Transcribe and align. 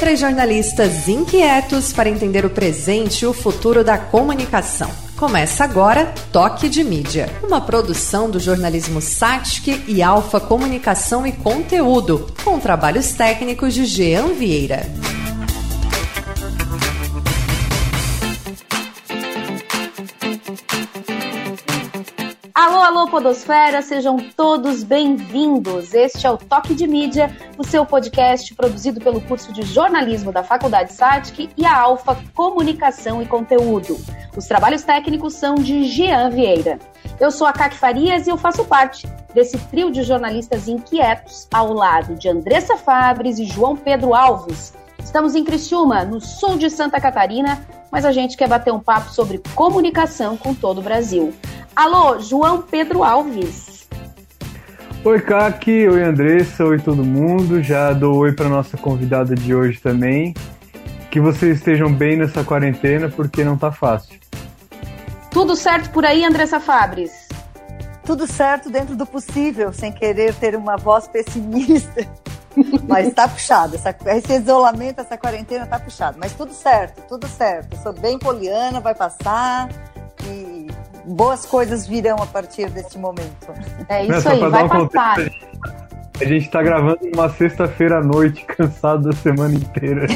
Três 0.00 0.18
jornalistas 0.18 1.08
inquietos 1.08 1.92
para 1.92 2.08
entender 2.08 2.46
o 2.46 2.50
presente 2.50 3.20
e 3.22 3.26
o 3.26 3.34
futuro 3.34 3.84
da 3.84 3.98
comunicação. 3.98 4.90
Começa 5.14 5.62
agora 5.62 6.14
Toque 6.32 6.70
de 6.70 6.82
Mídia, 6.82 7.28
uma 7.46 7.60
produção 7.60 8.30
do 8.30 8.40
jornalismo 8.40 9.02
Satic 9.02 9.84
e 9.86 10.02
Alfa 10.02 10.40
Comunicação 10.40 11.26
e 11.26 11.32
Conteúdo, 11.32 12.32
com 12.42 12.58
trabalhos 12.58 13.12
técnicos 13.12 13.74
de 13.74 13.84
Jean 13.84 14.28
Vieira. 14.28 14.86
Alô, 22.90 23.06
Podosfera, 23.06 23.82
sejam 23.82 24.16
todos 24.36 24.82
bem-vindos. 24.82 25.94
Este 25.94 26.26
é 26.26 26.30
o 26.30 26.36
Toque 26.36 26.74
de 26.74 26.88
Mídia, 26.88 27.30
o 27.56 27.62
seu 27.62 27.86
podcast 27.86 28.52
produzido 28.52 29.00
pelo 29.00 29.20
curso 29.20 29.52
de 29.52 29.62
jornalismo 29.62 30.32
da 30.32 30.42
Faculdade 30.42 30.92
SATIC 30.92 31.50
e 31.56 31.64
a 31.64 31.78
Alfa 31.82 32.20
Comunicação 32.34 33.22
e 33.22 33.26
Conteúdo. 33.26 33.96
Os 34.36 34.46
trabalhos 34.46 34.82
técnicos 34.82 35.34
são 35.34 35.54
de 35.54 35.84
Jean 35.84 36.30
Vieira. 36.30 36.80
Eu 37.20 37.30
sou 37.30 37.46
a 37.46 37.52
Kaki 37.52 37.76
Farias 37.76 38.26
e 38.26 38.30
eu 38.30 38.36
faço 38.36 38.64
parte 38.64 39.06
desse 39.32 39.56
trio 39.68 39.92
de 39.92 40.02
jornalistas 40.02 40.66
inquietos 40.66 41.46
ao 41.54 41.72
lado 41.72 42.16
de 42.16 42.28
Andressa 42.28 42.76
Fabres 42.76 43.38
e 43.38 43.44
João 43.44 43.76
Pedro 43.76 44.16
Alves. 44.16 44.74
Estamos 45.02 45.34
em 45.34 45.44
Criciúma, 45.44 46.04
no 46.04 46.20
sul 46.20 46.56
de 46.56 46.70
Santa 46.70 47.00
Catarina, 47.00 47.60
mas 47.90 48.04
a 48.04 48.12
gente 48.12 48.36
quer 48.36 48.48
bater 48.48 48.72
um 48.72 48.78
papo 48.78 49.10
sobre 49.10 49.42
comunicação 49.54 50.36
com 50.36 50.54
todo 50.54 50.78
o 50.78 50.82
Brasil. 50.82 51.34
Alô, 51.74 52.18
João 52.20 52.62
Pedro 52.62 53.02
Alves. 53.02 53.88
Oi, 55.02 55.20
Kaki, 55.20 55.88
oi, 55.88 56.02
Andressa, 56.02 56.64
oi, 56.64 56.78
todo 56.78 57.02
mundo. 57.02 57.62
Já 57.62 57.92
dou 57.92 58.16
oi 58.18 58.32
para 58.32 58.48
nossa 58.48 58.76
convidada 58.76 59.34
de 59.34 59.54
hoje 59.54 59.80
também. 59.80 60.34
Que 61.10 61.18
vocês 61.18 61.56
estejam 61.56 61.92
bem 61.92 62.16
nessa 62.16 62.44
quarentena, 62.44 63.08
porque 63.08 63.42
não 63.42 63.56
tá 63.56 63.72
fácil. 63.72 64.20
Tudo 65.30 65.56
certo 65.56 65.90
por 65.90 66.04
aí, 66.04 66.24
Andressa 66.24 66.60
Fabres? 66.60 67.28
Tudo 68.04 68.26
certo 68.26 68.68
dentro 68.68 68.94
do 68.94 69.06
possível, 69.06 69.72
sem 69.72 69.90
querer 69.90 70.34
ter 70.34 70.54
uma 70.54 70.76
voz 70.76 71.08
pessimista. 71.08 72.06
Mas 72.88 73.12
tá 73.14 73.28
puxado. 73.28 73.76
Essa, 73.76 73.94
esse 74.06 74.32
isolamento, 74.34 75.00
essa 75.00 75.16
quarentena 75.16 75.66
tá 75.66 75.78
puxado. 75.78 76.18
Mas 76.18 76.32
tudo 76.32 76.52
certo, 76.52 77.02
tudo 77.08 77.26
certo. 77.28 77.74
Eu 77.74 77.82
sou 77.82 77.92
bem 77.92 78.18
poliana, 78.18 78.80
vai 78.80 78.94
passar. 78.94 79.68
E 80.24 80.68
boas 81.04 81.46
coisas 81.46 81.86
virão 81.86 82.16
a 82.22 82.26
partir 82.26 82.68
deste 82.70 82.98
momento. 82.98 83.52
É 83.88 84.04
isso 84.04 84.28
aí, 84.28 84.40
vai 84.48 84.64
um 84.64 84.88
passar. 84.88 85.16
A 86.20 86.24
gente 86.24 86.46
está 86.46 86.62
gravando 86.62 86.98
uma 87.14 87.28
sexta-feira 87.30 87.98
à 87.98 88.02
noite, 88.02 88.44
cansado 88.44 89.08
da 89.08 89.16
semana 89.16 89.54
inteira. 89.54 90.06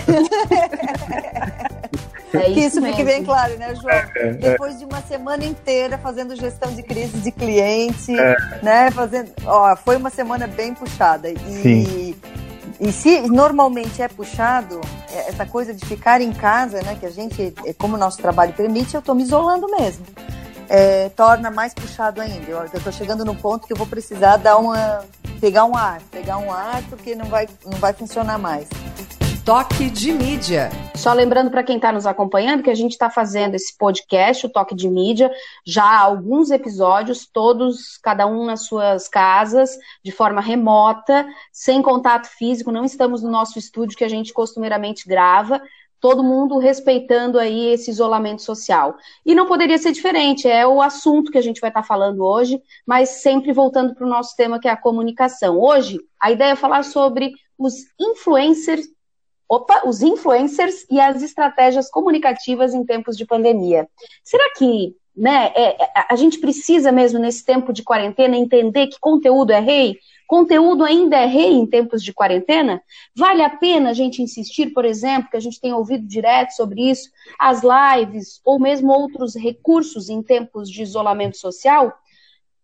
É 2.34 2.48
isso 2.48 2.55
que 2.55 2.61
isso 2.61 2.80
mesmo. 2.80 2.96
fique 2.96 3.08
bem 3.08 3.24
claro, 3.24 3.56
né, 3.56 3.74
João? 3.77 3.94
É, 3.94 4.11
é, 4.16 4.33
Depois 4.33 4.78
de 4.78 4.84
uma 4.84 5.00
semana 5.02 5.44
inteira 5.44 5.96
fazendo 5.96 6.34
gestão 6.34 6.74
de 6.74 6.83
crise 6.83 7.16
de 7.19 7.30
cliente, 7.30 8.12
é. 8.19 8.36
né? 8.61 8.91
Fazendo. 8.91 9.30
Ó, 9.46 9.77
foi 9.77 9.96
uma 9.96 10.11
semana 10.11 10.48
bem 10.48 10.74
puxada. 10.74 11.30
E, 11.30 11.38
Sim. 11.38 12.16
e 12.80 12.92
se 12.92 13.20
normalmente 13.28 14.02
é 14.02 14.08
puxado, 14.08 14.80
é, 15.12 15.28
essa 15.28 15.46
coisa 15.46 15.72
de 15.72 15.86
ficar 15.86 16.20
em 16.20 16.33
casa, 16.33 16.83
né? 16.83 16.96
Que 16.98 17.06
a 17.06 17.11
gente, 17.11 17.55
é, 17.64 17.72
como 17.72 17.94
o 17.94 17.98
nosso 17.98 18.18
trabalho 18.18 18.52
permite, 18.52 18.94
eu 18.94 19.00
estou 19.00 19.14
me 19.14 19.22
isolando 19.22 19.68
mesmo 19.70 20.05
é, 20.68 21.08
torna 21.11 21.50
mais 21.50 21.74
puxado 21.74 22.20
ainda. 22.20 22.50
Eu 22.50 22.64
estou 22.64 22.92
chegando 22.92 23.24
no 23.24 23.34
ponto 23.34 23.66
que 23.66 23.72
eu 23.72 23.77
vou 23.77 23.86
precisar 23.86 24.36
dar 24.36 24.56
uma, 24.56 25.05
pegar 25.44 25.66
um 25.66 25.76
ar, 25.76 26.00
pegar 26.10 26.38
um 26.38 26.50
ar 26.50 26.82
porque 26.88 27.14
não 27.14 27.26
vai, 27.26 27.46
não 27.66 27.76
vai 27.76 27.92
funcionar 27.92 28.38
mais. 28.38 28.66
Toque 29.44 29.90
de 29.90 30.10
Mídia. 30.10 30.70
Só 30.94 31.12
lembrando 31.12 31.50
para 31.50 31.62
quem 31.62 31.76
está 31.76 31.92
nos 31.92 32.06
acompanhando 32.06 32.62
que 32.62 32.70
a 32.70 32.74
gente 32.74 32.92
está 32.92 33.10
fazendo 33.10 33.54
esse 33.54 33.77
podcast, 33.77 34.46
o 34.46 34.48
Toque 34.48 34.74
de 34.74 34.88
Mídia, 34.88 35.30
já 35.62 35.84
há 35.84 36.00
alguns 36.00 36.50
episódios, 36.50 37.27
todos, 37.27 37.98
cada 37.98 38.27
um 38.27 38.46
nas 38.46 38.64
suas 38.64 39.06
casas, 39.06 39.78
de 40.02 40.10
forma 40.10 40.40
remota, 40.40 41.27
sem 41.52 41.83
contato 41.83 42.27
físico, 42.27 42.72
não 42.72 42.86
estamos 42.86 43.22
no 43.22 43.30
nosso 43.30 43.58
estúdio 43.58 43.98
que 43.98 44.04
a 44.04 44.08
gente 44.08 44.33
costumeiramente 44.33 45.06
grava, 45.06 45.60
todo 46.04 46.22
mundo 46.22 46.58
respeitando 46.58 47.38
aí 47.38 47.70
esse 47.70 47.90
isolamento 47.90 48.42
social. 48.42 48.94
E 49.24 49.34
não 49.34 49.46
poderia 49.46 49.78
ser 49.78 49.90
diferente, 49.90 50.46
é 50.46 50.66
o 50.66 50.82
assunto 50.82 51.32
que 51.32 51.38
a 51.38 51.40
gente 51.40 51.62
vai 51.62 51.70
estar 51.70 51.82
falando 51.82 52.22
hoje, 52.22 52.60
mas 52.86 53.08
sempre 53.22 53.54
voltando 53.54 53.94
para 53.94 54.04
o 54.04 54.10
nosso 54.10 54.36
tema 54.36 54.60
que 54.60 54.68
é 54.68 54.70
a 54.70 54.76
comunicação. 54.76 55.58
Hoje, 55.58 55.98
a 56.20 56.30
ideia 56.30 56.50
é 56.50 56.56
falar 56.56 56.84
sobre 56.84 57.32
os 57.56 57.86
influencers, 57.98 58.86
opa, 59.48 59.80
os 59.86 60.02
influencers 60.02 60.84
e 60.90 61.00
as 61.00 61.22
estratégias 61.22 61.88
comunicativas 61.88 62.74
em 62.74 62.84
tempos 62.84 63.16
de 63.16 63.24
pandemia. 63.24 63.88
Será 64.22 64.44
que 64.58 64.94
né, 65.16 65.52
é, 65.54 65.84
é 65.84 65.88
a 66.10 66.16
gente 66.16 66.38
precisa 66.38 66.92
mesmo 66.92 67.18
nesse 67.18 67.42
tempo 67.46 67.72
de 67.72 67.82
quarentena 67.82 68.36
entender 68.36 68.88
que 68.88 69.00
conteúdo 69.00 69.52
é 69.52 69.60
rei? 69.60 69.96
Conteúdo 70.27 70.85
ainda 70.85 71.17
é 71.17 71.27
rei 71.27 71.52
em 71.52 71.67
tempos 71.67 72.02
de 72.02 72.12
quarentena? 72.12 72.83
Vale 73.14 73.42
a 73.42 73.51
pena 73.51 73.90
a 73.90 73.92
gente 73.92 74.23
insistir, 74.23 74.73
por 74.73 74.85
exemplo, 74.85 75.30
que 75.30 75.36
a 75.36 75.40
gente 75.40 75.61
tem 75.61 75.73
ouvido 75.73 76.07
direto 76.07 76.52
sobre 76.52 76.90
isso, 76.90 77.11
as 77.39 77.62
lives 77.62 78.40
ou 78.45 78.58
mesmo 78.58 78.92
outros 78.92 79.34
recursos 79.34 80.08
em 80.08 80.23
tempos 80.23 80.70
de 80.70 80.83
isolamento 80.83 81.36
social? 81.36 81.92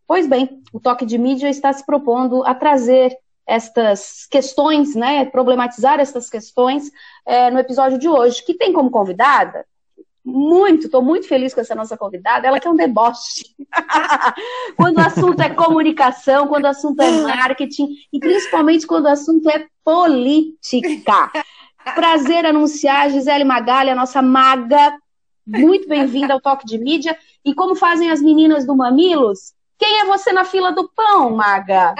Pois 0.06 0.26
bem, 0.26 0.62
o 0.72 0.81
Toque 0.81 1.06
de 1.06 1.19
Mídia 1.19 1.49
está 1.49 1.72
se 1.72 1.84
propondo 1.84 2.44
a 2.44 2.54
trazer 2.54 3.16
estas 3.47 4.26
questões, 4.26 4.94
né, 4.94 5.25
problematizar 5.25 5.99
estas 5.99 6.31
questões 6.31 6.91
é, 7.26 7.50
no 7.50 7.59
episódio 7.59 7.99
de 7.99 8.09
hoje, 8.09 8.44
que 8.44 8.54
tem 8.54 8.72
como 8.72 8.91
convidada 8.91 9.66
muito, 10.30 10.86
estou 10.86 11.02
muito 11.02 11.26
feliz 11.26 11.52
com 11.52 11.60
essa 11.60 11.74
nossa 11.74 11.96
convidada. 11.96 12.46
Ela 12.46 12.60
que 12.60 12.66
é 12.66 12.70
um 12.70 12.76
deboche. 12.76 13.44
quando 14.76 14.98
o 14.98 15.00
assunto 15.00 15.41
é 15.41 15.50
comunicação, 15.50 16.46
quando 16.46 16.64
o 16.64 16.68
assunto 16.68 17.00
é 17.00 17.10
marketing 17.22 17.88
e 18.12 18.18
principalmente 18.18 18.86
quando 18.86 19.04
o 19.04 19.08
assunto 19.08 19.48
é 19.50 19.66
política. 19.84 21.30
Prazer 21.94 22.46
anunciar 22.46 23.10
Gisele 23.10 23.44
Magalha, 23.44 23.94
nossa 23.94 24.22
maga. 24.22 24.96
Muito 25.46 25.88
bem-vinda 25.88 26.34
ao 26.34 26.40
Toque 26.40 26.66
de 26.66 26.78
Mídia. 26.78 27.16
E 27.44 27.54
como 27.54 27.74
fazem 27.74 28.10
as 28.10 28.20
meninas 28.22 28.66
do 28.66 28.76
Mamilos? 28.76 29.52
Quem 29.78 30.00
é 30.00 30.04
você 30.04 30.32
na 30.32 30.44
fila 30.44 30.70
do 30.70 30.88
pão, 30.94 31.36
maga? 31.36 31.94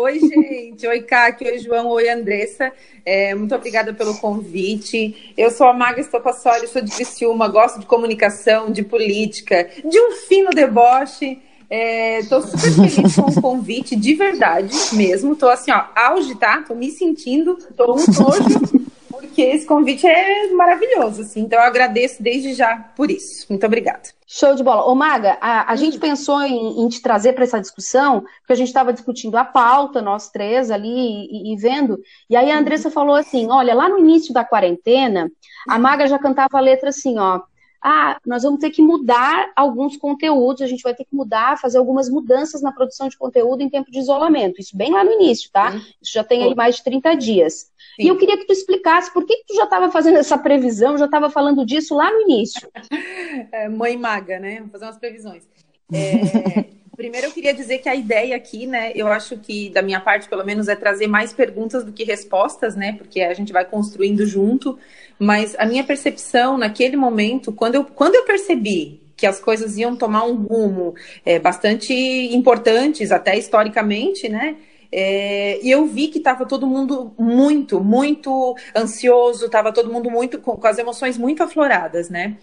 Oi, 0.00 0.20
gente. 0.20 0.86
Oi, 0.86 1.02
Cáquio. 1.02 1.48
Oi, 1.48 1.58
João. 1.58 1.88
Oi, 1.88 2.08
Andressa. 2.08 2.72
É, 3.04 3.34
muito 3.34 3.52
obrigada 3.52 3.92
pelo 3.92 4.16
convite. 4.16 5.32
Eu 5.36 5.50
sou 5.50 5.66
a 5.66 5.72
Maga 5.72 6.00
Estopassoli, 6.00 6.68
sou 6.68 6.80
de 6.80 6.92
Criciúma, 6.92 7.48
gosto 7.48 7.80
de 7.80 7.86
comunicação, 7.86 8.70
de 8.70 8.84
política, 8.84 9.68
de 9.84 10.00
um 10.00 10.12
fino 10.12 10.50
deboche. 10.50 11.42
Estou 11.70 12.38
é, 12.38 12.42
super 12.42 12.90
feliz 12.90 13.14
com 13.14 13.30
o 13.30 13.42
convite, 13.42 13.94
de 13.94 14.14
verdade 14.14 14.74
mesmo. 14.94 15.34
Estou 15.34 15.50
assim, 15.50 15.70
ó, 15.70 15.84
auge, 15.94 16.34
tá? 16.34 16.62
Tô 16.66 16.74
me 16.74 16.90
sentindo, 16.90 17.58
tô 17.76 17.92
um 17.92 17.96
nojo, 17.96 18.88
porque 19.10 19.42
esse 19.42 19.66
convite 19.66 20.06
é 20.06 20.48
maravilhoso, 20.52 21.22
assim. 21.22 21.40
Então 21.40 21.58
eu 21.58 21.64
agradeço 21.66 22.22
desde 22.22 22.54
já 22.54 22.76
por 22.96 23.10
isso. 23.10 23.44
Muito 23.50 23.66
obrigada. 23.66 24.00
Show 24.26 24.54
de 24.54 24.62
bola. 24.62 24.84
Ô, 24.86 24.94
Maga, 24.94 25.36
a, 25.42 25.70
a 25.70 25.76
gente 25.76 25.94
uhum. 25.94 26.00
pensou 26.00 26.40
em, 26.42 26.82
em, 26.82 26.88
te 26.88 27.02
trazer 27.02 27.34
para 27.34 27.44
essa 27.44 27.60
discussão, 27.60 28.20
porque 28.40 28.52
a 28.54 28.56
gente 28.56 28.68
estava 28.68 28.92
discutindo 28.92 29.36
a 29.36 29.44
pauta, 29.44 30.00
nós 30.00 30.30
três 30.30 30.70
ali, 30.70 30.88
e, 30.88 31.52
e, 31.52 31.56
vendo. 31.56 31.98
E 32.30 32.36
aí 32.36 32.50
a. 32.50 32.58
Andressa 32.58 32.90
falou 32.90 33.14
assim: 33.14 33.46
olha, 33.50 33.74
lá 33.74 33.90
no 33.90 33.98
início 33.98 34.32
da 34.32 34.44
quarentena, 34.44 35.30
a 35.68 35.74
uhum. 35.74 35.82
Maga 35.82 36.06
já 36.06 36.18
cantava 36.18 36.56
a 36.56 36.60
letra 36.60 36.88
assim, 36.88 37.18
ó. 37.18 37.40
Ah, 37.82 38.18
nós 38.26 38.42
vamos 38.42 38.58
ter 38.58 38.70
que 38.70 38.82
mudar 38.82 39.52
alguns 39.54 39.96
conteúdos, 39.96 40.62
a 40.62 40.66
gente 40.66 40.82
vai 40.82 40.94
ter 40.94 41.04
que 41.04 41.14
mudar, 41.14 41.58
fazer 41.58 41.78
algumas 41.78 42.08
mudanças 42.08 42.60
na 42.60 42.72
produção 42.72 43.08
de 43.08 43.16
conteúdo 43.16 43.62
em 43.62 43.68
tempo 43.68 43.90
de 43.90 43.98
isolamento. 43.98 44.60
Isso 44.60 44.76
bem 44.76 44.92
lá 44.92 45.04
no 45.04 45.12
início, 45.12 45.50
tá? 45.52 45.74
Isso 46.00 46.12
já 46.12 46.24
tem 46.24 46.42
aí 46.42 46.54
mais 46.54 46.76
de 46.76 46.84
30 46.84 47.14
dias. 47.14 47.70
Sim. 47.96 48.04
E 48.04 48.08
eu 48.08 48.16
queria 48.16 48.36
que 48.36 48.46
tu 48.46 48.52
explicasse 48.52 49.12
por 49.12 49.24
que, 49.24 49.36
que 49.36 49.46
tu 49.46 49.54
já 49.54 49.64
estava 49.64 49.90
fazendo 49.90 50.18
essa 50.18 50.36
previsão, 50.36 50.98
já 50.98 51.04
estava 51.04 51.30
falando 51.30 51.64
disso 51.64 51.94
lá 51.94 52.10
no 52.10 52.22
início. 52.22 52.68
É, 53.52 53.68
mãe 53.68 53.96
maga, 53.96 54.38
né? 54.38 54.60
Vou 54.60 54.70
fazer 54.70 54.86
umas 54.86 54.98
previsões. 54.98 55.44
É, 55.92 56.64
primeiro 56.98 57.28
eu 57.28 57.30
queria 57.30 57.54
dizer 57.54 57.78
que 57.78 57.88
a 57.88 57.94
ideia 57.94 58.34
aqui, 58.34 58.66
né, 58.66 58.90
eu 58.92 59.06
acho 59.06 59.36
que 59.38 59.70
da 59.70 59.80
minha 59.80 60.00
parte, 60.00 60.28
pelo 60.28 60.44
menos, 60.44 60.66
é 60.66 60.74
trazer 60.74 61.06
mais 61.06 61.32
perguntas 61.32 61.84
do 61.84 61.92
que 61.92 62.02
respostas, 62.02 62.74
né? 62.74 62.94
Porque 62.98 63.20
a 63.20 63.32
gente 63.32 63.52
vai 63.52 63.64
construindo 63.64 64.26
junto. 64.26 64.76
Mas 65.16 65.54
a 65.60 65.64
minha 65.64 65.84
percepção 65.84 66.58
naquele 66.58 66.96
momento, 66.96 67.52
quando 67.52 67.76
eu, 67.76 67.84
quando 67.84 68.16
eu 68.16 68.24
percebi 68.24 69.00
que 69.16 69.26
as 69.26 69.38
coisas 69.40 69.78
iam 69.78 69.94
tomar 69.94 70.24
um 70.24 70.34
rumo 70.34 70.94
é, 71.24 71.38
bastante 71.38 71.94
importantes, 71.94 73.12
até 73.12 73.38
historicamente, 73.38 74.28
né? 74.28 74.56
É, 74.90 75.60
e 75.62 75.70
eu 75.70 75.86
vi 75.86 76.08
que 76.08 76.18
estava 76.18 76.46
todo 76.46 76.66
mundo 76.66 77.14
muito, 77.16 77.80
muito 77.80 78.56
ansioso, 78.74 79.46
estava 79.46 79.72
todo 79.72 79.92
mundo 79.92 80.10
muito 80.10 80.40
com, 80.40 80.56
com, 80.56 80.66
as 80.66 80.78
emoções 80.78 81.16
muito 81.16 81.44
afloradas, 81.44 82.10
né? 82.10 82.36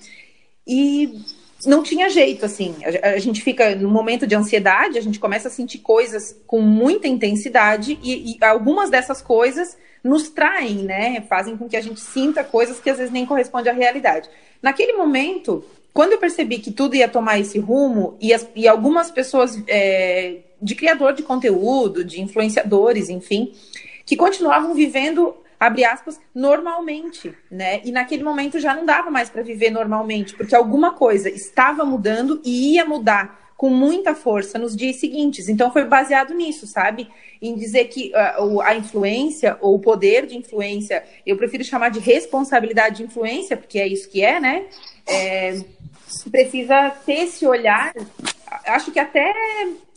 E 0.66 1.20
não 1.66 1.84
tinha 1.84 2.10
jeito, 2.10 2.46
assim. 2.46 2.76
A, 3.04 3.10
a, 3.10 3.20
gente 3.20 3.42
fica 3.42 3.76
no 3.76 3.90
momento 3.90 4.26
de 4.26 4.36
ansiedade, 4.36 4.98
a 4.98 5.02
gente 5.02 5.20
começa 5.20 5.48
a 5.48 5.52
sentir 5.52 5.80
coisas 5.80 6.40
com 6.46 6.62
muita 6.62 7.08
intensidade 7.08 8.00
e, 8.04 8.34
e, 8.34 8.44
algumas 8.44 8.90
dessas 8.90 9.22
coisas 9.22 9.78
nos 10.04 10.30
traem, 10.30 10.84
né? 10.84 11.22
Fazem 11.28 11.58
com 11.58 11.68
que 11.68 11.78
a 11.78 11.82
gente 11.82 12.00
sinta 12.00 12.44
coisas 12.44 12.80
que 12.80 12.90
às 12.90 12.98
vezes 12.98 13.12
nem 13.12 13.26
correspondem 13.26 13.72
à 13.72 13.76
realidade. 13.76 14.30
Naquele 14.62 14.94
momento, 14.94 15.64
quando 15.94 16.12
eu 16.12 16.18
percebi 16.18 16.60
que 16.60 16.72
tudo 16.72 16.96
ia 16.96 17.08
tomar 17.08 17.40
esse 17.40 17.58
rumo 17.58 18.18
e, 18.20 18.34
as, 18.34 18.48
e 18.56 18.68
algumas 18.68 19.10
pessoas 19.10 19.62
é, 19.68 20.38
de 20.62 20.76
criador 20.76 21.14
de 21.14 21.24
conteúdo, 21.24 22.04
de 22.04 22.22
influenciadores, 22.22 23.10
enfim, 23.10 23.54
que 24.06 24.16
continuavam 24.16 24.74
vivendo 24.74 25.36
abre 25.66 25.84
aspas, 25.84 26.20
normalmente, 26.34 27.34
né? 27.50 27.82
E 27.84 27.92
naquele 27.92 28.24
momento 28.24 28.60
já 28.60 28.74
não 28.74 28.86
dava 28.86 29.10
mais 29.10 29.30
para 29.30 29.42
viver 29.42 29.70
normalmente, 29.70 30.36
porque 30.36 30.56
alguma 30.56 30.94
coisa 30.94 31.30
estava 31.30 31.84
mudando 31.84 32.42
e 32.44 32.74
ia 32.74 32.86
mudar 32.86 33.46
com 33.58 33.70
muita 33.70 34.14
força 34.14 34.60
nos 34.60 34.76
dias 34.76 34.98
seguintes. 34.98 35.48
Então 35.48 35.72
foi 35.72 35.86
baseado 35.86 36.34
nisso, 36.34 36.68
sabe? 36.68 37.10
Em 37.42 37.56
dizer 37.56 37.86
que 37.86 38.12
uh, 38.40 38.62
a 38.62 38.76
influência 38.76 39.58
ou 39.62 39.76
o 39.76 39.80
poder 39.80 40.26
de 40.26 40.38
influência, 40.38 41.04
eu 41.26 41.38
prefiro 41.38 41.64
chamar 41.64 41.90
de 41.90 42.00
responsabilidade 42.00 42.98
de 42.98 43.04
influência, 43.04 43.56
porque 43.56 43.80
é 43.80 43.88
isso 43.88 44.10
que 44.10 44.24
é, 44.24 44.40
né? 44.40 44.66
É, 45.08 45.60
precisa 46.30 46.90
ter 47.06 47.22
esse 47.24 47.46
olhar, 47.48 47.94
acho 48.66 48.92
que 48.92 49.00
até 49.00 49.34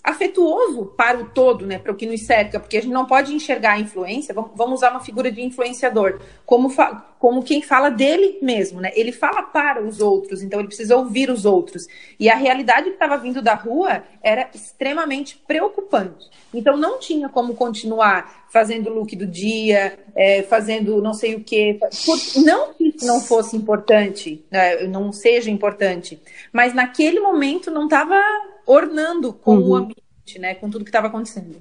afetuoso 0.02 0.86
para 0.96 1.18
o 1.18 1.28
todo, 1.30 1.66
né, 1.66 1.78
para 1.78 1.92
o 1.92 1.94
que 1.94 2.06
nos 2.06 2.24
cerca, 2.24 2.58
porque 2.60 2.78
a 2.78 2.80
gente 2.80 2.92
não 2.92 3.06
pode 3.06 3.34
enxergar 3.34 3.72
a 3.72 3.80
influência, 3.80 4.34
vamos 4.34 4.78
usar 4.78 4.90
uma 4.90 5.00
figura 5.00 5.30
de 5.30 5.42
influenciador, 5.42 6.20
como, 6.46 6.70
como 7.18 7.42
quem 7.42 7.60
fala 7.60 7.90
dele 7.90 8.38
mesmo, 8.40 8.80
né? 8.80 8.92
Ele 8.94 9.10
fala 9.10 9.42
para 9.42 9.82
os 9.82 10.00
outros, 10.00 10.42
então 10.42 10.60
ele 10.60 10.68
precisa 10.68 10.96
ouvir 10.96 11.30
os 11.30 11.44
outros. 11.44 11.86
E 12.18 12.30
a 12.30 12.36
realidade 12.36 12.84
que 12.84 12.94
estava 12.94 13.16
vindo 13.18 13.42
da 13.42 13.54
rua 13.54 14.04
era 14.22 14.48
extremamente 14.54 15.36
preocupante. 15.46 16.30
Então 16.54 16.76
não 16.76 16.98
tinha 16.98 17.28
como 17.28 17.54
continuar 17.54 18.46
fazendo 18.50 18.88
o 18.88 18.94
look 18.94 19.14
do 19.16 19.26
dia, 19.26 19.98
é, 20.14 20.42
fazendo 20.42 21.02
não 21.02 21.12
sei 21.12 21.34
o 21.34 21.44
quê. 21.44 21.78
Não 22.36 22.72
que 22.72 22.88
isso 22.88 23.06
não 23.06 23.20
fosse 23.20 23.56
importante, 23.56 24.44
né, 24.50 24.86
não 24.86 25.12
seja 25.12 25.50
importante, 25.50 26.20
mas 26.52 26.72
naquele 26.74 27.20
momento 27.20 27.70
não 27.70 27.84
estava 27.84 28.20
ornando 28.64 29.32
com 29.32 29.56
uhum. 29.56 29.68
o 29.68 29.74
ambiente, 29.74 30.38
né? 30.38 30.54
Com 30.54 30.70
tudo 30.70 30.84
que 30.84 30.90
estava 30.90 31.08
acontecendo. 31.08 31.60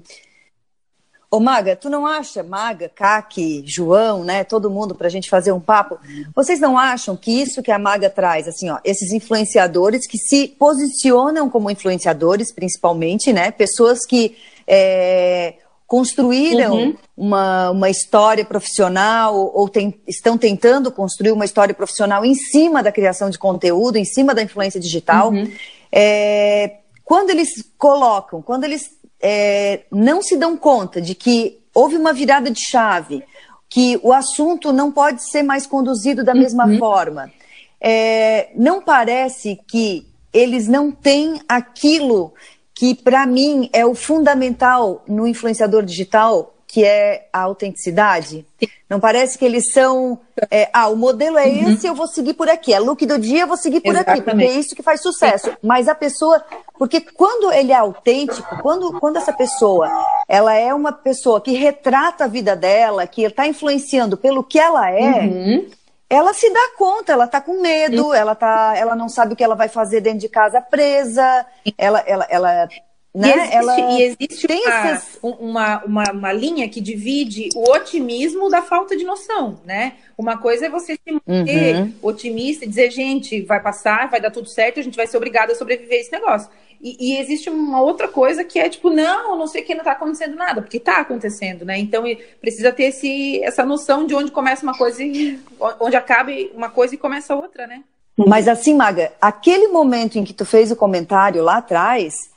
Ô 1.29 1.41
Maga, 1.41 1.75
tu 1.75 1.89
não 1.89 2.07
acha, 2.07 2.41
Maga, 2.41 2.89
Kaki, 2.93 3.61
João, 3.65 4.23
né, 4.23 4.45
todo 4.45 4.69
mundo 4.69 4.95
para 4.95 5.07
a 5.07 5.09
gente 5.09 5.29
fazer 5.29 5.51
um 5.51 5.59
papo, 5.59 5.99
vocês 6.33 6.57
não 6.57 6.77
acham 6.77 7.17
que 7.17 7.41
isso 7.41 7.61
que 7.61 7.69
a 7.69 7.77
Maga 7.77 8.09
traz, 8.09 8.47
assim, 8.47 8.69
ó, 8.69 8.77
esses 8.81 9.11
influenciadores 9.11 10.07
que 10.07 10.17
se 10.17 10.47
posicionam 10.47 11.49
como 11.49 11.69
influenciadores, 11.69 12.53
principalmente, 12.53 13.33
né, 13.33 13.51
pessoas 13.51 14.05
que 14.05 14.37
é, 14.65 15.55
construíram 15.85 16.75
uhum. 16.75 16.95
uma, 17.15 17.71
uma 17.71 17.89
história 17.89 18.45
profissional 18.45 19.51
ou 19.53 19.67
tem, 19.67 19.99
estão 20.07 20.37
tentando 20.37 20.89
construir 20.91 21.31
uma 21.31 21.43
história 21.45 21.75
profissional 21.75 22.23
em 22.23 22.35
cima 22.35 22.81
da 22.81 22.91
criação 22.91 23.29
de 23.29 23.37
conteúdo, 23.37 23.97
em 23.97 24.05
cima 24.05 24.33
da 24.33 24.41
influência 24.41 24.79
digital, 24.79 25.31
uhum. 25.31 25.51
é, 25.91 26.77
quando 27.03 27.29
eles 27.29 27.63
colocam, 27.77 28.41
quando 28.41 28.65
eles 28.65 28.96
é, 29.21 29.81
não 29.91 30.21
se 30.21 30.37
dão 30.37 30.55
conta 30.57 31.01
de 31.01 31.15
que 31.15 31.59
houve 31.73 31.95
uma 31.95 32.13
virada 32.13 32.49
de 32.49 32.59
chave, 32.59 33.23
que 33.69 33.99
o 34.01 34.13
assunto 34.13 34.71
não 34.71 34.91
pode 34.91 35.29
ser 35.29 35.43
mais 35.43 35.67
conduzido 35.67 36.23
da 36.23 36.33
mesma 36.33 36.65
uhum. 36.65 36.77
forma, 36.77 37.31
é, 37.79 38.49
não 38.55 38.81
parece 38.81 39.59
que 39.67 40.07
eles 40.33 40.67
não 40.67 40.91
têm 40.91 41.41
aquilo 41.47 42.33
que, 42.73 42.93
para 42.93 43.25
mim, 43.25 43.69
é 43.73 43.85
o 43.85 43.95
fundamental 43.95 45.03
no 45.07 45.27
influenciador 45.27 45.83
digital, 45.83 46.53
que 46.67 46.83
é 46.83 47.29
a 47.31 47.43
autenticidade? 47.43 48.45
Não 48.89 48.99
parece 48.99 49.37
que 49.37 49.45
eles 49.45 49.71
são. 49.71 50.19
É, 50.51 50.69
ah, 50.73 50.89
o 50.89 50.97
modelo 50.97 51.37
é 51.37 51.47
uhum. 51.47 51.71
esse, 51.71 51.87
eu 51.87 51.95
vou 51.95 52.07
seguir 52.07 52.33
por 52.33 52.49
aqui. 52.49 52.73
É 52.73 52.79
look 52.79 53.05
do 53.05 53.17
dia, 53.17 53.41
eu 53.41 53.47
vou 53.47 53.57
seguir 53.57 53.79
por 53.79 53.95
Exatamente. 53.95 54.21
aqui, 54.21 54.31
porque 54.31 54.45
é 54.45 54.59
isso 54.59 54.75
que 54.75 54.83
faz 54.83 55.01
sucesso. 55.01 55.55
Mas 55.63 55.87
a 55.87 55.95
pessoa. 55.95 56.43
Porque 56.77 56.99
quando 56.99 57.51
ele 57.51 57.71
é 57.71 57.75
autêntico, 57.75 58.61
quando, 58.61 58.99
quando 58.99 59.17
essa 59.17 59.33
pessoa 59.33 59.89
ela 60.27 60.53
é 60.53 60.73
uma 60.73 60.91
pessoa 60.91 61.39
que 61.39 61.53
retrata 61.53 62.25
a 62.25 62.27
vida 62.27 62.55
dela, 62.55 63.07
que 63.07 63.23
está 63.23 63.47
influenciando 63.47 64.17
pelo 64.17 64.43
que 64.43 64.59
ela 64.59 64.91
é, 64.91 65.21
uhum. 65.21 65.69
ela 66.09 66.33
se 66.33 66.51
dá 66.51 66.71
conta, 66.77 67.13
ela 67.13 67.25
está 67.25 67.39
com 67.39 67.61
medo, 67.61 68.13
ela, 68.13 68.35
tá, 68.35 68.73
ela 68.75 68.95
não 68.95 69.07
sabe 69.07 69.33
o 69.33 69.35
que 69.35 69.43
ela 69.43 69.55
vai 69.55 69.69
fazer 69.69 70.01
dentro 70.01 70.19
de 70.19 70.29
casa 70.29 70.61
presa, 70.61 71.45
ela, 71.77 71.99
ela, 72.05 72.27
ela 72.29 72.69
né? 73.17 73.29
E 73.29 73.39
existe, 73.39 73.55
Ela 73.55 73.79
e 73.79 74.01
existe 74.03 74.47
uma, 74.47 74.91
esses... 74.91 75.19
uma, 75.23 75.83
uma, 75.83 76.03
uma, 76.11 76.33
linha 76.33 76.69
que 76.69 76.79
divide 76.79 77.49
o 77.55 77.71
otimismo 77.71 78.47
da 78.47 78.61
falta 78.61 78.95
de 78.95 79.03
noção, 79.03 79.59
né? 79.65 79.93
Uma 80.15 80.37
coisa 80.37 80.67
é 80.67 80.69
você 80.69 80.93
se 80.93 81.11
manter 81.11 81.75
uhum. 81.77 81.93
otimista 82.03 82.63
e 82.63 82.67
dizer, 82.67 82.91
gente, 82.91 83.41
vai 83.41 83.59
passar, 83.59 84.07
vai 84.09 84.21
dar 84.21 84.29
tudo 84.29 84.47
certo, 84.47 84.79
a 84.79 84.83
gente 84.83 84.95
vai 84.95 85.07
ser 85.07 85.17
obrigado 85.17 85.51
a 85.51 85.55
sobreviver 85.55 85.97
a 85.97 86.01
esse 86.01 86.11
negócio. 86.11 86.49
E, 86.79 87.13
e, 87.13 87.17
existe 87.17 87.49
uma 87.49 87.81
outra 87.81 88.07
coisa 88.07 88.43
que 88.43 88.59
é 88.59 88.69
tipo, 88.69 88.91
não, 88.91 89.35
não 89.35 89.47
sei 89.47 89.63
que 89.63 89.73
não 89.73 89.81
está 89.81 89.93
acontecendo 89.93 90.35
nada, 90.35 90.61
porque 90.61 90.77
está 90.77 90.99
acontecendo, 90.99 91.65
né? 91.65 91.79
Então 91.79 92.03
precisa 92.39 92.71
ter 92.71 92.83
esse, 92.83 93.43
essa 93.43 93.65
noção 93.65 94.05
de 94.05 94.13
onde 94.13 94.29
começa 94.29 94.61
uma 94.61 94.77
coisa 94.77 95.01
e 95.03 95.39
onde 95.79 95.95
acaba 95.95 96.31
uma 96.53 96.69
coisa 96.69 96.93
e 96.93 96.97
começa 96.99 97.35
outra, 97.35 97.65
né? 97.65 97.81
Mas 98.15 98.47
assim, 98.47 98.75
Maga, 98.75 99.11
aquele 99.19 99.69
momento 99.69 100.19
em 100.19 100.23
que 100.23 100.33
tu 100.33 100.45
fez 100.45 100.71
o 100.71 100.75
comentário 100.75 101.43
lá 101.43 101.57
atrás, 101.57 102.29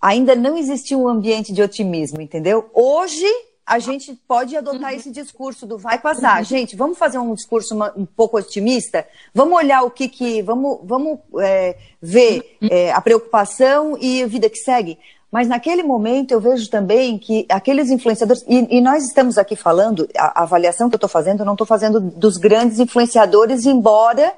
ainda 0.00 0.34
não 0.34 0.56
existia 0.56 0.96
um 0.96 1.08
ambiente 1.08 1.52
de 1.52 1.62
otimismo, 1.62 2.20
entendeu? 2.20 2.70
Hoje 2.72 3.26
a 3.68 3.78
gente 3.78 4.18
pode 4.26 4.56
adotar 4.56 4.94
esse 4.94 5.10
discurso 5.10 5.66
do 5.66 5.76
vai 5.76 5.98
passar. 5.98 6.42
Gente, 6.42 6.74
vamos 6.74 6.96
fazer 6.96 7.18
um 7.18 7.34
discurso 7.34 7.76
um 7.94 8.06
pouco 8.06 8.38
otimista? 8.38 9.06
Vamos 9.34 9.58
olhar 9.58 9.82
o 9.82 9.90
que 9.90 10.08
que. 10.08 10.40
Vamos, 10.40 10.78
vamos 10.84 11.18
é, 11.40 11.76
ver 12.00 12.56
é, 12.62 12.90
a 12.92 13.00
preocupação 13.00 13.98
e 14.00 14.22
a 14.22 14.26
vida 14.26 14.48
que 14.48 14.56
segue. 14.56 14.98
Mas 15.30 15.46
naquele 15.46 15.82
momento 15.82 16.30
eu 16.30 16.40
vejo 16.40 16.70
também 16.70 17.18
que 17.18 17.44
aqueles 17.50 17.90
influenciadores, 17.90 18.42
e, 18.48 18.78
e 18.78 18.80
nós 18.80 19.04
estamos 19.04 19.36
aqui 19.36 19.54
falando, 19.54 20.08
a, 20.16 20.40
a 20.40 20.42
avaliação 20.44 20.88
que 20.88 20.94
eu 20.94 20.98
estou 20.98 21.10
fazendo, 21.10 21.40
eu 21.40 21.46
não 21.46 21.52
estou 21.52 21.66
fazendo 21.66 22.00
dos 22.00 22.38
grandes 22.38 22.78
influenciadores, 22.78 23.66
embora 23.66 24.32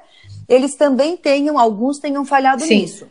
eles 0.49 0.75
também 0.75 1.15
tenham, 1.15 1.57
alguns 1.57 1.99
tenham 1.99 2.25
falhado 2.25 2.63
Sim. 2.63 2.81
nisso 2.81 3.07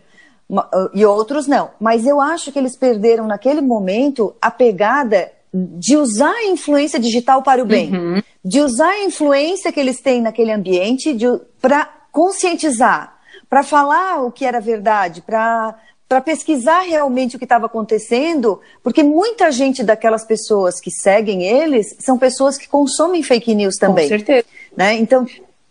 e 0.95 1.05
outros 1.05 1.47
não. 1.47 1.71
Mas 1.81 2.07
eu 2.07 2.21
acho 2.21 2.51
que 2.51 2.59
eles 2.59 2.77
perderam 2.77 3.27
naquele 3.27 3.61
momento 3.61 4.35
a 4.41 4.51
pegada 4.51 5.31
de 5.53 5.97
usar 5.97 6.33
a 6.33 6.47
influência 6.47 6.99
digital 6.99 7.43
para 7.43 7.63
o 7.63 7.67
bem, 7.67 7.93
uhum. 7.93 8.23
de 8.45 8.61
usar 8.61 8.91
a 8.91 9.05
influência 9.05 9.73
que 9.73 9.81
eles 9.81 10.01
têm 10.01 10.23
naquele 10.23 10.53
ambiente 10.53 11.17
para 11.61 11.89
conscientizar, 12.13 13.17
para 13.49 13.63
falar 13.63 14.23
o 14.23 14.31
que 14.31 14.45
era 14.45 14.61
verdade, 14.61 15.23
para 15.23 15.77
para 16.09 16.21
pesquisar 16.21 16.81
realmente 16.81 17.37
o 17.37 17.39
que 17.39 17.45
estava 17.45 17.67
acontecendo, 17.67 18.61
porque 18.83 19.01
muita 19.01 19.53
gente 19.53 19.85
daquelas 19.85 20.25
pessoas 20.25 20.81
que 20.81 20.91
seguem 20.91 21.45
eles 21.45 21.95
são 22.01 22.19
pessoas 22.19 22.59
que 22.59 22.67
consomem 22.67 23.23
fake 23.23 23.55
news 23.55 23.77
também. 23.77 24.07
Com 24.07 24.17
certeza. 24.17 24.45
Né? 24.77 24.95
Então, 24.95 25.25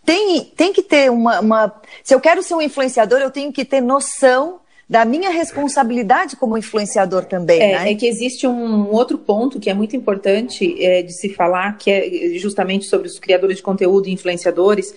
tem, 0.06 0.46
tem 0.56 0.72
que 0.72 0.82
ter 0.82 1.12
uma, 1.12 1.42
uma. 1.42 1.82
Se 2.06 2.16
eu 2.16 2.22
quero 2.22 2.42
ser 2.42 2.56
um 2.56 2.62
influenciador, 2.62 3.20
eu 3.20 3.30
tenho 3.30 3.52
que 3.52 3.66
ter 3.66 3.82
noção 3.82 4.62
da 4.90 5.06
minha 5.06 5.30
responsabilidade 5.30 6.36
como 6.36 6.58
influenciador 6.58 7.24
também. 7.26 7.62
É, 7.62 7.80
né? 7.80 7.92
é 7.92 7.96
que 7.96 8.08
existe 8.08 8.48
um 8.48 8.90
outro 8.90 9.20
ponto 9.20 9.60
que 9.60 9.70
é 9.70 9.74
muito 9.74 9.96
importante 9.96 10.84
é, 10.84 11.04
de 11.04 11.14
se 11.14 11.30
falar, 11.30 11.78
que 11.78 11.92
é 11.92 12.40
justamente 12.40 12.86
sobre 12.86 13.08
os 13.08 13.20
criadores 13.20 13.58
de 13.58 13.64
conteúdo 13.64 14.08
e 14.08 14.12
influenciadores, 14.12 14.96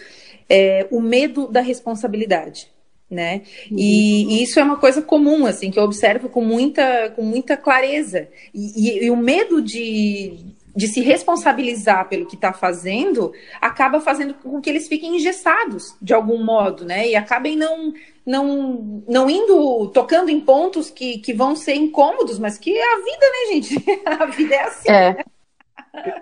é 0.49 0.87
o 0.91 1.01
medo 1.01 1.47
da 1.47 1.61
responsabilidade. 1.61 2.69
Né? 3.11 3.43
E, 3.71 4.39
e, 4.39 4.43
isso 4.43 4.59
é 4.59 4.65
uma 4.65 4.79
coisa 4.79 5.03
comum, 5.03 5.45
assim, 5.45 5.71
que 5.71 5.79
eu 5.79 5.83
observo 5.83 6.31
com 6.31 6.43
muita, 6.43 7.11
com 7.11 7.21
muita 7.21 7.59
clareza. 7.59 8.27
E, 8.55 8.89
e, 8.89 9.05
e 9.05 9.11
o 9.11 9.17
medo 9.17 9.61
de, 9.61 10.39
de 10.75 10.89
se 10.89 11.01
responsabilizar 11.01 12.09
pelo 12.09 12.27
que 12.27 12.35
está 12.35 12.53
fazendo 12.53 13.33
acaba 13.61 14.01
fazendo 14.01 14.35
com 14.35 14.61
que 14.61 14.71
eles 14.71 14.89
fiquem 14.89 15.17
engessados 15.17 15.97
de 16.01 16.15
algum 16.15 16.43
modo, 16.43 16.85
né? 16.85 17.09
E 17.09 17.17
acabem 17.17 17.57
não 17.57 17.93
não, 18.25 19.03
não 19.09 19.29
indo, 19.29 19.89
tocando 19.89 20.31
em 20.31 20.41
pontos 20.41 20.91
que, 20.91 21.19
que 21.19 21.35
vão 21.35 21.57
ser 21.57 21.75
incômodos, 21.75 22.39
mas 22.39 22.57
que 22.57 22.73
é 22.73 22.95
a 22.95 22.97
vida, 22.99 23.27
né, 23.27 23.53
gente? 23.53 23.85
A 24.07 24.27
vida 24.27 24.55
é 24.55 24.63
assim. 24.63 24.89
É. 24.89 25.15
Né? 25.15 25.25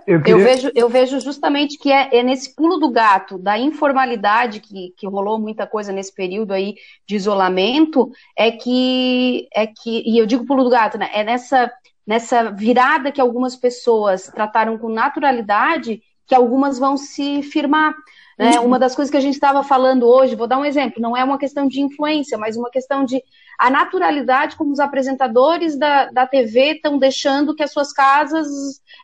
Eu, 0.06 0.20
queria... 0.20 0.32
eu, 0.32 0.38
vejo, 0.38 0.72
eu 0.74 0.88
vejo 0.88 1.20
justamente 1.20 1.78
que 1.78 1.92
é, 1.92 2.08
é, 2.18 2.22
nesse 2.22 2.54
pulo 2.56 2.78
do 2.78 2.90
gato, 2.90 3.38
da 3.38 3.56
informalidade 3.56 4.60
que, 4.60 4.92
que 4.96 5.06
rolou 5.06 5.38
muita 5.38 5.66
coisa 5.66 5.92
nesse 5.92 6.12
período 6.12 6.52
aí 6.52 6.74
de 7.06 7.14
isolamento, 7.14 8.10
é 8.36 8.50
que, 8.50 9.48
é 9.54 9.66
que, 9.66 10.02
e 10.04 10.18
eu 10.18 10.26
digo 10.26 10.46
pulo 10.46 10.64
do 10.64 10.70
gato, 10.70 10.98
né? 10.98 11.08
É 11.12 11.22
nessa, 11.22 11.70
nessa 12.06 12.50
virada 12.50 13.12
que 13.12 13.20
algumas 13.20 13.56
pessoas 13.56 14.24
trataram 14.26 14.78
com 14.78 14.88
naturalidade 14.88 16.02
que 16.26 16.34
algumas 16.34 16.78
vão 16.78 16.96
se 16.96 17.42
firmar. 17.42 17.92
Né? 18.38 18.58
Uhum. 18.58 18.66
Uma 18.66 18.78
das 18.78 18.94
coisas 18.94 19.10
que 19.10 19.16
a 19.16 19.20
gente 19.20 19.34
estava 19.34 19.62
falando 19.62 20.06
hoje, 20.06 20.36
vou 20.36 20.46
dar 20.46 20.58
um 20.58 20.64
exemplo, 20.64 21.02
não 21.02 21.16
é 21.16 21.24
uma 21.24 21.36
questão 21.36 21.66
de 21.66 21.80
influência, 21.80 22.38
mas 22.38 22.56
uma 22.56 22.70
questão 22.70 23.04
de 23.04 23.22
a 23.58 23.68
naturalidade 23.68 24.56
como 24.56 24.72
os 24.72 24.80
apresentadores 24.80 25.76
da, 25.76 26.06
da 26.06 26.26
TV 26.26 26.76
estão 26.76 26.98
deixando 26.98 27.54
que 27.54 27.62
as 27.62 27.72
suas 27.72 27.92
casas 27.92 28.48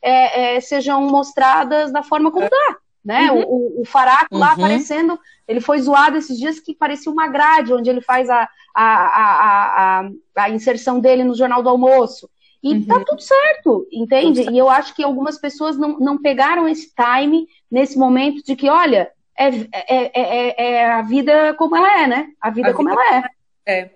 é, 0.02 0.56
é, 0.56 0.60
sejam 0.60 1.02
mostradas 1.02 1.92
da 1.92 2.02
forma 2.02 2.30
como 2.30 2.48
dá. 2.48 2.76
Né? 3.04 3.30
Uhum. 3.30 3.42
O, 3.46 3.82
o, 3.82 3.84
Faraco 3.84 4.36
lá 4.36 4.48
uhum. 4.48 4.52
aparecendo, 4.54 5.18
ele 5.46 5.60
foi 5.60 5.80
zoado 5.80 6.16
esses 6.16 6.38
dias 6.38 6.58
que 6.58 6.74
parecia 6.74 7.12
uma 7.12 7.28
grade, 7.28 7.74
onde 7.74 7.90
ele 7.90 8.00
faz 8.00 8.30
a, 8.30 8.48
a, 8.74 8.84
a, 8.84 10.00
a, 10.00 10.08
a 10.36 10.50
inserção 10.50 10.98
dele 10.98 11.24
no 11.24 11.34
Jornal 11.34 11.62
do 11.62 11.68
Almoço. 11.68 12.28
E 12.66 12.72
uhum. 12.72 12.84
tá 12.84 13.04
tudo 13.06 13.22
certo, 13.22 13.86
entende? 13.92 14.40
Tudo 14.40 14.44
certo. 14.44 14.54
E 14.54 14.58
eu 14.58 14.68
acho 14.68 14.92
que 14.92 15.04
algumas 15.04 15.38
pessoas 15.38 15.78
não, 15.78 16.00
não 16.00 16.20
pegaram 16.20 16.68
esse 16.68 16.92
time 16.92 17.46
nesse 17.70 17.96
momento 17.96 18.42
de 18.42 18.56
que, 18.56 18.68
olha, 18.68 19.08
é, 19.38 19.48
é, 19.48 20.10
é, 20.14 20.72
é 20.72 20.92
a 20.92 21.02
vida 21.02 21.54
como 21.54 21.76
ela 21.76 22.02
é, 22.02 22.06
né? 22.08 22.28
A 22.40 22.50
vida 22.50 22.70
a 22.70 22.74
como 22.74 22.88
vida 22.90 23.00
ela 23.00 23.30
é. 23.64 23.80
É. 23.80 23.90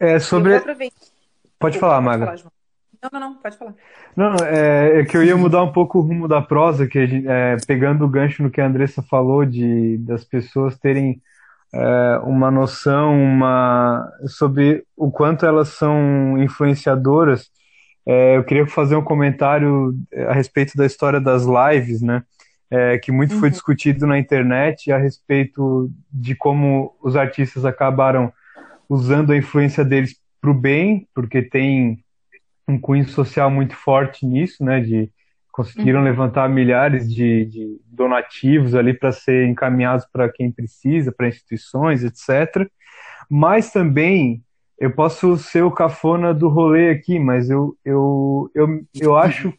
É 0.00 0.18
sobre. 0.18 0.60
Pode 1.60 1.78
falar, 1.78 2.00
Maga. 2.00 2.26
Falar, 2.26 2.52
não, 3.02 3.10
não, 3.12 3.20
não, 3.20 3.34
pode 3.36 3.56
falar. 3.56 3.74
Não, 4.16 4.34
é, 4.44 5.00
é, 5.00 5.04
que 5.04 5.16
eu 5.16 5.22
ia 5.22 5.36
mudar 5.36 5.62
um 5.62 5.72
pouco 5.72 5.98
o 5.98 6.02
rumo 6.02 6.26
da 6.26 6.42
prosa, 6.42 6.88
que 6.88 6.98
é, 6.98 7.56
pegando 7.68 8.04
o 8.04 8.08
gancho 8.08 8.42
no 8.42 8.50
que 8.50 8.60
a 8.60 8.66
Andressa 8.66 9.00
falou 9.00 9.44
de 9.44 9.96
das 9.98 10.24
pessoas 10.24 10.76
terem 10.76 11.22
é, 11.72 12.20
uma 12.24 12.50
noção 12.50 13.14
uma, 13.22 14.10
sobre 14.26 14.84
o 14.96 15.10
quanto 15.10 15.46
elas 15.46 15.68
são 15.68 16.36
influenciadoras. 16.38 17.50
É, 18.06 18.36
eu 18.36 18.44
queria 18.44 18.66
fazer 18.66 18.96
um 18.96 19.04
comentário 19.04 19.94
a 20.28 20.32
respeito 20.32 20.76
da 20.76 20.86
história 20.86 21.20
das 21.20 21.44
lives, 21.44 22.00
né? 22.02 22.22
É, 22.70 22.98
que 22.98 23.10
muito 23.10 23.34
uhum. 23.34 23.40
foi 23.40 23.50
discutido 23.50 24.06
na 24.06 24.18
internet 24.18 24.92
a 24.92 24.98
respeito 24.98 25.90
de 26.10 26.36
como 26.36 26.94
os 27.02 27.16
artistas 27.16 27.64
acabaram 27.64 28.32
usando 28.88 29.32
a 29.32 29.36
influência 29.36 29.84
deles 29.84 30.16
para 30.40 30.50
o 30.50 30.54
bem, 30.54 31.08
porque 31.12 31.42
tem 31.42 32.02
um 32.66 32.78
cunho 32.78 33.06
social 33.08 33.50
muito 33.50 33.74
forte 33.74 34.24
nisso, 34.24 34.64
né? 34.64 34.80
De 34.80 35.10
conseguiram 35.52 35.98
uhum. 35.98 36.04
levantar 36.04 36.48
milhares 36.48 37.12
de, 37.12 37.44
de 37.44 37.80
donativos 37.86 38.74
ali 38.74 38.94
para 38.94 39.12
ser 39.12 39.46
encaminhados 39.48 40.06
para 40.10 40.28
quem 40.28 40.50
precisa, 40.50 41.12
para 41.12 41.28
instituições, 41.28 42.02
etc. 42.04 42.70
Mas 43.28 43.70
também 43.72 44.42
eu 44.80 44.90
posso 44.90 45.36
ser 45.36 45.62
o 45.62 45.70
cafona 45.70 46.32
do 46.32 46.48
rolê 46.48 46.90
aqui, 46.90 47.18
mas 47.18 47.50
eu, 47.50 47.76
eu, 47.84 48.50
eu, 48.54 48.82
eu 48.98 49.14
acho 49.14 49.52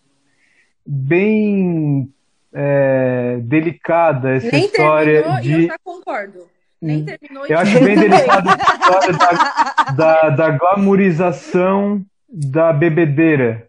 bem 0.83 2.11
é, 2.51 3.37
delicada 3.43 4.31
essa 4.31 4.51
Nem 4.51 4.65
história 4.65 5.39
de. 5.39 5.53
Eu 5.53 5.67
já 5.67 5.77
concordo. 5.83 6.47
Nem 6.81 7.03
hum. 7.03 7.05
terminou. 7.05 7.45
Eu 7.45 7.59
acho 7.59 7.79
bem 7.83 7.95
delicada 7.95 8.49
essa 8.49 8.73
história 8.73 9.13
da, 9.13 9.91
da, 9.91 10.29
da 10.31 10.49
glamorização 10.49 12.03
da 12.27 12.73
bebedeira. 12.73 13.67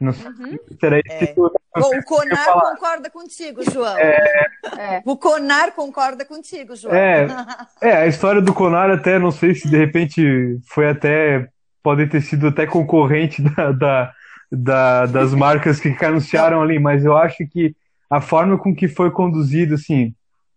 Não 0.00 0.12
sei 0.12 0.26
uhum. 0.26 0.58
será 0.80 0.98
isso 0.98 1.14
é. 1.14 1.18
que 1.18 1.26
tu, 1.28 1.52
Bom, 1.74 1.90
o 1.96 2.04
Conar 2.04 2.52
concorda 2.52 3.10
contigo, 3.10 3.62
João. 3.70 3.96
É... 3.98 4.46
É. 4.78 5.02
O 5.04 5.16
Conar 5.16 5.72
concorda 5.72 6.24
contigo, 6.24 6.76
João. 6.76 6.94
É, 6.94 7.26
é, 7.80 7.96
a 7.96 8.06
história 8.06 8.42
do 8.42 8.52
Conar 8.52 8.90
até, 8.90 9.18
não 9.18 9.30
sei 9.30 9.54
se 9.54 9.68
de 9.68 9.76
repente 9.76 10.58
foi 10.66 10.88
até, 10.88 11.48
pode 11.82 12.06
ter 12.06 12.20
sido 12.20 12.48
até 12.48 12.66
concorrente 12.66 13.40
da, 13.56 13.72
da, 13.72 14.12
da 14.50 15.06
das 15.06 15.32
marcas 15.32 15.80
que 15.80 15.96
anunciaram 16.04 16.60
ali, 16.60 16.78
mas 16.78 17.04
eu 17.04 17.16
acho 17.16 17.46
que 17.46 17.74
a 18.10 18.20
forma 18.20 18.58
com 18.58 18.74
que 18.74 18.86
foi 18.86 19.10
conduzido, 19.10 19.74
assim, 19.74 20.14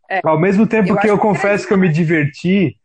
é. 0.09 0.19
ao 0.23 0.37
mesmo 0.37 0.67
tempo 0.67 0.89
eu 0.89 0.97
que 0.97 1.07
eu 1.07 1.17
confesso 1.17 1.63
que, 1.63 1.69
que 1.69 1.73
eu 1.73 1.77
me 1.77 1.87
diverti, 1.87 2.75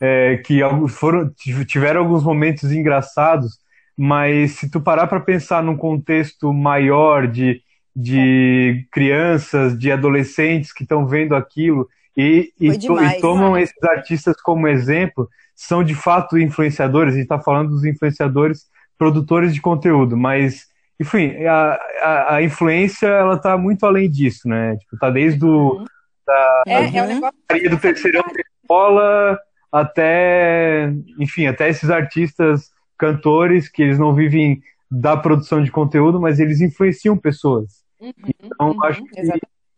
é, 0.00 0.36
que 0.36 0.60
foram, 0.88 1.32
tiveram 1.66 2.00
alguns 2.00 2.22
momentos 2.22 2.70
engraçados, 2.70 3.58
mas 3.96 4.52
se 4.52 4.70
tu 4.70 4.80
parar 4.80 5.06
para 5.06 5.18
pensar 5.18 5.62
num 5.62 5.76
contexto 5.76 6.52
maior 6.52 7.26
de, 7.26 7.62
de 8.00 8.86
crianças, 8.92 9.76
de 9.76 9.90
adolescentes 9.90 10.72
que 10.72 10.84
estão 10.84 11.04
vendo 11.04 11.34
aquilo 11.34 11.88
e, 12.16 12.52
e, 12.60 12.76
demais, 12.76 13.14
to, 13.14 13.18
e 13.18 13.20
tomam 13.20 13.54
né? 13.54 13.62
esses 13.62 13.82
artistas 13.82 14.40
como 14.40 14.68
exemplo, 14.68 15.28
são 15.52 15.82
de 15.82 15.96
fato 15.96 16.38
influenciadores, 16.38 17.14
a 17.14 17.16
gente 17.16 17.24
está 17.24 17.40
falando 17.40 17.70
dos 17.70 17.84
influenciadores 17.84 18.66
produtores 18.96 19.52
de 19.52 19.60
conteúdo, 19.60 20.16
mas 20.16 20.68
enfim, 21.00 21.44
a, 21.44 21.78
a, 22.00 22.34
a 22.36 22.42
influência 22.42 23.08
ela 23.08 23.34
está 23.34 23.58
muito 23.58 23.84
além 23.84 24.08
disso, 24.08 24.48
né? 24.48 24.76
Tipo, 24.76 24.96
tá 24.96 25.10
desde 25.10 25.44
o 25.44 25.78
uhum. 25.78 25.84
da, 26.24 26.62
é, 26.68 26.96
é 26.96 27.02
um 27.02 27.06
negócio... 27.06 27.70
do 27.70 27.78
terceirão 27.78 28.22
da 28.22 28.40
escola 28.62 29.38
até, 29.72 30.92
enfim, 31.18 31.46
até 31.48 31.68
esses 31.68 31.90
artistas 31.90 32.70
cantores 32.96 33.68
que 33.68 33.82
eles 33.82 33.98
não 33.98 34.14
vivem 34.14 34.62
da 34.88 35.16
produção 35.16 35.62
de 35.64 35.70
conteúdo, 35.70 36.20
mas 36.20 36.38
eles 36.38 36.60
influenciam 36.60 37.16
pessoas. 37.16 37.87
Uhum, 38.00 38.12
então, 38.42 38.70
uhum, 38.70 38.84
acho, 38.84 39.04
que, 39.04 39.20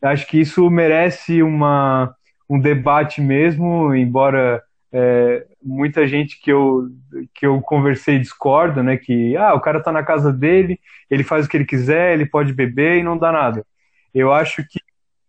acho 0.02 0.26
que 0.26 0.40
isso 0.40 0.68
merece 0.70 1.42
uma, 1.42 2.14
um 2.48 2.58
debate 2.58 3.20
mesmo, 3.20 3.94
embora 3.94 4.62
é, 4.92 5.46
muita 5.62 6.06
gente 6.06 6.40
que 6.40 6.50
eu, 6.50 6.88
que 7.34 7.46
eu 7.46 7.60
conversei 7.60 8.18
discorda, 8.18 8.82
né? 8.82 8.96
Que 8.96 9.36
ah, 9.36 9.54
o 9.54 9.60
cara 9.60 9.82
tá 9.82 9.92
na 9.92 10.02
casa 10.02 10.32
dele, 10.32 10.80
ele 11.08 11.22
faz 11.22 11.46
o 11.46 11.48
que 11.48 11.56
ele 11.56 11.64
quiser, 11.64 12.14
ele 12.14 12.26
pode 12.26 12.52
beber 12.52 12.98
e 12.98 13.02
não 13.02 13.16
dá 13.16 13.30
nada. 13.30 13.64
Eu 14.14 14.32
acho 14.32 14.66
que. 14.66 14.80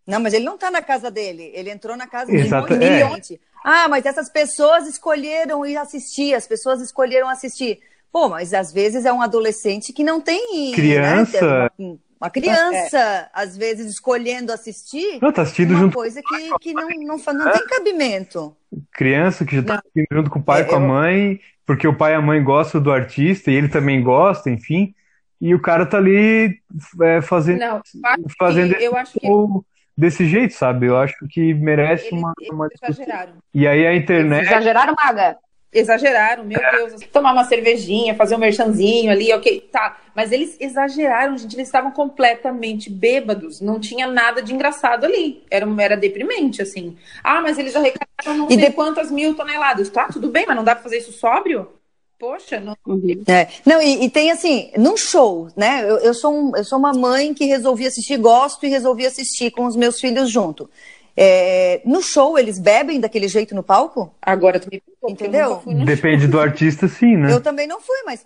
Não, 0.05 0.19
mas 0.19 0.33
ele 0.33 0.45
não 0.45 0.57
tá 0.57 0.71
na 0.71 0.81
casa 0.81 1.11
dele, 1.11 1.51
ele 1.53 1.69
entrou 1.69 1.95
na 1.95 2.07
casa 2.07 2.31
de 2.31 2.43
um 2.43 3.09
monte 3.09 3.35
é. 3.35 3.39
Ah, 3.63 3.87
mas 3.87 4.05
essas 4.05 4.27
pessoas 4.29 4.87
escolheram 4.87 5.63
ir 5.63 5.77
assistir, 5.77 6.33
as 6.33 6.47
pessoas 6.47 6.81
escolheram 6.81 7.29
assistir. 7.29 7.79
Pô, 8.11 8.27
mas 8.27 8.53
às 8.53 8.73
vezes 8.73 9.05
é 9.05 9.13
um 9.13 9.21
adolescente 9.21 9.93
que 9.93 10.03
não 10.03 10.19
tem. 10.19 10.71
Né, 10.71 10.75
criança. 10.75 11.71
Né, 11.77 11.97
uma 12.21 12.29
criança, 12.29 12.97
é. 12.97 13.29
às 13.33 13.57
vezes, 13.57 13.87
escolhendo 13.87 14.53
assistir. 14.53 15.17
Não, 15.19 15.31
tá 15.31 15.41
assistindo 15.41 15.71
uma 15.71 15.79
junto 15.79 15.95
coisa 15.95 16.21
que, 16.21 16.57
que 16.59 16.73
não, 16.73 16.87
não, 16.87 17.17
não, 17.17 17.33
não 17.33 17.51
tem 17.51 17.65
cabimento. 17.65 18.55
Criança 18.93 19.43
que 19.43 19.55
já 19.55 19.63
tá 19.63 19.75
assistindo 19.79 20.07
junto 20.11 20.29
com 20.29 20.37
o 20.37 20.43
pai 20.43 20.61
e 20.61 20.63
é, 20.65 20.67
com 20.67 20.75
a 20.75 20.79
mãe, 20.79 21.39
porque 21.65 21.87
o 21.87 21.97
pai 21.97 22.11
e 22.11 22.15
a 22.15 22.21
mãe 22.21 22.43
gostam 22.43 22.79
do 22.79 22.91
artista 22.91 23.49
e 23.49 23.55
ele 23.55 23.69
também 23.69 24.03
gosta, 24.03 24.51
enfim. 24.51 24.93
E 25.41 25.55
o 25.55 25.59
cara 25.59 25.83
tá 25.83 25.97
ali 25.97 26.59
é, 27.01 27.21
fazendo. 27.21 27.59
Não, 27.59 27.81
fazendo 28.37 28.75
eu 28.75 28.95
acho 28.95 29.19
que 29.19 29.27
desse 29.97 30.27
jeito, 30.27 30.53
sabe? 30.53 30.85
Eu 30.85 30.97
acho 30.97 31.15
que 31.27 31.55
merece 31.55 32.07
Ele, 32.07 32.17
uma, 32.17 32.33
uma 32.51 32.67
discussão. 32.67 33.03
Exageraram. 33.03 33.33
E 33.51 33.67
aí 33.67 33.87
a 33.87 33.95
internet. 33.95 34.41
Eles 34.41 34.51
exageraram, 34.51 34.93
Maga? 34.95 35.37
Exageraram, 35.73 36.43
meu 36.43 36.59
é. 36.59 36.71
Deus. 36.71 37.01
Tomar 37.13 37.31
uma 37.31 37.45
cervejinha, 37.45 38.15
fazer 38.15 38.35
um 38.35 38.39
merchanzinho 38.39 39.09
ali, 39.09 39.31
ok, 39.31 39.69
tá. 39.71 39.97
Mas 40.13 40.31
eles 40.31 40.57
exageraram, 40.59 41.37
gente. 41.37 41.55
Eles 41.55 41.67
estavam 41.67 41.91
completamente 41.91 42.89
bêbados. 42.89 43.61
Não 43.61 43.79
tinha 43.79 44.05
nada 44.05 44.41
de 44.41 44.53
engraçado 44.53 45.05
ali. 45.05 45.43
Era, 45.49 45.65
era 45.79 45.95
deprimente, 45.95 46.61
assim. 46.61 46.97
Ah, 47.23 47.39
mas 47.39 47.57
eles 47.57 47.73
arrecadaram 47.75 48.37
não 48.37 48.47
e 48.49 48.55
sei 48.55 48.69
de... 48.69 48.71
quantas 48.71 49.09
mil 49.09 49.33
toneladas. 49.33 49.89
Tá, 49.89 50.07
tudo 50.07 50.29
bem, 50.29 50.45
mas 50.45 50.57
não 50.57 50.63
dá 50.63 50.75
pra 50.75 50.83
fazer 50.83 50.97
isso 50.97 51.13
sóbrio? 51.13 51.67
Poxa, 52.19 52.59
não. 52.59 52.75
É. 53.27 53.47
Não, 53.65 53.81
e, 53.81 54.05
e, 54.05 54.09
tem 54.09 54.29
assim, 54.29 54.71
num 54.77 54.95
show, 54.95 55.47
né? 55.57 55.83
Eu, 55.89 55.97
eu, 55.97 56.13
sou 56.13 56.31
um, 56.31 56.55
eu 56.55 56.63
sou 56.63 56.77
uma 56.77 56.93
mãe 56.93 57.33
que 57.33 57.45
resolvi 57.45 57.87
assistir, 57.87 58.17
gosto 58.17 58.63
e 58.63 58.69
resolvi 58.69 59.07
assistir 59.07 59.49
com 59.49 59.65
os 59.65 59.75
meus 59.75 59.99
filhos 59.99 60.29
junto. 60.29 60.69
É, 61.15 61.81
no 61.85 62.01
show, 62.01 62.37
eles 62.39 62.57
bebem 62.57 62.99
daquele 62.99 63.27
jeito 63.27 63.53
no 63.53 63.63
palco? 63.63 64.15
Agora 64.21 64.59
tu 64.59 64.69
me 64.71 64.81
Entendeu? 65.07 65.61
Depende 65.83 66.27
do 66.27 66.39
artista, 66.39 66.87
sim, 66.87 67.17
né? 67.17 67.33
Eu 67.33 67.41
também 67.41 67.67
não 67.67 67.81
fui, 67.81 67.97
mas. 68.05 68.25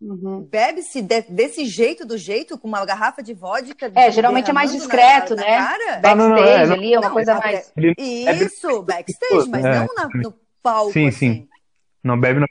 Uhum. 0.00 0.42
Bebe-se 0.42 1.00
de, 1.00 1.22
desse 1.22 1.64
jeito, 1.64 2.04
do 2.04 2.18
jeito, 2.18 2.58
com 2.58 2.68
uma 2.68 2.84
garrafa 2.84 3.22
de 3.22 3.32
vodka. 3.32 3.90
É, 3.94 4.10
geralmente 4.10 4.50
é 4.50 4.52
mais 4.52 4.72
discreto, 4.72 5.34
na, 5.34 5.42
né? 5.42 5.58
Na 5.58 5.66
Backstage 5.66 6.06
ah, 6.06 6.14
não, 6.14 6.28
não, 6.28 6.36
é, 6.36 6.62
ali, 6.62 6.92
é 6.92 6.98
uma 6.98 7.06
não, 7.06 7.14
coisa 7.14 7.34
mais. 7.36 7.72
Isso, 7.96 8.82
backstage, 8.82 9.48
mas 9.48 9.64
é. 9.64 9.78
não 9.78 9.86
na, 9.94 10.08
no 10.22 10.34
palco. 10.62 10.92
Sim, 10.92 11.08
assim. 11.08 11.32
sim. 11.32 11.48
Não 12.02 12.18
bebe 12.18 12.40
na. 12.40 12.46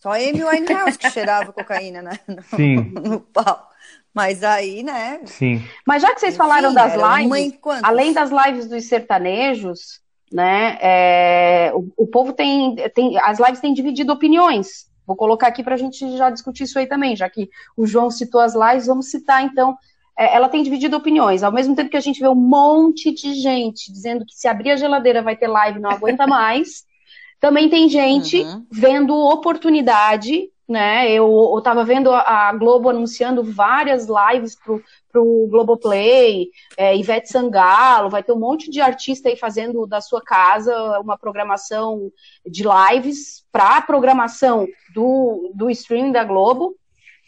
Só 0.00 0.12
Amy 0.12 0.42
Winehouse 0.42 0.96
que 0.96 1.10
cheirava 1.10 1.52
cocaína 1.52 2.00
né? 2.00 2.18
no, 2.26 2.42
Sim. 2.56 2.76
no 2.96 3.20
palco. 3.20 3.69
Mas 4.14 4.42
aí, 4.42 4.82
né? 4.82 5.20
Sim. 5.24 5.62
Mas 5.86 6.02
já 6.02 6.12
que 6.12 6.20
vocês 6.20 6.36
falaram 6.36 6.74
das 6.74 6.94
lives, 6.94 7.58
além 7.82 8.12
das 8.12 8.30
lives 8.30 8.68
dos 8.68 8.84
sertanejos, 8.84 10.00
né? 10.32 10.78
É, 10.80 11.72
o, 11.74 11.88
o, 11.96 12.06
povo 12.06 12.32
tem, 12.32 12.76
tem. 12.94 13.16
As 13.18 13.38
lives 13.38 13.60
têm 13.60 13.72
dividido 13.72 14.12
opiniões. 14.12 14.88
Vou 15.06 15.16
colocar 15.16 15.48
aqui 15.48 15.62
para 15.62 15.74
a 15.74 15.78
gente 15.78 16.16
já 16.16 16.30
discutir 16.30 16.64
isso 16.64 16.78
aí 16.78 16.86
também, 16.86 17.16
já 17.16 17.28
que 17.28 17.48
o 17.76 17.86
João 17.86 18.10
citou 18.10 18.40
as 18.40 18.54
lives, 18.54 18.86
vamos 18.86 19.10
citar 19.10 19.42
então. 19.42 19.76
É, 20.18 20.36
ela 20.36 20.48
tem 20.48 20.62
dividido 20.62 20.96
opiniões. 20.96 21.42
Ao 21.42 21.52
mesmo 21.52 21.74
tempo 21.74 21.90
que 21.90 21.96
a 21.96 22.00
gente 22.00 22.20
vê 22.20 22.28
um 22.28 22.34
monte 22.34 23.12
de 23.12 23.34
gente 23.34 23.92
dizendo 23.92 24.24
que 24.24 24.34
se 24.34 24.46
abrir 24.46 24.72
a 24.72 24.76
geladeira 24.76 25.22
vai 25.22 25.36
ter 25.36 25.48
live, 25.48 25.80
não 25.80 25.90
aguenta 25.90 26.26
mais. 26.26 26.84
Também 27.40 27.68
tem 27.70 27.88
gente 27.88 28.42
uhum. 28.42 28.66
vendo 28.70 29.16
oportunidade 29.16 30.50
né? 30.70 31.10
Eu, 31.10 31.52
eu 31.54 31.60
tava 31.60 31.84
vendo 31.84 32.12
a, 32.12 32.52
Globo 32.52 32.88
anunciando 32.88 33.42
várias 33.42 34.06
lives 34.06 34.54
pro, 34.54 34.82
pro 35.10 35.48
Globoplay, 35.50 36.48
é, 36.76 36.96
Ivete 36.96 37.28
Sangalo, 37.28 38.08
vai 38.08 38.22
ter 38.22 38.32
um 38.32 38.38
monte 38.38 38.70
de 38.70 38.80
artista 38.80 39.28
aí 39.28 39.36
fazendo 39.36 39.86
da 39.86 40.00
sua 40.00 40.22
casa 40.22 40.72
uma 41.00 41.18
programação 41.18 42.12
de 42.46 42.64
lives 42.64 43.44
para 43.50 43.78
a 43.78 43.82
programação 43.82 44.66
do, 44.94 45.52
do 45.54 45.68
streaming 45.70 46.12
da 46.12 46.24
Globo. 46.24 46.76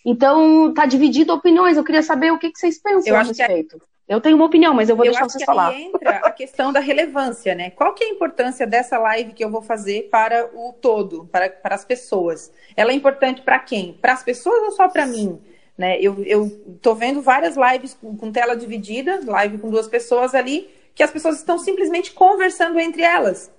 Então, 0.04 0.72
tá 0.72 0.86
dividido 0.86 1.32
opiniões. 1.32 1.76
Eu 1.76 1.84
queria 1.84 2.02
saber 2.02 2.32
o 2.32 2.38
que, 2.38 2.50
que 2.50 2.58
vocês 2.58 2.80
pensam 2.80 3.14
a 3.16 3.22
respeito. 3.22 3.78
Que... 3.78 3.91
Eu 4.12 4.20
tenho 4.20 4.36
uma 4.36 4.44
opinião, 4.44 4.74
mas 4.74 4.88
eu 4.88 4.96
vou 4.96 5.06
eu 5.06 5.10
deixar 5.10 5.24
vocês 5.24 5.42
falar. 5.44 5.68
Aí 5.68 5.84
entra 5.84 6.16
a 6.18 6.30
questão 6.30 6.70
da 6.70 6.80
relevância, 6.80 7.54
né? 7.54 7.70
Qual 7.70 7.94
que 7.94 8.04
é 8.04 8.08
a 8.08 8.10
importância 8.10 8.66
dessa 8.66 8.98
live 8.98 9.32
que 9.32 9.42
eu 9.42 9.50
vou 9.50 9.62
fazer 9.62 10.08
para 10.10 10.50
o 10.54 10.74
todo, 10.74 11.26
para, 11.32 11.48
para 11.48 11.74
as 11.74 11.84
pessoas? 11.84 12.52
Ela 12.76 12.92
é 12.92 12.94
importante 12.94 13.40
para 13.40 13.58
quem? 13.58 13.94
Para 13.94 14.12
as 14.12 14.22
pessoas 14.22 14.62
ou 14.64 14.72
só 14.72 14.88
para 14.88 15.06
mim? 15.06 15.40
Né? 15.78 15.98
Eu, 15.98 16.22
eu 16.24 16.50
tô 16.82 16.94
vendo 16.94 17.22
várias 17.22 17.56
lives 17.56 17.94
com, 17.94 18.14
com 18.14 18.30
tela 18.30 18.54
dividida, 18.54 19.20
live 19.24 19.56
com 19.56 19.70
duas 19.70 19.88
pessoas 19.88 20.34
ali, 20.34 20.68
que 20.94 21.02
as 21.02 21.10
pessoas 21.10 21.36
estão 21.36 21.58
simplesmente 21.58 22.12
conversando 22.12 22.78
entre 22.78 23.02
elas. 23.02 23.50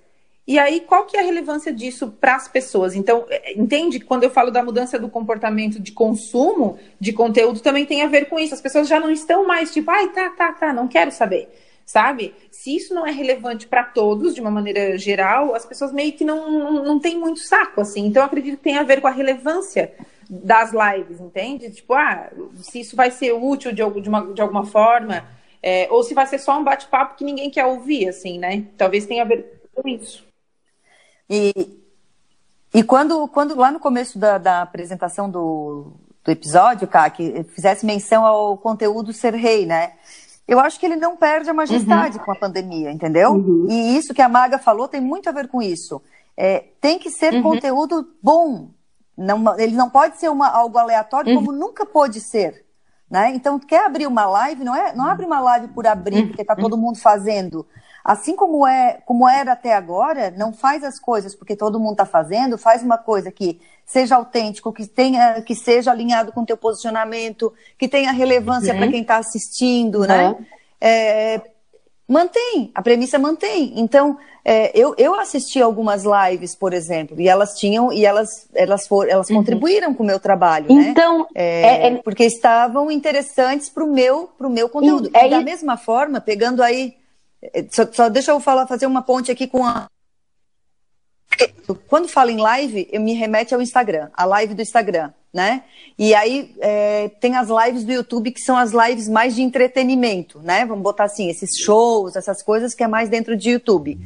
E 0.46 0.58
aí, 0.58 0.80
qual 0.80 1.06
que 1.06 1.16
é 1.16 1.20
a 1.20 1.24
relevância 1.24 1.72
disso 1.72 2.14
para 2.20 2.34
as 2.34 2.46
pessoas? 2.46 2.94
Então, 2.94 3.24
é, 3.30 3.58
entende? 3.58 3.98
Quando 3.98 4.24
eu 4.24 4.30
falo 4.30 4.50
da 4.50 4.62
mudança 4.62 4.98
do 4.98 5.08
comportamento 5.08 5.80
de 5.80 5.90
consumo 5.90 6.78
de 7.00 7.14
conteúdo, 7.14 7.60
também 7.60 7.86
tem 7.86 8.02
a 8.02 8.08
ver 8.08 8.26
com 8.26 8.38
isso. 8.38 8.52
As 8.52 8.60
pessoas 8.60 8.86
já 8.86 9.00
não 9.00 9.10
estão 9.10 9.46
mais 9.46 9.72
tipo, 9.72 9.90
ai, 9.90 10.08
tá, 10.10 10.28
tá, 10.30 10.52
tá, 10.52 10.72
não 10.72 10.86
quero 10.86 11.10
saber. 11.10 11.48
Sabe? 11.86 12.34
Se 12.50 12.76
isso 12.76 12.94
não 12.94 13.06
é 13.06 13.10
relevante 13.10 13.66
para 13.66 13.84
todos, 13.84 14.34
de 14.34 14.40
uma 14.40 14.50
maneira 14.50 14.98
geral, 14.98 15.54
as 15.54 15.64
pessoas 15.64 15.92
meio 15.92 16.12
que 16.12 16.24
não, 16.24 16.50
não, 16.50 16.84
não 16.84 16.98
têm 17.00 17.18
muito 17.18 17.40
saco, 17.40 17.80
assim. 17.80 18.06
Então, 18.06 18.22
eu 18.22 18.26
acredito 18.26 18.58
que 18.58 18.64
tem 18.64 18.76
a 18.76 18.82
ver 18.82 19.00
com 19.00 19.06
a 19.06 19.10
relevância 19.10 19.94
das 20.28 20.72
lives, 20.72 21.20
entende? 21.20 21.70
Tipo, 21.70 21.94
ah, 21.94 22.30
se 22.56 22.80
isso 22.80 22.96
vai 22.96 23.10
ser 23.10 23.32
útil 23.32 23.70
de, 23.72 23.82
de, 24.00 24.08
uma, 24.08 24.32
de 24.32 24.42
alguma 24.42 24.64
forma, 24.64 25.26
é, 25.62 25.88
ou 25.90 26.02
se 26.02 26.14
vai 26.14 26.26
ser 26.26 26.38
só 26.38 26.58
um 26.58 26.64
bate-papo 26.64 27.16
que 27.16 27.24
ninguém 27.24 27.50
quer 27.50 27.64
ouvir, 27.64 28.08
assim, 28.08 28.38
né? 28.38 28.64
Talvez 28.76 29.06
tenha 29.06 29.22
a 29.22 29.26
ver 29.26 29.62
com 29.74 29.86
isso. 29.88 30.24
E, 31.28 31.52
e 32.72 32.82
quando, 32.82 33.26
quando 33.28 33.54
lá 33.54 33.70
no 33.70 33.80
começo 33.80 34.18
da, 34.18 34.38
da 34.38 34.62
apresentação 34.62 35.30
do, 35.30 35.92
do 36.24 36.30
episódio, 36.30 36.88
Cá, 36.88 37.08
que 37.10 37.44
fizesse 37.54 37.84
menção 37.84 38.24
ao 38.24 38.56
conteúdo 38.56 39.12
ser 39.12 39.34
rei, 39.34 39.66
né? 39.66 39.92
Eu 40.46 40.60
acho 40.60 40.78
que 40.78 40.84
ele 40.84 40.96
não 40.96 41.16
perde 41.16 41.48
a 41.48 41.54
majestade 41.54 42.18
uhum. 42.18 42.24
com 42.24 42.32
a 42.32 42.36
pandemia, 42.36 42.90
entendeu? 42.90 43.32
Uhum. 43.32 43.66
E 43.68 43.96
isso 43.96 44.12
que 44.12 44.20
a 44.20 44.28
Maga 44.28 44.58
falou 44.58 44.86
tem 44.86 45.00
muito 45.00 45.28
a 45.28 45.32
ver 45.32 45.48
com 45.48 45.62
isso. 45.62 46.02
É, 46.36 46.64
tem 46.80 46.98
que 46.98 47.10
ser 47.10 47.32
uhum. 47.34 47.42
conteúdo 47.42 48.06
bom. 48.22 48.68
Não, 49.16 49.58
ele 49.58 49.74
não 49.74 49.88
pode 49.88 50.18
ser 50.18 50.28
uma, 50.28 50.48
algo 50.48 50.76
aleatório, 50.76 51.34
como 51.34 51.50
uhum. 51.50 51.58
nunca 51.58 51.86
pôde 51.86 52.20
ser. 52.20 52.64
Né? 53.10 53.32
Então, 53.34 53.58
quer 53.58 53.86
abrir 53.86 54.06
uma 54.06 54.26
live, 54.26 54.64
não, 54.64 54.74
é, 54.74 54.94
não 54.94 55.06
abre 55.06 55.24
uma 55.24 55.40
live 55.40 55.68
por 55.68 55.86
abrir, 55.86 56.26
porque 56.26 56.42
está 56.42 56.56
todo 56.56 56.76
mundo 56.76 56.98
fazendo. 56.98 57.66
Assim 58.04 58.36
como 58.36 58.66
é, 58.66 58.98
como 59.06 59.26
era 59.26 59.52
até 59.52 59.74
agora, 59.74 60.30
não 60.36 60.52
faz 60.52 60.84
as 60.84 61.00
coisas 61.00 61.34
porque 61.34 61.56
todo 61.56 61.80
mundo 61.80 61.92
está 61.92 62.04
fazendo, 62.04 62.58
faz 62.58 62.82
uma 62.82 62.98
coisa 62.98 63.32
que 63.32 63.58
seja 63.86 64.16
autêntico, 64.16 64.74
que 64.74 64.86
tenha, 64.86 65.40
que 65.40 65.54
seja 65.54 65.90
alinhado 65.90 66.30
com 66.30 66.42
o 66.42 66.46
teu 66.46 66.56
posicionamento, 66.56 67.50
que 67.78 67.88
tenha 67.88 68.12
relevância 68.12 68.74
uhum. 68.74 68.78
para 68.80 68.88
quem 68.88 69.00
está 69.00 69.16
assistindo, 69.16 70.00
uhum. 70.00 70.06
né? 70.06 70.36
É, 70.78 71.40
mantém, 72.06 72.70
a 72.74 72.82
premissa 72.82 73.18
mantém. 73.18 73.72
Então, 73.76 74.18
é, 74.44 74.70
eu, 74.78 74.94
eu 74.98 75.18
assisti 75.18 75.62
algumas 75.62 76.04
lives, 76.04 76.54
por 76.54 76.74
exemplo, 76.74 77.18
e 77.18 77.26
elas 77.26 77.54
tinham, 77.54 77.90
e 77.90 78.04
elas, 78.04 78.46
elas, 78.54 78.86
for, 78.86 79.08
elas 79.08 79.30
uhum. 79.30 79.36
contribuíram 79.36 79.94
com 79.94 80.02
o 80.02 80.06
meu 80.06 80.20
trabalho, 80.20 80.66
né? 80.74 80.90
então, 80.90 81.26
é, 81.34 81.62
é, 81.62 81.86
é, 81.86 81.96
porque 82.02 82.24
estavam 82.24 82.90
interessantes 82.90 83.70
para 83.70 83.82
o 83.82 83.90
meu, 83.90 84.28
pro 84.36 84.50
meu 84.50 84.68
conteúdo. 84.68 85.08
É, 85.14 85.26
da 85.26 85.40
mesma 85.40 85.78
forma, 85.78 86.20
pegando 86.20 86.62
aí 86.62 87.02
só, 87.70 87.86
só 87.92 88.08
deixa 88.08 88.30
eu 88.30 88.40
falar, 88.40 88.66
fazer 88.66 88.86
uma 88.86 89.02
ponte 89.02 89.30
aqui 89.30 89.46
com 89.46 89.64
a. 89.64 89.86
Quando 91.88 92.08
falo 92.08 92.30
em 92.30 92.36
live, 92.36 92.88
eu 92.92 93.00
me 93.00 93.14
remete 93.14 93.54
ao 93.54 93.62
Instagram, 93.62 94.08
a 94.14 94.24
live 94.24 94.54
do 94.54 94.62
Instagram, 94.62 95.12
né? 95.32 95.64
E 95.98 96.14
aí 96.14 96.54
é, 96.60 97.08
tem 97.20 97.36
as 97.36 97.48
lives 97.48 97.84
do 97.84 97.92
YouTube 97.92 98.30
que 98.30 98.40
são 98.40 98.56
as 98.56 98.72
lives 98.72 99.08
mais 99.08 99.34
de 99.34 99.42
entretenimento, 99.42 100.40
né? 100.40 100.64
Vamos 100.64 100.82
botar 100.82 101.04
assim, 101.04 101.28
esses 101.28 101.58
shows, 101.58 102.16
essas 102.16 102.42
coisas 102.42 102.74
que 102.74 102.84
é 102.84 102.88
mais 102.88 103.08
dentro 103.08 103.36
de 103.36 103.50
YouTube. 103.50 103.98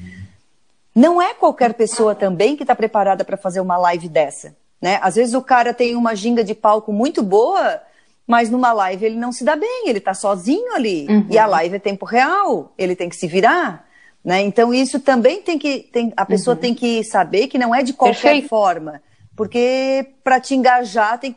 Não 0.94 1.20
é 1.20 1.34
qualquer 1.34 1.74
pessoa 1.74 2.14
também 2.14 2.56
que 2.56 2.62
está 2.62 2.74
preparada 2.74 3.24
para 3.24 3.36
fazer 3.36 3.60
uma 3.60 3.76
live 3.76 4.08
dessa, 4.08 4.56
né? 4.80 4.98
Às 5.02 5.16
vezes 5.16 5.34
o 5.34 5.42
cara 5.42 5.74
tem 5.74 5.96
uma 5.96 6.14
ginga 6.14 6.42
de 6.42 6.54
palco 6.54 6.92
muito 6.92 7.22
boa, 7.22 7.80
mas 8.28 8.50
numa 8.50 8.74
live 8.74 9.06
ele 9.06 9.16
não 9.16 9.32
se 9.32 9.42
dá 9.42 9.56
bem, 9.56 9.84
ele 9.86 9.98
está 9.98 10.12
sozinho 10.12 10.74
ali. 10.74 11.06
Uhum. 11.08 11.26
E 11.30 11.38
a 11.38 11.46
live 11.46 11.76
é 11.76 11.78
tempo 11.78 12.04
real, 12.04 12.74
ele 12.76 12.94
tem 12.94 13.08
que 13.08 13.16
se 13.16 13.26
virar. 13.26 13.88
Né? 14.22 14.42
Então 14.42 14.74
isso 14.74 15.00
também 15.00 15.40
tem 15.40 15.58
que. 15.58 15.88
Tem, 15.90 16.12
a 16.14 16.26
pessoa 16.26 16.54
uhum. 16.54 16.60
tem 16.60 16.74
que 16.74 17.02
saber 17.04 17.46
que 17.46 17.56
não 17.56 17.74
é 17.74 17.82
de 17.82 17.94
qualquer 17.94 18.20
Perfeito. 18.20 18.48
forma. 18.48 19.00
Porque 19.34 20.06
para 20.22 20.38
te 20.38 20.54
engajar 20.54 21.18
tem. 21.18 21.34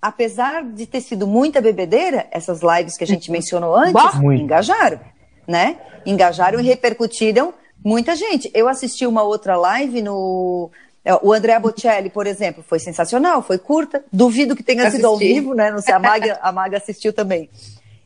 Apesar 0.00 0.62
de 0.62 0.86
ter 0.86 1.00
sido 1.00 1.26
muita 1.26 1.60
bebedeira, 1.62 2.26
essas 2.30 2.60
lives 2.60 2.96
que 2.96 3.02
a 3.02 3.06
gente 3.06 3.28
uhum. 3.28 3.32
mencionou 3.32 3.74
antes, 3.74 3.94
bah, 3.94 4.12
engajaram, 4.34 5.00
né? 5.46 5.78
Engajaram 6.06 6.60
e 6.60 6.62
repercutiram 6.62 7.52
muita 7.82 8.14
gente. 8.14 8.50
Eu 8.54 8.68
assisti 8.68 9.06
uma 9.06 9.22
outra 9.22 9.56
live 9.56 10.02
no, 10.02 10.70
o 11.22 11.32
André 11.32 11.58
Bocelli, 11.58 12.10
por 12.10 12.26
exemplo, 12.26 12.64
foi 12.66 12.78
sensacional, 12.78 13.42
foi 13.42 13.58
curta. 13.58 14.04
Duvido 14.12 14.54
que 14.54 14.62
tenha 14.62 14.82
Assisti. 14.82 14.96
sido 14.96 15.06
ao 15.06 15.16
vivo, 15.16 15.54
né? 15.54 15.70
Não 15.70 15.80
sei, 15.80 15.94
a 15.94 15.98
Maga, 15.98 16.38
a 16.42 16.52
Maga 16.52 16.76
assistiu 16.76 17.12
também. 17.12 17.48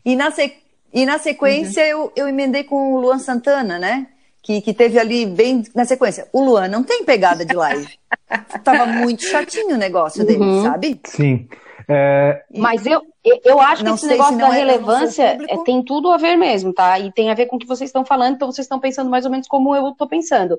E 0.04 0.14
na, 0.14 0.30
se, 0.30 0.52
e 0.92 1.06
na 1.06 1.18
sequência 1.18 1.82
uhum. 1.82 1.88
eu, 1.88 2.12
eu 2.16 2.28
emendei 2.28 2.64
com 2.64 2.94
o 2.94 3.00
Luan 3.00 3.18
Santana, 3.18 3.78
né? 3.78 4.06
Que, 4.42 4.60
que 4.60 4.74
teve 4.74 4.98
ali 4.98 5.24
bem 5.24 5.62
na 5.74 5.84
sequência. 5.84 6.26
O 6.32 6.42
Luan 6.42 6.68
não 6.68 6.82
tem 6.82 7.04
pegada 7.04 7.44
de 7.44 7.54
live. 7.54 7.88
Tava 8.64 8.86
muito 8.86 9.22
chatinho 9.22 9.74
o 9.76 9.78
negócio 9.78 10.24
dele, 10.24 10.40
uhum. 10.40 10.62
sabe? 10.62 11.00
Sim. 11.04 11.48
É... 11.92 12.44
Mas 12.56 12.86
eu, 12.86 13.02
eu 13.44 13.60
acho 13.60 13.84
que 13.84 13.90
esse 13.90 14.06
negócio 14.06 14.38
da 14.38 14.48
é 14.48 14.52
relevância 14.52 15.38
é, 15.48 15.56
tem 15.64 15.82
tudo 15.82 16.10
a 16.10 16.16
ver 16.16 16.36
mesmo, 16.36 16.72
tá? 16.72 16.98
E 16.98 17.12
tem 17.12 17.30
a 17.30 17.34
ver 17.34 17.46
com 17.46 17.56
o 17.56 17.58
que 17.58 17.66
vocês 17.66 17.88
estão 17.88 18.04
falando, 18.04 18.34
então 18.34 18.50
vocês 18.50 18.64
estão 18.64 18.80
pensando 18.80 19.10
mais 19.10 19.24
ou 19.24 19.30
menos 19.30 19.46
como 19.46 19.74
eu 19.74 19.90
estou 19.90 20.08
pensando 20.08 20.58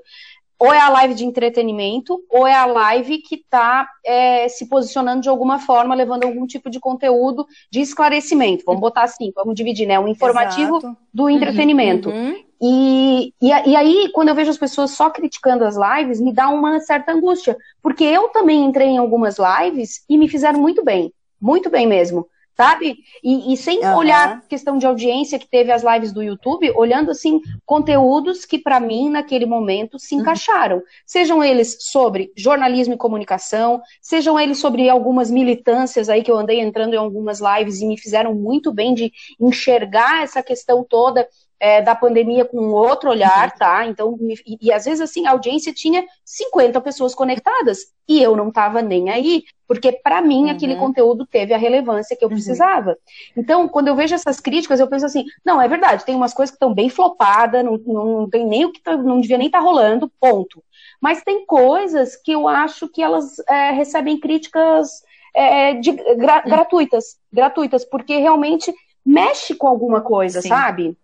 ou 0.64 0.74
é 0.74 0.80
a 0.80 0.88
live 0.88 1.14
de 1.14 1.26
entretenimento, 1.26 2.24
ou 2.30 2.48
é 2.48 2.56
a 2.56 2.66
live 2.66 3.18
que 3.18 3.36
está 3.36 3.86
é, 4.06 4.48
se 4.48 4.70
posicionando 4.70 5.22
de 5.22 5.28
alguma 5.28 5.60
forma, 5.60 5.94
levando 5.94 6.24
algum 6.24 6.48
tipo 6.48 6.70
de 6.70 6.80
conteúdo 6.80 7.46
de 7.70 7.82
esclarecimento. 7.82 8.64
Vamos 8.66 8.80
botar 8.80 9.04
assim, 9.04 9.30
vamos 9.36 9.56
dividir, 9.56 9.86
né? 9.86 10.00
Um 10.00 10.08
informativo 10.08 10.78
Exato. 10.78 10.98
do 11.14 11.30
entretenimento. 11.30 12.10
Uhum. 12.10 12.42
E, 12.62 13.34
e, 13.42 13.50
e, 13.50 13.76
aí, 13.76 14.10
quando 14.14 14.30
eu 14.30 14.36
vejo 14.36 14.52
as 14.52 14.58
pessoas 14.58 14.92
só 14.92 15.10
criticando 15.10 15.66
as 15.66 15.76
lives, 15.76 16.22
me 16.22 16.32
dá 16.32 16.48
uma 16.48 16.80
certa 16.80 17.12
angústia. 17.12 17.58
Porque 17.82 18.06
eu 18.06 18.30
também 18.30 18.64
entrei 18.64 18.88
em 18.88 18.98
algumas 18.98 19.36
lives 19.38 20.06
e 20.08 20.18
me 20.18 20.30
fizeram 20.30 20.62
muito 20.62 20.82
bem. 20.82 21.12
Muito 21.44 21.70
bem 21.70 21.86
mesmo 21.86 22.28
sabe? 22.56 22.98
E, 23.24 23.54
e 23.54 23.58
sem 23.58 23.80
uhum. 23.80 23.96
olhar 23.96 24.42
questão 24.48 24.78
de 24.78 24.86
audiência 24.86 25.40
que 25.40 25.48
teve 25.48 25.72
as 25.72 25.84
lives 25.84 26.12
do 26.12 26.22
YouTube, 26.22 26.72
olhando 26.76 27.12
assim 27.12 27.42
conteúdos 27.66 28.46
que 28.46 28.60
para 28.60 28.80
mim 28.80 29.10
naquele 29.10 29.46
momento 29.46 29.98
se 30.00 30.16
uhum. 30.16 30.22
encaixaram, 30.22 30.78
uhum. 30.78 30.84
sejam 31.06 31.44
eles 31.44 31.78
sobre 31.80 32.32
jornalismo 32.38 32.94
e 32.94 32.98
comunicação, 32.98 33.82
sejam 34.02 34.40
eles 34.40 34.60
sobre 34.60 34.90
algumas 34.90 35.32
militâncias 35.32 36.10
aí 36.10 36.24
que 36.24 36.32
eu 36.32 36.38
andei 36.38 36.60
entrando 36.60 36.94
em 36.94 36.98
algumas 36.98 37.40
lives 37.40 37.82
e 37.82 37.86
me 37.86 37.98
fizeram 37.98 38.34
muito 38.34 38.72
bem 38.72 38.94
de 38.94 39.12
enxergar 39.40 40.24
essa 40.24 40.44
questão 40.44 40.86
toda 40.88 41.28
é, 41.60 41.82
da 41.82 41.96
pandemia 41.96 42.44
com 42.44 42.58
outro 42.72 43.10
olhar, 43.10 43.50
uhum. 43.50 43.58
tá? 43.58 43.88
Então, 43.88 44.18
e, 44.46 44.68
e, 44.68 44.72
às 44.72 44.84
vezes 44.84 45.00
assim, 45.00 45.26
a 45.26 45.32
audiência 45.32 45.74
tinha 45.74 46.06
50 46.26 46.80
pessoas 46.82 47.16
conectadas 47.16 47.94
e 48.06 48.22
eu 48.22 48.36
não 48.36 48.50
estava 48.50 48.82
nem 48.82 49.10
aí, 49.10 49.44
porque 49.74 49.92
para 49.92 50.22
mim 50.22 50.46
uhum. 50.46 50.52
aquele 50.52 50.76
conteúdo 50.76 51.26
teve 51.26 51.54
a 51.54 51.58
relevância 51.58 52.16
que 52.16 52.24
eu 52.24 52.30
uhum. 52.30 52.36
precisava. 52.36 52.98
Então, 53.36 53.68
quando 53.68 53.88
eu 53.88 53.96
vejo 53.96 54.14
essas 54.14 54.40
críticas, 54.40 54.80
eu 54.80 54.88
penso 54.88 55.06
assim, 55.06 55.26
não, 55.44 55.62
é 55.62 55.68
verdade, 55.68 56.06
tem 56.06 56.16
umas 56.16 56.34
coisas 56.34 56.52
que 56.52 56.56
estão 56.56 56.74
bem 56.74 56.90
flopadas, 56.90 57.64
não, 57.64 57.78
não 57.78 58.30
tem 58.30 58.46
nem 58.46 58.66
o 58.66 58.72
que 58.72 58.82
tá, 58.82 58.96
não 58.96 59.20
devia 59.20 59.38
nem 59.38 59.48
estar 59.48 59.60
tá 59.60 59.64
rolando, 59.64 60.12
ponto. 60.20 60.64
Mas 61.02 61.24
tem 61.24 61.46
coisas 61.46 62.16
que 62.16 62.32
eu 62.32 62.48
acho 62.48 62.88
que 62.88 63.02
elas 63.02 63.40
é, 63.50 63.72
recebem 63.72 64.20
críticas 64.20 65.04
é, 65.34 65.74
de, 65.74 65.92
gra, 65.92 66.44
hum. 66.46 66.50
gratuitas, 66.50 67.18
gratuitas, 67.32 67.84
porque 67.84 68.18
realmente 68.18 68.74
mexe 69.06 69.56
com 69.56 69.68
alguma 69.68 70.02
coisa, 70.02 70.42
Sim. 70.42 70.50
sabe? 70.50 70.98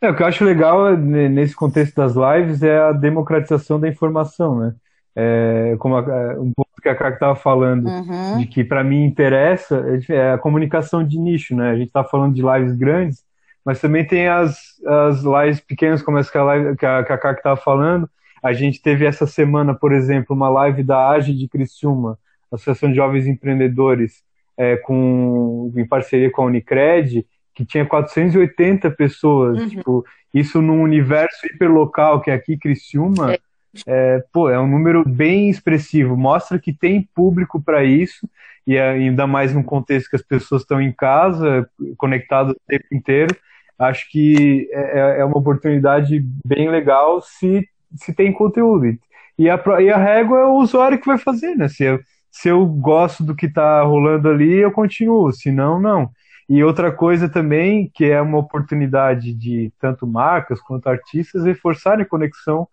É, 0.00 0.10
o 0.10 0.16
que 0.16 0.22
eu 0.22 0.26
acho 0.26 0.44
legal 0.44 0.96
né, 0.96 1.28
nesse 1.28 1.54
contexto 1.54 1.94
das 1.96 2.14
lives 2.14 2.62
é 2.62 2.78
a 2.78 2.92
democratização 2.92 3.78
da 3.78 3.88
informação, 3.88 4.58
né? 4.58 4.74
É, 5.14 5.76
como 5.78 5.96
a, 5.96 6.00
é, 6.00 6.38
um 6.38 6.52
ponto 6.52 6.69
que 6.80 6.88
a 6.88 6.94
Kaka 6.94 7.14
estava 7.14 7.36
falando, 7.36 7.86
uhum. 7.86 8.38
de 8.38 8.46
que 8.46 8.64
para 8.64 8.82
mim 8.82 9.04
interessa 9.04 9.84
é, 10.08 10.14
é 10.14 10.32
a 10.32 10.38
comunicação 10.38 11.04
de 11.04 11.18
nicho, 11.18 11.54
né? 11.54 11.70
A 11.70 11.76
gente 11.76 11.88
está 11.88 12.04
falando 12.04 12.34
de 12.34 12.42
lives 12.42 12.76
grandes, 12.76 13.24
mas 13.64 13.80
também 13.80 14.06
tem 14.06 14.28
as, 14.28 14.58
as 14.86 15.22
lives 15.22 15.60
pequenas, 15.60 16.02
como 16.02 16.18
essa 16.18 16.30
que 16.30 16.38
a, 16.38 16.44
live, 16.44 16.76
que 16.76 16.86
a, 16.86 17.04
que 17.04 17.12
a 17.12 17.32
estava 17.32 17.56
falando. 17.56 18.08
A 18.42 18.52
gente 18.52 18.80
teve 18.80 19.04
essa 19.04 19.26
semana, 19.26 19.74
por 19.74 19.92
exemplo, 19.92 20.34
uma 20.34 20.48
live 20.48 20.82
da 20.82 21.10
AGE 21.10 21.34
de 21.34 21.46
Criciúma, 21.46 22.18
Associação 22.50 22.88
de 22.88 22.96
Jovens 22.96 23.26
Empreendedores, 23.26 24.22
é, 24.56 24.76
com, 24.76 25.72
em 25.76 25.86
parceria 25.86 26.30
com 26.30 26.42
a 26.42 26.46
Unicred, 26.46 27.26
que 27.54 27.64
tinha 27.64 27.84
480 27.84 28.90
pessoas. 28.92 29.60
Uhum. 29.60 29.68
Tipo, 29.68 30.04
isso 30.32 30.62
num 30.62 30.82
universo 30.82 31.46
hiperlocal, 31.46 32.20
que 32.20 32.30
é 32.30 32.34
aqui 32.34 32.56
Criciúma, 32.56 33.34
é. 33.34 33.38
É, 33.86 34.22
pô, 34.32 34.50
é 34.50 34.58
um 34.58 34.66
número 34.66 35.04
bem 35.06 35.48
expressivo. 35.48 36.16
Mostra 36.16 36.58
que 36.58 36.72
tem 36.72 37.08
público 37.14 37.60
para 37.62 37.84
isso, 37.84 38.28
e 38.66 38.78
ainda 38.78 39.26
mais 39.26 39.54
num 39.54 39.62
contexto 39.62 40.10
que 40.10 40.16
as 40.16 40.22
pessoas 40.22 40.62
estão 40.62 40.80
em 40.80 40.92
casa, 40.92 41.68
conectadas 41.96 42.52
o 42.52 42.60
tempo 42.66 42.86
inteiro. 42.92 43.34
Acho 43.78 44.10
que 44.10 44.68
é, 44.72 45.00
é, 45.00 45.20
é 45.20 45.24
uma 45.24 45.38
oportunidade 45.38 46.22
bem 46.44 46.68
legal 46.68 47.20
se, 47.20 47.66
se 47.96 48.14
tem 48.14 48.32
conteúdo. 48.32 48.98
E 49.38 49.48
a, 49.48 49.62
e 49.80 49.90
a 49.90 49.96
régua 49.96 50.40
é 50.40 50.44
o 50.44 50.56
usuário 50.56 51.00
que 51.00 51.06
vai 51.06 51.16
fazer, 51.16 51.54
né? 51.56 51.68
Se 51.68 51.84
eu, 51.84 52.00
se 52.30 52.48
eu 52.48 52.64
gosto 52.66 53.24
do 53.24 53.34
que 53.34 53.46
está 53.46 53.82
rolando 53.82 54.28
ali, 54.28 54.56
eu 54.56 54.70
continuo, 54.70 55.32
se 55.32 55.50
não, 55.50 55.80
não. 55.80 56.10
E 56.48 56.62
outra 56.62 56.92
coisa 56.92 57.28
também, 57.28 57.90
que 57.94 58.04
é 58.04 58.20
uma 58.20 58.38
oportunidade 58.38 59.32
de 59.32 59.72
tanto 59.78 60.06
marcas 60.06 60.60
quanto 60.60 60.88
artistas 60.88 61.44
reforçarem 61.44 62.02
a 62.04 62.08
conexão 62.08 62.68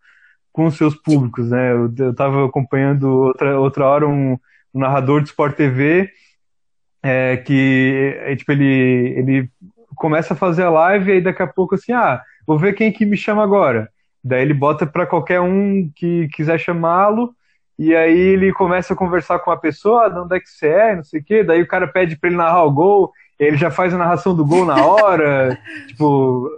com 0.57 0.71
seus 0.71 0.95
públicos, 0.95 1.51
né? 1.51 1.71
Eu 1.71 2.09
estava 2.09 2.43
acompanhando 2.43 3.07
outra, 3.07 3.59
outra 3.59 3.85
hora 3.85 4.07
um, 4.07 4.33
um 4.73 4.79
narrador 4.79 5.21
de 5.21 5.27
Sport 5.27 5.55
TV 5.55 6.09
é, 7.03 7.37
que 7.37 8.17
é, 8.23 8.35
tipo, 8.35 8.51
ele, 8.53 9.13
ele 9.15 9.49
começa 9.95 10.33
a 10.33 10.37
fazer 10.37 10.63
a 10.63 10.69
live 10.71 11.11
e 11.11 11.13
aí 11.13 11.21
daqui 11.21 11.43
a 11.43 11.47
pouco 11.47 11.75
assim, 11.75 11.91
ah, 11.91 12.23
vou 12.47 12.57
ver 12.57 12.73
quem 12.73 12.91
que 12.91 13.05
me 13.05 13.15
chama 13.15 13.43
agora. 13.43 13.87
Daí 14.23 14.41
ele 14.41 14.53
bota 14.55 14.87
para 14.87 15.05
qualquer 15.05 15.39
um 15.41 15.91
que 15.95 16.27
quiser 16.29 16.57
chamá-lo 16.57 17.35
e 17.77 17.95
aí 17.95 18.17
ele 18.17 18.51
começa 18.51 18.95
a 18.95 18.97
conversar 18.97 19.37
com 19.37 19.51
a 19.51 19.57
pessoa, 19.57 20.07
ah, 20.07 20.09
de 20.09 20.17
onde 20.17 20.37
é 20.37 20.39
que 20.39 20.49
você 20.49 20.69
é, 20.69 20.95
não 20.95 21.03
sei 21.03 21.19
o 21.19 21.23
quê. 21.23 21.43
Daí 21.43 21.61
o 21.61 21.67
cara 21.67 21.87
pede 21.87 22.17
para 22.17 22.29
ele 22.29 22.37
narrar 22.37 22.63
o 22.63 22.71
gol, 22.71 23.11
ele 23.37 23.57
já 23.57 23.69
faz 23.69 23.93
a 23.93 23.97
narração 23.99 24.35
do 24.35 24.43
gol 24.43 24.65
na 24.65 24.83
hora, 24.83 25.55
tipo, 25.87 26.49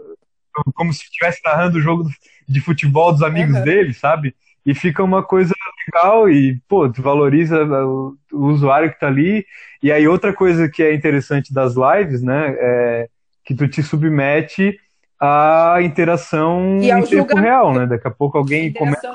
como 0.74 0.94
se 0.94 1.04
estivesse 1.04 1.40
narrando 1.44 1.78
o 1.78 1.82
jogo 1.82 2.10
de 2.48 2.62
futebol 2.62 3.12
dos 3.12 3.22
amigos 3.22 3.56
uhum. 3.56 3.64
dele, 3.64 3.94
sabe? 3.94 4.36
E 4.66 4.74
fica 4.74 5.04
uma 5.04 5.24
coisa 5.24 5.54
legal 5.86 6.30
e, 6.30 6.60
pô, 6.68 6.90
tu 6.90 7.02
valoriza 7.02 7.64
o, 7.64 8.16
o 8.32 8.48
usuário 8.48 8.92
que 8.92 9.00
tá 9.00 9.08
ali. 9.08 9.46
E 9.82 9.92
aí 9.92 10.08
outra 10.08 10.34
coisa 10.34 10.70
que 10.70 10.84
é 10.84 10.94
interessante 10.94 11.54
das 11.54 11.76
lives, 11.76 12.22
né, 12.22 12.56
é 12.60 13.10
que 13.46 13.56
tu 13.56 13.68
te 13.68 13.82
submete 13.82 14.80
à 15.20 15.78
interação 15.82 16.78
em 16.82 17.04
tempo 17.04 17.36
real, 17.36 17.74
né? 17.74 17.88
Daqui 17.88 18.08
a 18.08 18.12
pouco 18.12 18.38
alguém 18.38 18.72
comenta... 18.74 19.12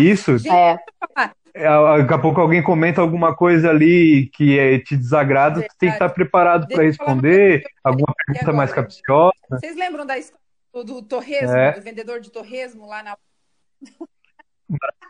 Isso. 0.00 0.36
é. 0.48 0.72
é. 1.18 1.30
Daqui 1.56 2.14
a 2.14 2.18
pouco 2.18 2.40
alguém 2.40 2.62
comenta 2.62 3.00
alguma 3.00 3.34
coisa 3.34 3.70
ali 3.70 4.28
que 4.34 4.58
é, 4.58 4.78
te 4.78 4.96
desagrada, 4.96 5.62
tu 5.62 5.74
tem 5.78 5.88
que 5.88 5.94
estar 5.94 6.10
preparado 6.10 6.68
para 6.68 6.82
responder, 6.82 7.62
alguma 7.82 8.12
pergunta 8.26 8.52
mais 8.52 8.72
capciosa. 8.72 9.32
Vocês 9.50 9.74
lembram 9.74 10.04
da 10.04 10.18
história 10.18 10.44
do 10.84 11.02
torresmo, 11.02 11.56
é. 11.56 11.72
do 11.72 11.80
vendedor 11.80 12.20
de 12.20 12.30
torresmo 12.30 12.86
lá 12.86 13.02
na. 13.02 13.16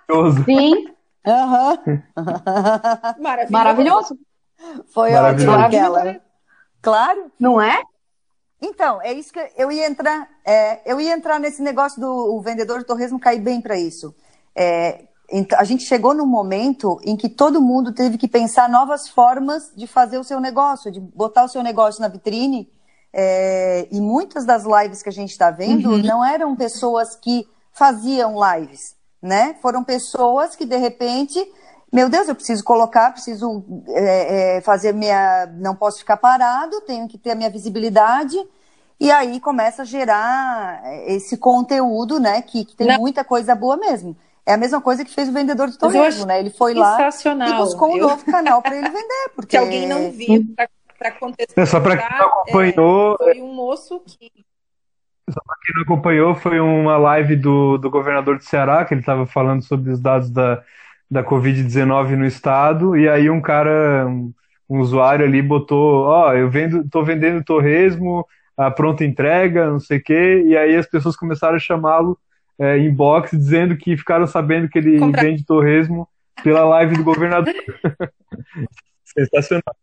Maravilhoso. 0.09 0.45
Sim. 0.45 0.87
Uhum. 1.27 2.03
Maravilhoso. 3.23 3.53
Maravilhoso. 3.53 4.19
Foi 4.95 5.13
ótimo 5.15 5.53
aquela. 5.53 6.21
Claro. 6.81 7.33
Não 7.39 7.61
é? 7.61 7.83
Então, 8.63 9.03
é 9.03 9.13
isso 9.13 9.33
que 9.33 9.41
eu 9.57 9.71
ia 9.71 9.87
entrar. 9.87 10.29
É, 10.45 10.91
eu 10.91 11.01
ia 11.01 11.13
entrar 11.13 11.39
nesse 11.39 11.61
negócio 11.63 12.01
do 12.01 12.41
vendedor 12.41 12.79
de 12.79 12.87
torresmo 12.87 13.19
cair 13.19 13.41
bem 13.41 13.61
para 13.61 13.77
isso. 13.77 14.15
É, 14.55 15.07
a 15.57 15.65
gente 15.65 15.85
chegou 15.85 16.15
num 16.15 16.27
momento 16.27 17.01
em 17.05 17.17
que 17.17 17.29
todo 17.29 17.61
mundo 17.61 17.93
teve 17.93 18.17
que 18.17 18.29
pensar 18.29 18.69
novas 18.69 19.09
formas 19.09 19.73
de 19.75 19.87
fazer 19.87 20.19
o 20.19 20.25
seu 20.25 20.41
negócio, 20.41 20.91
de 20.91 21.01
botar 21.01 21.45
o 21.45 21.49
seu 21.49 21.63
negócio 21.63 22.01
na 22.01 22.09
vitrine 22.09 22.71
é, 23.13 23.89
e 23.91 24.01
muitas 24.01 24.45
das 24.45 24.65
lives 24.65 25.03
que 25.03 25.09
a 25.09 25.13
gente 25.13 25.31
está 25.31 25.51
vendo 25.51 25.91
uhum. 25.91 26.03
não 26.03 26.25
eram 26.25 26.55
pessoas 26.55 27.17
que 27.17 27.49
faziam 27.73 28.35
lives, 28.37 28.95
né? 29.21 29.57
Foram 29.61 29.83
pessoas 29.83 30.55
que 30.55 30.65
de 30.65 30.77
repente, 30.77 31.43
meu 31.93 32.09
Deus, 32.09 32.29
eu 32.29 32.35
preciso 32.35 32.63
colocar, 32.63 33.13
preciso 33.13 33.65
é, 33.89 34.57
é, 34.57 34.61
fazer 34.61 34.93
minha, 34.93 35.47
não 35.57 35.75
posso 35.75 35.99
ficar 35.99 36.19
parado, 36.19 36.81
tenho 36.83 37.09
que 37.09 37.19
ter 37.19 37.33
a 37.33 37.35
minha 37.35 37.51
visibilidade. 37.51 38.37
E 38.99 39.11
aí 39.11 39.41
começa 39.41 39.83
a 39.83 39.85
gerar 39.85 40.83
esse 41.07 41.37
conteúdo, 41.37 42.19
né? 42.19 42.41
Que, 42.43 42.65
que 42.65 42.77
tem 42.77 42.87
não. 42.87 42.99
muita 42.99 43.25
coisa 43.25 43.55
boa 43.55 43.77
mesmo. 43.77 44.17
É 44.47 44.55
a 44.55 44.57
mesma 44.57 44.81
coisa 44.81 45.05
que 45.05 45.13
fez 45.13 45.29
o 45.29 45.33
vendedor 45.33 45.69
de 45.69 45.77
torresmo, 45.77 46.25
né? 46.25 46.39
Ele 46.39 46.51
foi 46.51 46.73
lá 46.73 46.97
e 47.01 47.53
buscou 47.55 47.93
um 47.93 47.97
eu... 47.97 48.09
novo 48.09 48.25
canal 48.25 48.63
para 48.63 48.77
ele 48.77 48.89
vender. 48.89 49.31
Porque... 49.35 49.57
Se 49.57 49.57
alguém 49.57 49.89
não 49.89 50.13
viu, 50.13 50.45
para 50.97 51.11
contextualizar. 51.13 51.63
É, 51.63 51.67
só 51.67 51.81
para 51.81 51.97
quem 51.97 52.19
não 52.19 52.27
acompanhou. 52.27 53.15
É, 53.15 53.25
foi 53.25 53.43
um 53.43 53.55
moço 53.55 54.01
que. 54.07 54.31
Só 55.29 55.41
para 55.45 55.57
quem 55.65 55.75
não 55.75 55.83
acompanhou, 55.83 56.35
foi 56.37 56.61
uma 56.61 56.97
live 56.97 57.35
do, 57.35 57.77
do 57.79 57.91
governador 57.91 58.39
de 58.39 58.45
Ceará, 58.45 58.85
que 58.85 58.95
ele 58.95 59.01
estava 59.01 59.27
falando 59.27 59.63
sobre 59.63 59.91
os 59.91 60.01
dados 60.01 60.31
da, 60.31 60.63
da 61.11 61.25
Covid-19 61.25 62.11
no 62.11 62.25
estado, 62.25 62.97
e 62.97 63.09
aí 63.09 63.29
um 63.29 63.41
cara, 63.41 64.07
um, 64.07 64.33
um 64.71 64.79
usuário 64.79 65.27
ali 65.27 65.43
botou, 65.43 66.05
ó, 66.05 66.29
oh, 66.29 66.33
eu 66.33 66.49
vendo, 66.49 66.89
tô 66.89 67.03
vendendo 67.03 67.43
torresmo, 67.43 68.25
a 68.57 68.71
pronta 68.71 69.05
entrega, 69.05 69.69
não 69.69 69.81
sei 69.81 69.99
o 69.99 70.03
quê, 70.03 70.45
e 70.47 70.57
aí 70.57 70.77
as 70.77 70.87
pessoas 70.87 71.17
começaram 71.17 71.57
a 71.57 71.61
chamá-lo 71.61 72.17
é, 72.59 72.79
inbox 72.79 73.31
dizendo 73.31 73.77
que 73.77 73.97
ficaram 73.97 74.27
sabendo 74.27 74.69
que 74.69 74.79
ele 74.79 74.99
Comprar. 74.99 75.23
vende 75.23 75.45
torresmo 75.45 76.09
pela 76.43 76.65
live 76.65 76.97
do 76.97 77.05
governador. 77.05 77.55
Sensacional. 79.05 79.75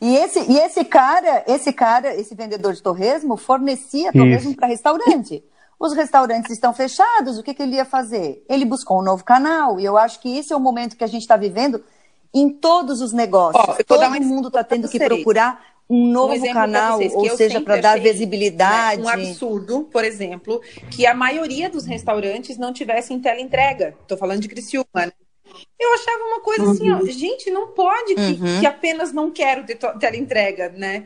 E 0.00 0.14
esse, 0.16 0.40
e 0.50 0.58
esse 0.58 0.84
cara, 0.84 1.44
esse 1.46 1.72
cara, 1.72 2.14
esse 2.14 2.34
vendedor 2.34 2.74
de 2.74 2.82
torresmo, 2.82 3.36
fornecia 3.36 4.12
torresmo 4.12 4.54
para 4.54 4.68
restaurante. 4.68 5.42
Os 5.78 5.94
restaurantes 5.94 6.50
estão 6.50 6.72
fechados, 6.72 7.38
o 7.38 7.42
que, 7.42 7.54
que, 7.54 7.62
ele 7.62 7.76
ia 7.76 7.84
fazer? 7.84 8.44
Ele 8.48 8.64
buscou 8.64 9.00
um 9.00 9.04
novo 9.04 9.24
canal, 9.24 9.78
e 9.78 9.84
eu 9.84 9.96
acho 9.96 10.20
que 10.20 10.38
esse 10.38 10.52
é 10.52 10.56
o 10.56 10.60
momento 10.60 10.96
que 10.96 11.04
a 11.04 11.06
gente 11.06 11.22
está 11.22 11.36
vivendo 11.36 11.82
em 12.34 12.50
todos 12.50 13.00
os 13.00 13.12
negócios. 13.12 13.64
Oh, 13.78 13.84
Todo 13.84 14.20
mundo 14.22 14.48
está 14.48 14.64
tendo 14.64 14.88
que 14.88 14.98
procurar 14.98 15.62
um 15.88 16.06
novo 16.06 16.34
um 16.34 16.52
canal, 16.52 16.98
vocês, 16.98 17.14
ou 17.14 17.36
seja, 17.36 17.60
para 17.60 17.80
dar 17.80 18.00
visibilidade. 18.00 19.00
Né, 19.00 19.06
um 19.06 19.08
absurdo, 19.08 19.88
por 19.92 20.04
exemplo, 20.04 20.60
que 20.90 21.06
a 21.06 21.14
maioria 21.14 21.70
dos 21.70 21.86
restaurantes 21.86 22.58
não 22.58 22.72
tivessem 22.72 23.20
tela 23.20 23.40
entrega. 23.40 23.94
Estou 24.02 24.18
falando 24.18 24.40
de 24.40 24.48
Criciúma, 24.48 24.86
né? 24.94 25.12
Eu 25.78 25.94
achava 25.94 26.24
uma 26.24 26.40
coisa 26.40 26.64
uhum. 26.64 26.70
assim, 26.70 26.90
ó, 26.90 26.98
uhum. 26.98 27.06
gente, 27.06 27.50
não 27.50 27.68
pode 27.68 28.14
que, 28.14 28.20
uhum. 28.20 28.60
que 28.60 28.66
apenas 28.66 29.12
não 29.12 29.30
quero 29.30 29.64
ter 29.64 29.76
tela 29.76 30.16
entrega, 30.16 30.68
né? 30.70 31.04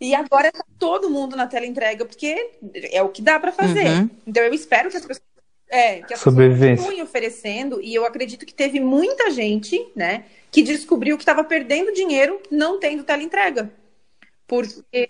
E 0.00 0.14
agora 0.14 0.52
tá 0.52 0.64
todo 0.78 1.10
mundo 1.10 1.36
na 1.36 1.46
tela 1.46 1.66
entrega, 1.66 2.04
porque 2.04 2.50
é 2.92 3.02
o 3.02 3.08
que 3.08 3.20
dá 3.20 3.38
para 3.38 3.52
fazer. 3.52 3.86
Uhum. 3.86 4.10
Então 4.26 4.42
eu 4.42 4.54
espero 4.54 4.90
que 4.90 4.96
as 4.96 5.04
pessoas, 5.04 5.26
é, 5.68 6.02
que 6.02 6.14
as 6.14 6.22
pessoas 6.22 6.58
continuem 6.58 7.02
oferecendo, 7.02 7.80
e 7.80 7.94
eu 7.94 8.04
acredito 8.04 8.46
que 8.46 8.54
teve 8.54 8.80
muita 8.80 9.30
gente, 9.30 9.86
né, 9.94 10.24
que 10.50 10.62
descobriu 10.62 11.16
que 11.16 11.22
estava 11.22 11.42
perdendo 11.42 11.92
dinheiro 11.92 12.40
não 12.50 12.78
tendo 12.78 13.02
tela 13.02 13.22
entrega. 13.22 13.70
Porque, 14.46 15.06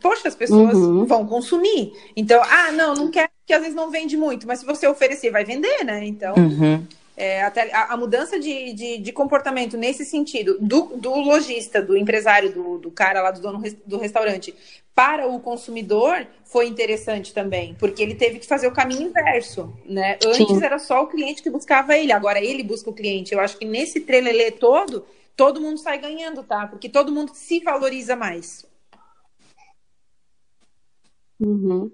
poxa, 0.00 0.28
as 0.28 0.34
pessoas 0.34 0.74
uhum. 0.74 1.06
vão 1.06 1.26
consumir. 1.26 1.92
Então, 2.14 2.42
ah, 2.42 2.70
não, 2.72 2.94
não 2.94 3.10
quero, 3.10 3.30
que 3.46 3.52
às 3.52 3.60
vezes 3.60 3.74
não 3.74 3.90
vende 3.90 4.16
muito, 4.16 4.46
mas 4.46 4.60
se 4.60 4.66
você 4.66 4.86
oferecer, 4.86 5.30
vai 5.30 5.44
vender, 5.44 5.84
né? 5.84 6.04
Então. 6.04 6.34
Uhum. 6.36 6.86
É, 7.16 7.42
a, 7.42 7.92
a, 7.92 7.96
mudança 7.96 8.40
de, 8.40 8.72
de, 8.72 8.98
de, 8.98 9.12
comportamento 9.12 9.76
nesse 9.76 10.04
sentido, 10.04 10.58
do, 10.60 10.96
do 10.96 11.14
lojista, 11.14 11.80
do 11.80 11.96
empresário, 11.96 12.52
do, 12.52 12.78
do, 12.78 12.90
cara 12.90 13.22
lá 13.22 13.30
do 13.30 13.40
dono 13.40 13.62
do 13.86 13.98
restaurante, 13.98 14.52
para 14.96 15.24
o 15.28 15.38
consumidor, 15.38 16.26
foi 16.44 16.66
interessante 16.66 17.32
também, 17.32 17.76
porque 17.78 18.02
ele 18.02 18.16
teve 18.16 18.40
que 18.40 18.46
fazer 18.48 18.66
o 18.66 18.72
caminho 18.72 19.02
inverso, 19.02 19.72
né? 19.84 20.18
Antes 20.26 20.56
Sim. 20.58 20.64
era 20.64 20.80
só 20.80 21.04
o 21.04 21.06
cliente 21.06 21.40
que 21.40 21.50
buscava 21.50 21.96
ele, 21.96 22.10
agora 22.10 22.42
ele 22.42 22.64
busca 22.64 22.90
o 22.90 22.94
cliente. 22.94 23.32
Eu 23.32 23.38
acho 23.38 23.56
que 23.56 23.64
nesse 23.64 24.00
trelelê 24.00 24.50
todo, 24.50 25.06
todo 25.36 25.60
mundo 25.60 25.78
sai 25.78 25.98
ganhando, 25.98 26.42
tá? 26.42 26.66
Porque 26.66 26.88
todo 26.88 27.12
mundo 27.12 27.30
se 27.32 27.60
valoriza 27.60 28.16
mais. 28.16 28.66
Uhum. 31.44 31.90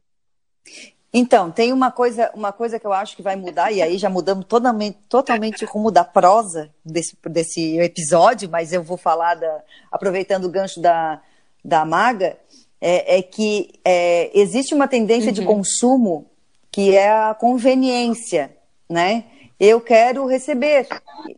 Então, 1.12 1.50
tem 1.50 1.72
uma 1.72 1.90
coisa, 1.90 2.30
uma 2.34 2.52
coisa 2.52 2.78
que 2.78 2.86
eu 2.86 2.92
acho 2.92 3.16
que 3.16 3.22
vai 3.22 3.34
mudar, 3.34 3.72
e 3.72 3.82
aí 3.82 3.98
já 3.98 4.08
mudamos 4.08 4.44
totalmente, 4.46 4.96
totalmente 5.08 5.64
o 5.64 5.68
rumo 5.68 5.90
da 5.90 6.04
prosa 6.04 6.70
desse, 6.84 7.16
desse 7.28 7.78
episódio, 7.78 8.48
mas 8.48 8.72
eu 8.72 8.82
vou 8.82 8.96
falar, 8.96 9.34
da, 9.34 9.60
aproveitando 9.90 10.44
o 10.44 10.50
gancho 10.50 10.80
da, 10.80 11.20
da 11.64 11.84
Maga, 11.84 12.38
é, 12.80 13.18
é 13.18 13.22
que 13.22 13.72
é, 13.84 14.30
existe 14.38 14.72
uma 14.72 14.86
tendência 14.86 15.28
uhum. 15.28 15.34
de 15.34 15.44
consumo 15.44 16.26
que 16.70 16.96
é 16.96 17.10
a 17.10 17.34
conveniência, 17.34 18.56
né? 18.88 19.24
Eu 19.58 19.80
quero 19.80 20.24
receber. 20.26 20.86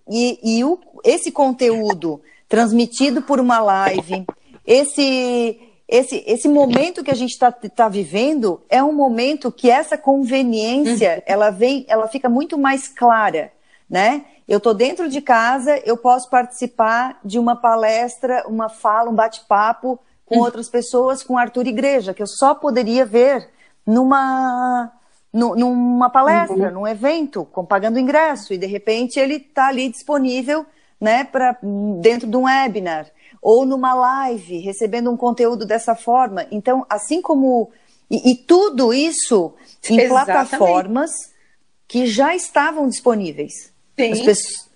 E, 0.09 0.39
e 0.59 0.63
o, 0.63 0.79
esse 1.03 1.33
conteúdo 1.33 2.21
transmitido 2.47 3.23
por 3.23 3.41
uma 3.41 3.59
live, 3.61 4.27
esse 4.67 5.59
esse, 5.93 6.25
esse 6.27 6.49
momento 6.49 7.05
que 7.05 7.11
a 7.11 7.15
gente 7.15 7.33
está 7.33 7.53
tá 7.53 7.87
vivendo 7.87 8.63
é 8.71 8.83
um 8.83 8.95
momento 8.95 9.53
que 9.53 9.71
essa 9.71 9.99
conveniência 9.99 11.17
uhum. 11.17 11.23
ela 11.27 11.51
vem, 11.51 11.85
ela 11.87 12.09
fica 12.09 12.31
muito 12.31 12.57
mais 12.57 12.89
clara. 12.89 13.53
né? 13.91 14.25
Eu 14.49 14.57
estou 14.57 14.73
dentro 14.73 15.07
de 15.07 15.21
casa, 15.21 15.77
eu 15.85 15.99
posso 15.99 16.31
participar 16.31 17.21
de 17.23 17.39
uma 17.39 17.55
palestra, 17.55 18.43
uma 18.49 18.71
fala, 18.71 19.11
um 19.11 19.15
bate-papo 19.15 19.99
com 20.25 20.37
uhum. 20.37 20.45
outras 20.45 20.71
pessoas, 20.71 21.23
com 21.23 21.37
Arthur 21.37 21.67
Igreja, 21.67 22.15
que 22.15 22.23
eu 22.23 22.27
só 22.27 22.55
poderia 22.55 23.05
ver 23.05 23.51
numa 23.87 24.91
numa 25.35 26.11
palestra, 26.11 26.69
uhum. 26.69 26.81
num 26.81 26.87
evento, 26.87 27.47
com, 27.47 27.65
pagando 27.65 27.99
ingresso, 27.99 28.53
e 28.53 28.59
de 28.59 28.67
repente 28.67 29.19
ele 29.19 29.37
está 29.37 29.69
ali 29.69 29.89
disponível 29.89 30.67
né, 31.01 31.25
pra, 31.25 31.57
dentro 32.01 32.29
de 32.29 32.37
um 32.37 32.45
webinar, 32.45 33.07
ou 33.43 33.67
numa 33.67 33.93
live, 33.93 34.61
recebendo 34.61 35.11
um 35.11 35.17
conteúdo 35.17 35.67
dessa 35.67 35.97
forma. 35.97 36.47
Então, 36.53 36.87
assim 36.89 37.21
como. 37.21 37.71
E, 38.09 38.31
e 38.31 38.37
tudo 38.37 38.95
isso 38.95 39.53
em 39.91 39.99
Exatamente. 39.99 40.49
plataformas 40.49 41.11
que 41.89 42.07
já 42.07 42.37
estavam 42.37 42.89
disponíveis. 42.89 43.73
Sim. 43.99 44.13
As 44.13 44.21
pessoas, 44.21 44.71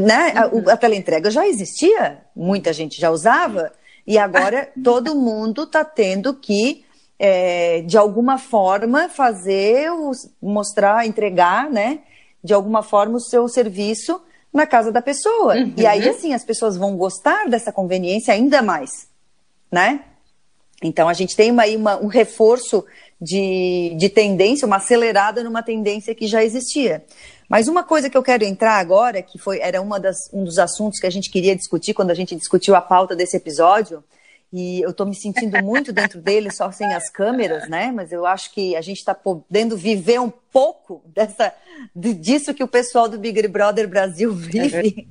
né, 0.00 0.32
uhum. 0.52 0.64
a, 0.68 0.72
a 0.72 0.76
teleentrega 0.76 1.30
já 1.30 1.46
existia, 1.46 2.22
muita 2.34 2.72
gente 2.72 2.98
já 2.98 3.10
usava, 3.10 3.72
e 4.06 4.16
agora 4.16 4.72
todo 4.82 5.14
mundo 5.14 5.64
está 5.64 5.84
tendo 5.84 6.34
que 6.34 6.84
é, 7.18 7.82
de 7.82 7.98
alguma 7.98 8.38
forma 8.38 9.08
fazer, 9.08 9.90
mostrar, 10.40 11.06
entregar, 11.06 11.68
né? 11.68 12.00
De 12.42 12.54
alguma 12.54 12.82
forma 12.82 13.16
o 13.16 13.20
seu 13.20 13.48
serviço 13.48 14.20
na 14.52 14.66
casa 14.66 14.90
da 14.90 15.02
pessoa. 15.02 15.56
Uhum. 15.56 15.74
E 15.76 15.86
aí, 15.86 16.08
assim, 16.08 16.32
as 16.34 16.44
pessoas 16.44 16.76
vão 16.76 16.96
gostar 16.96 17.48
dessa 17.48 17.72
conveniência 17.72 18.32
ainda 18.32 18.62
mais, 18.62 19.08
né? 19.70 20.00
Então, 20.82 21.08
a 21.08 21.12
gente 21.12 21.34
tem 21.34 21.50
uma, 21.50 21.66
uma, 21.66 21.96
um 22.00 22.06
reforço 22.06 22.84
de, 23.20 23.94
de 23.96 24.08
tendência, 24.08 24.66
uma 24.66 24.76
acelerada 24.76 25.42
numa 25.42 25.62
tendência 25.62 26.14
que 26.14 26.26
já 26.26 26.42
existia. 26.44 27.04
Mas 27.48 27.66
uma 27.66 27.82
coisa 27.82 28.08
que 28.08 28.16
eu 28.16 28.22
quero 28.22 28.44
entrar 28.44 28.74
agora, 28.74 29.22
que 29.22 29.38
foi 29.38 29.58
era 29.58 29.80
uma 29.80 29.98
das, 29.98 30.16
um 30.32 30.44
dos 30.44 30.58
assuntos 30.58 31.00
que 31.00 31.06
a 31.06 31.10
gente 31.10 31.30
queria 31.30 31.56
discutir 31.56 31.94
quando 31.94 32.10
a 32.10 32.14
gente 32.14 32.36
discutiu 32.36 32.76
a 32.76 32.80
pauta 32.80 33.16
desse 33.16 33.36
episódio, 33.36 34.04
e 34.52 34.80
eu 34.80 34.90
estou 34.90 35.06
me 35.06 35.14
sentindo 35.14 35.62
muito 35.62 35.92
dentro 35.92 36.20
dele, 36.20 36.50
só 36.50 36.70
sem 36.72 36.86
as 36.94 37.10
câmeras, 37.10 37.68
né? 37.68 37.92
Mas 37.92 38.12
eu 38.12 38.24
acho 38.24 38.52
que 38.52 38.74
a 38.74 38.80
gente 38.80 38.98
está 38.98 39.14
podendo 39.14 39.76
viver 39.76 40.20
um 40.20 40.30
pouco 40.30 41.02
dessa, 41.06 41.52
disso 41.94 42.54
que 42.54 42.64
o 42.64 42.68
pessoal 42.68 43.08
do 43.08 43.18
Big 43.18 43.46
Brother 43.48 43.86
Brasil 43.88 44.32
vive, 44.34 45.06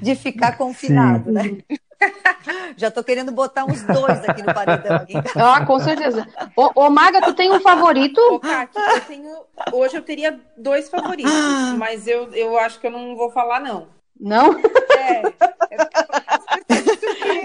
de 0.00 0.14
ficar 0.14 0.56
confinado, 0.56 1.26
Sim. 1.26 1.32
né? 1.32 1.58
Já 2.76 2.88
estou 2.88 3.04
querendo 3.04 3.32
botar 3.32 3.64
uns 3.64 3.82
dois 3.82 4.28
aqui 4.28 4.42
no 4.42 4.52
paredão. 4.52 4.96
Aqui. 4.96 5.14
Ah, 5.36 5.64
com 5.64 5.78
certeza. 5.78 6.26
Ô, 6.56 6.70
ô, 6.74 6.90
Maga, 6.90 7.20
tu 7.20 7.34
tem 7.34 7.50
um 7.52 7.60
favorito? 7.60 8.18
Ô, 8.18 8.40
Kaki, 8.40 8.78
eu 8.78 9.00
tenho... 9.02 9.36
Hoje 9.72 9.96
eu 9.96 10.02
teria 10.02 10.40
dois 10.56 10.88
favoritos, 10.88 11.32
mas 11.78 12.06
eu, 12.06 12.32
eu 12.34 12.58
acho 12.58 12.80
que 12.80 12.86
eu 12.86 12.90
não 12.90 13.16
vou 13.16 13.30
falar, 13.30 13.60
não. 13.60 13.88
Não? 14.18 14.58
É. 14.96 15.22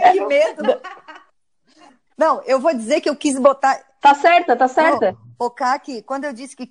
é 0.01 0.11
que 0.13 0.25
medo. 0.25 0.81
Não, 2.19 2.41
eu 2.45 2.59
vou 2.59 2.73
dizer 2.73 2.99
que 2.99 3.09
eu 3.09 3.15
quis 3.15 3.39
botar. 3.39 3.79
Tá 4.01 4.13
certa, 4.13 4.53
tá 4.53 4.67
certa. 4.67 5.15
Ô, 5.39 5.45
ô 5.45 5.49
Kaki, 5.49 6.01
quando 6.01 6.25
eu 6.25 6.33
disse 6.33 6.53
que. 6.53 6.69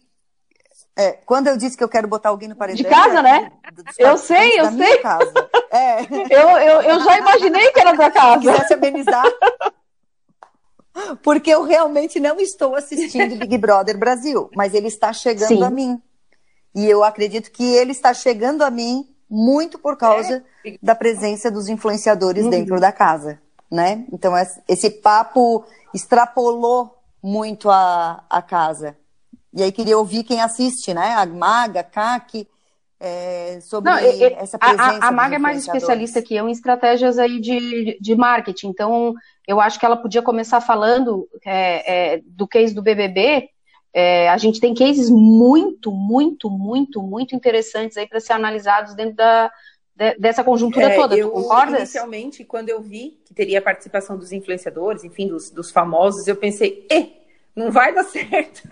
É, 0.94 1.12
quando 1.12 1.46
eu 1.46 1.56
disse 1.56 1.74
que 1.74 1.82
eu 1.82 1.88
quero 1.88 2.06
botar 2.06 2.28
alguém 2.28 2.50
no 2.50 2.54
paredão. 2.54 2.76
De 2.76 2.84
casa, 2.84 3.22
né? 3.22 3.50
eu 3.98 4.18
sei, 4.18 4.60
eu 4.60 4.70
sei. 4.72 4.98
Casa. 4.98 5.32
É. 5.70 6.00
Eu, 6.30 6.48
eu, 6.48 6.82
eu 6.82 7.00
já 7.04 7.18
imaginei 7.18 7.70
que 7.72 7.80
era 7.80 7.92
da 7.92 8.10
casa. 8.10 8.40
Se 8.40 8.48
quisesse 8.48 8.74
amenizar. 8.74 9.24
Porque 11.22 11.50
eu 11.50 11.62
realmente 11.62 12.18
não 12.18 12.40
estou 12.40 12.74
assistindo 12.74 13.36
Big 13.36 13.58
Brother 13.58 13.98
Brasil, 13.98 14.50
mas 14.56 14.74
ele 14.74 14.88
está 14.88 15.12
chegando 15.12 15.48
Sim. 15.48 15.62
a 15.62 15.70
mim. 15.70 16.02
E 16.74 16.86
eu 16.86 17.04
acredito 17.04 17.50
que 17.50 17.64
ele 17.64 17.92
está 17.92 18.14
chegando 18.14 18.62
a 18.62 18.70
mim 18.70 19.06
muito 19.30 19.78
por 19.78 19.96
causa 19.96 20.42
é. 20.64 20.78
da 20.82 20.94
presença 20.94 21.50
dos 21.50 21.68
influenciadores 21.68 22.44
uhum. 22.44 22.50
dentro 22.50 22.80
da 22.80 22.90
casa 22.90 23.38
né? 23.70 24.04
Então 24.12 24.32
esse 24.66 24.90
papo 24.90 25.64
extrapolou 25.94 26.96
muito 27.22 27.70
a, 27.70 28.24
a 28.28 28.40
casa. 28.42 28.96
E 29.52 29.62
aí 29.62 29.72
queria 29.72 29.98
ouvir 29.98 30.24
quem 30.24 30.40
assiste, 30.40 30.92
né? 30.94 31.14
A 31.14 31.26
Maga, 31.26 31.82
Kaki, 31.82 32.46
é, 33.00 33.60
sobre 33.60 33.90
Não, 33.90 33.96
essa 33.96 34.58
presença. 34.58 34.98
A, 35.04 35.08
a 35.08 35.12
Maga 35.12 35.36
é 35.36 35.38
mais 35.38 35.58
especialista 35.58 36.20
que 36.20 36.34
eu 36.34 36.48
em 36.48 36.52
estratégias 36.52 37.18
aí 37.18 37.40
de, 37.40 37.98
de 38.00 38.14
marketing. 38.14 38.68
Então, 38.68 39.14
eu 39.46 39.60
acho 39.60 39.78
que 39.78 39.86
ela 39.86 39.96
podia 39.96 40.22
começar 40.22 40.60
falando 40.60 41.28
é, 41.44 42.14
é, 42.14 42.20
do 42.24 42.46
case 42.46 42.74
do 42.74 42.82
BBB. 42.82 43.48
É, 43.94 44.28
a 44.28 44.36
gente 44.36 44.60
tem 44.60 44.74
cases 44.74 45.08
muito, 45.08 45.90
muito, 45.90 46.50
muito, 46.50 47.02
muito 47.02 47.34
interessantes 47.34 47.96
aí 47.96 48.06
para 48.06 48.20
ser 48.20 48.34
analisados 48.34 48.94
dentro 48.94 49.16
da, 49.16 49.50
de, 49.98 50.14
dessa 50.14 50.44
conjuntura 50.44 50.86
é, 50.86 50.94
toda, 50.94 51.16
eu, 51.16 51.28
tu 51.28 51.34
concordas? 51.34 51.80
Inicialmente, 51.80 52.44
quando 52.44 52.68
eu 52.68 52.80
vi 52.80 53.18
que 53.24 53.34
teria 53.34 53.58
a 53.58 53.62
participação 53.62 54.16
dos 54.16 54.30
influenciadores, 54.30 55.02
enfim, 55.02 55.26
dos, 55.26 55.50
dos 55.50 55.72
famosos, 55.72 56.28
eu 56.28 56.36
pensei, 56.36 56.86
eh, 56.88 57.08
não 57.54 57.72
vai 57.72 57.92
dar 57.92 58.04
certo. 58.06 58.62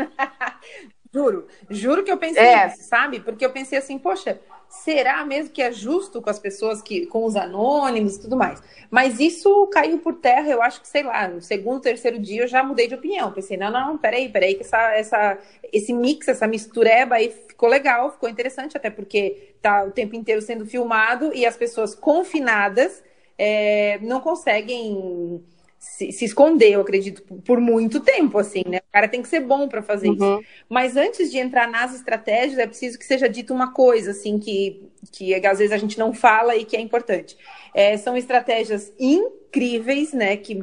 juro, 1.13 1.49
juro 1.69 2.05
que 2.05 2.13
eu 2.13 2.17
pensei 2.17 2.45
é. 2.45 2.69
isso, 2.69 2.85
sabe? 2.85 3.19
Porque 3.19 3.45
eu 3.45 3.51
pensei 3.51 3.77
assim, 3.77 3.99
poxa, 3.99 4.41
será 4.83 5.25
mesmo 5.25 5.53
que 5.53 5.63
é 5.63 5.73
justo 5.73 6.21
com 6.23 6.31
as 6.31 6.39
pessoas 6.39 6.81
que, 6.83 7.07
com 7.07 7.25
os 7.25 7.37
anônimos 7.37 8.17
e 8.17 8.21
tudo 8.21 8.37
mais? 8.37 8.63
Mas 8.91 9.19
isso 9.19 9.67
caiu 9.69 9.99
por 9.99 10.15
terra, 10.15 10.49
eu 10.49 10.63
acho 10.63 10.81
que, 10.81 10.89
sei 10.89 11.03
lá, 11.03 11.27
no 11.29 11.41
segundo, 11.41 11.81
terceiro 11.81 12.19
dia 12.19 12.43
eu 12.43 12.49
já 12.49 12.63
mudei 12.63 12.87
de 12.87 12.95
opinião. 12.95 13.33
Pensei, 13.33 13.57
não, 13.57 13.71
não, 13.71 13.99
peraí, 13.99 14.29
peraí, 14.29 14.55
que 14.55 14.63
essa, 14.63 14.93
essa, 14.95 15.39
esse 15.73 15.93
mix, 15.93 16.29
essa 16.29 16.47
mistureba 16.47 17.17
aí 17.17 17.31
ficou 17.31 17.69
legal, 17.69 18.13
ficou 18.13 18.29
interessante, 18.29 18.77
até 18.77 18.91
porque 18.91 19.55
tá 19.61 19.85
o 19.85 19.91
tempo 19.91 20.15
inteiro 20.15 20.41
sendo 20.43 20.67
filmado 20.67 21.33
e 21.35 21.45
as 21.45 21.57
pessoas 21.57 21.95
confinadas 21.95 23.03
é, 23.39 23.99
não 24.03 24.21
conseguem 24.21 25.45
se, 25.79 26.11
se, 26.13 26.25
esconder, 26.25 26.73
eu 26.73 26.81
acredito, 26.81 27.23
por 27.23 27.61
muito 27.61 28.01
tempo, 28.01 28.39
assim, 28.39 28.63
né? 28.67 28.79
O 28.79 28.93
cara 28.93 29.09
tem 29.09 29.23
que 29.23 29.29
ser 29.29 29.41
bom 29.41 29.69
para 29.69 29.83
fazer 29.83 30.09
uhum. 30.09 30.15
isso. 30.15 30.45
Mas 30.69 30.97
antes 30.97 31.31
de 31.31 31.39
entrar 31.39 31.69
nas 31.69 31.95
estratégias, 31.95 32.59
é 32.59 32.67
preciso 32.67 32.99
que 32.99 33.05
seja 33.05 33.29
dito 33.29 33.55
uma 33.55 33.73
coisa, 33.73 34.11
assim, 34.11 34.39
que, 34.39 34.91
que 35.13 35.35
às 35.35 35.59
vezes 35.59 35.73
a 35.73 35.79
gente 35.79 35.99
não 35.99 36.13
fala 36.13 36.57
e 36.57 36.65
que 36.65 36.77
é 36.77 36.81
importante. 36.81 37.37
É, 37.75 37.97
são 37.97 38.17
estratégias 38.17 38.93
incríveis, 38.99 40.13
né? 40.13 40.37
Que, 40.37 40.59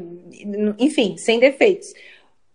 enfim, 0.78 1.18
sem 1.18 1.40
defeitos. 1.40 1.94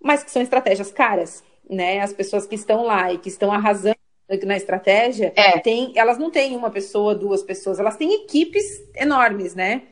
Mas 0.00 0.22
que 0.22 0.30
são 0.30 0.42
estratégias 0.42 0.90
caras, 0.90 1.42
né? 1.68 2.00
As 2.00 2.12
pessoas 2.12 2.46
que 2.46 2.54
estão 2.54 2.84
lá 2.84 3.12
e 3.12 3.18
que 3.18 3.28
estão 3.28 3.50
arrasando 3.50 3.96
na 4.44 4.56
estratégia, 4.56 5.32
é. 5.34 5.58
tem, 5.58 5.92
elas 5.96 6.18
não 6.18 6.30
têm 6.30 6.54
uma 6.54 6.70
pessoa, 6.70 7.14
duas 7.14 7.42
pessoas, 7.42 7.78
elas 7.78 7.96
têm 7.96 8.12
equipes 8.24 8.64
enormes, 8.94 9.54
né? 9.54 9.82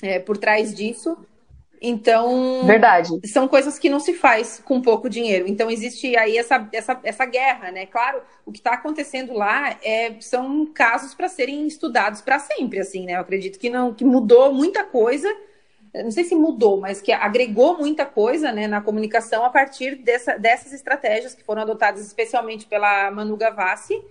É, 0.00 0.18
por 0.18 0.36
trás 0.36 0.72
disso. 0.72 1.16
Então, 1.86 2.64
verdade. 2.64 3.10
São 3.26 3.46
coisas 3.46 3.78
que 3.78 3.90
não 3.90 4.00
se 4.00 4.14
faz 4.14 4.58
com 4.64 4.80
pouco 4.80 5.10
dinheiro. 5.10 5.46
Então 5.46 5.70
existe 5.70 6.16
aí 6.16 6.38
essa, 6.38 6.66
essa, 6.72 6.98
essa 7.04 7.26
guerra, 7.26 7.70
né? 7.70 7.84
Claro, 7.84 8.22
o 8.46 8.50
que 8.50 8.58
está 8.58 8.72
acontecendo 8.72 9.34
lá 9.34 9.76
é, 9.82 10.14
são 10.18 10.64
casos 10.64 11.14
para 11.14 11.28
serem 11.28 11.66
estudados 11.66 12.22
para 12.22 12.38
sempre, 12.38 12.80
assim, 12.80 13.04
né? 13.04 13.16
Eu 13.16 13.20
acredito 13.20 13.58
que 13.58 13.68
não 13.68 13.92
que 13.92 14.02
mudou 14.02 14.50
muita 14.50 14.82
coisa. 14.82 15.28
Não 15.92 16.10
sei 16.10 16.24
se 16.24 16.34
mudou, 16.34 16.80
mas 16.80 17.02
que 17.02 17.12
agregou 17.12 17.76
muita 17.76 18.06
coisa 18.06 18.50
né, 18.50 18.66
na 18.66 18.80
comunicação 18.80 19.44
a 19.44 19.50
partir 19.50 19.94
dessa, 19.96 20.36
dessas 20.38 20.72
estratégias 20.72 21.34
que 21.34 21.44
foram 21.44 21.62
adotadas 21.62 22.04
especialmente 22.04 22.66
pela 22.66 23.10
Manu 23.10 23.36
Gavassi 23.36 24.02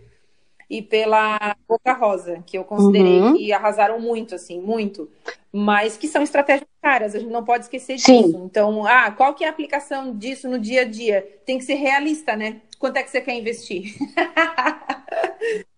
e 0.77 0.81
pela 0.81 1.55
Boca 1.67 1.93
Rosa, 1.93 2.43
que 2.45 2.57
eu 2.57 2.63
considerei 2.63 3.19
uhum. 3.19 3.37
que 3.37 3.53
arrasaram 3.53 3.99
muito, 3.99 4.35
assim, 4.35 4.59
muito 4.59 5.09
mas 5.55 5.95
que 5.95 6.07
são 6.07 6.23
estratégias 6.23 6.67
caras, 6.81 7.13
a 7.13 7.19
gente 7.19 7.29
não 7.29 7.45
pode 7.45 7.65
esquecer 7.65 7.97
disso. 7.97 8.07
Sim. 8.07 8.41
Então, 8.43 8.87
ah, 8.87 9.11
qual 9.11 9.35
que 9.35 9.43
é 9.43 9.47
a 9.47 9.51
aplicação 9.51 10.17
disso 10.17 10.49
no 10.49 10.57
dia 10.57 10.81
a 10.81 10.83
dia? 10.83 11.21
Tem 11.45 11.59
que 11.59 11.63
ser 11.63 11.75
realista, 11.75 12.35
né? 12.35 12.59
Quanto 12.79 12.97
é 12.97 13.03
que 13.03 13.11
você 13.11 13.21
quer 13.21 13.35
investir? 13.35 13.95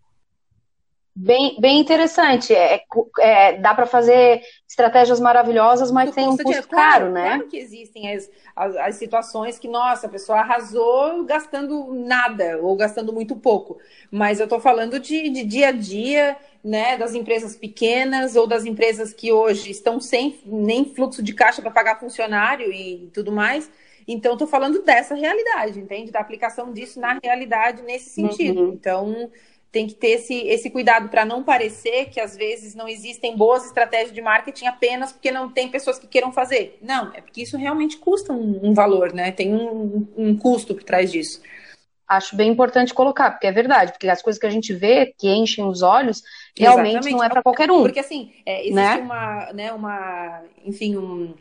Bem, 1.18 1.56
bem 1.62 1.80
interessante. 1.80 2.54
É, 2.54 2.84
é 3.20 3.54
dá 3.54 3.74
para 3.74 3.86
fazer 3.86 4.42
estratégias 4.68 5.18
maravilhosas, 5.18 5.90
mas 5.90 6.12
tem 6.12 6.28
um 6.28 6.36
custo 6.36 6.68
caro, 6.68 7.10
né? 7.10 7.36
Claro 7.36 7.48
que 7.48 7.58
existem 7.58 8.14
as, 8.14 8.30
as, 8.54 8.76
as, 8.76 8.96
situações 8.96 9.58
que, 9.58 9.70
nossa, 9.70 10.08
a 10.08 10.10
pessoa 10.10 10.40
arrasou 10.40 11.24
gastando 11.24 11.94
nada 11.94 12.60
ou 12.62 12.76
gastando 12.76 13.14
muito 13.14 13.34
pouco. 13.38 13.78
Mas 14.12 14.42
eu 14.42 14.44
estou 14.44 14.60
falando 14.60 15.00
de, 15.00 15.30
de 15.30 15.46
dia 15.46 15.70
a 15.70 15.72
dia, 15.72 16.36
né, 16.62 16.98
das 16.98 17.16
empresas 17.16 17.56
pequenas 17.56 18.36
ou 18.36 18.46
das 18.46 18.66
empresas 18.66 19.14
que 19.14 19.32
hoje 19.32 19.72
estão 19.72 20.02
sem 20.02 20.38
nem 20.46 20.84
fluxo 20.84 21.24
de 21.24 21.34
caixa 21.34 21.62
para 21.62 21.72
pagar 21.72 21.98
funcionário 21.98 22.74
e 22.74 23.10
tudo 23.14 23.32
mais. 23.32 23.72
Então, 24.08 24.34
estou 24.34 24.48
falando 24.48 24.84
dessa 24.84 25.16
realidade, 25.16 25.80
entende? 25.80 26.12
Da 26.12 26.20
aplicação 26.20 26.72
disso 26.72 27.00
na 27.00 27.18
realidade 27.24 27.82
nesse 27.82 28.10
sentido. 28.10 28.62
Uhum. 28.62 28.74
Então, 28.74 29.32
tem 29.72 29.88
que 29.88 29.94
ter 29.94 30.12
esse, 30.12 30.34
esse 30.48 30.70
cuidado 30.70 31.10
para 31.10 31.26
não 31.26 31.44
parecer 31.44 32.06
que 32.06 32.20
às 32.20 32.36
vezes 32.36 32.76
não 32.76 32.88
existem 32.88 33.36
boas 33.36 33.66
estratégias 33.66 34.14
de 34.14 34.22
marketing 34.22 34.68
apenas 34.68 35.12
porque 35.12 35.32
não 35.32 35.50
tem 35.50 35.68
pessoas 35.68 36.00
que 36.00 36.08
queiram 36.08 36.32
fazer. 36.32 36.78
Não, 36.82 37.14
é 37.14 37.20
porque 37.20 37.42
isso 37.42 37.58
realmente 37.58 37.98
custa 37.98 38.32
um, 38.32 38.60
um 38.64 38.74
valor, 38.74 39.14
né? 39.14 39.32
Tem 39.32 39.54
um, 39.54 40.08
um, 40.16 40.38
custo 40.38 40.74
por 40.74 40.84
trás 40.84 41.12
disso. 41.12 41.42
Acho 42.08 42.36
bem 42.36 42.52
importante 42.52 42.94
colocar, 42.94 43.32
porque 43.32 43.48
é 43.48 43.52
verdade, 43.52 43.92
porque 43.92 44.08
as 44.08 44.22
coisas 44.22 44.40
que 44.40 44.46
a 44.46 44.50
gente 44.50 44.74
vê 44.74 45.14
que 45.18 45.28
enchem 45.28 45.66
os 45.66 45.82
olhos 45.82 46.22
realmente 46.58 46.92
Exatamente. 46.92 47.18
não 47.18 47.24
é 47.24 47.30
para 47.30 47.44
qualquer 47.44 47.70
um. 47.70 47.82
Porque 47.82 48.00
assim, 48.00 48.32
é, 48.46 48.62
existe 48.62 48.76
né? 48.76 48.98
uma, 48.98 49.54
né, 49.54 49.74
uma, 49.74 50.44
enfim, 50.64 50.96
um, 50.96 51.34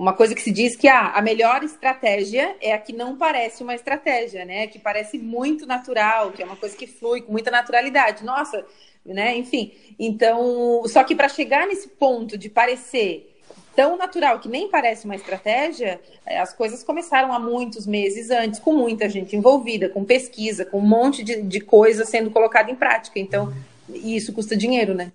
uma 0.00 0.14
coisa 0.14 0.34
que 0.34 0.40
se 0.40 0.50
diz 0.50 0.76
que 0.76 0.88
ah, 0.88 1.10
a 1.10 1.20
melhor 1.20 1.62
estratégia 1.62 2.56
é 2.62 2.72
a 2.72 2.78
que 2.78 2.90
não 2.90 3.18
parece 3.18 3.62
uma 3.62 3.74
estratégia, 3.74 4.46
né? 4.46 4.66
Que 4.66 4.78
parece 4.78 5.18
muito 5.18 5.66
natural, 5.66 6.32
que 6.32 6.42
é 6.42 6.46
uma 6.46 6.56
coisa 6.56 6.74
que 6.74 6.86
flui 6.86 7.20
com 7.20 7.30
muita 7.30 7.50
naturalidade. 7.50 8.24
Nossa, 8.24 8.64
né? 9.04 9.36
Enfim, 9.36 9.74
então, 9.98 10.82
só 10.86 11.04
que 11.04 11.14
para 11.14 11.28
chegar 11.28 11.66
nesse 11.66 11.86
ponto 11.86 12.38
de 12.38 12.48
parecer 12.48 13.30
tão 13.76 13.98
natural 13.98 14.40
que 14.40 14.48
nem 14.48 14.70
parece 14.70 15.04
uma 15.04 15.16
estratégia, 15.16 16.00
é, 16.24 16.40
as 16.40 16.54
coisas 16.54 16.82
começaram 16.82 17.30
há 17.30 17.38
muitos 17.38 17.86
meses 17.86 18.30
antes, 18.30 18.58
com 18.58 18.72
muita 18.72 19.06
gente 19.06 19.36
envolvida, 19.36 19.90
com 19.90 20.02
pesquisa, 20.02 20.64
com 20.64 20.78
um 20.78 20.88
monte 20.88 21.22
de, 21.22 21.42
de 21.42 21.60
coisa 21.60 22.06
sendo 22.06 22.30
colocada 22.30 22.70
em 22.70 22.74
prática. 22.74 23.18
Então, 23.18 23.52
isso 23.86 24.32
custa 24.32 24.56
dinheiro, 24.56 24.94
né? 24.94 25.12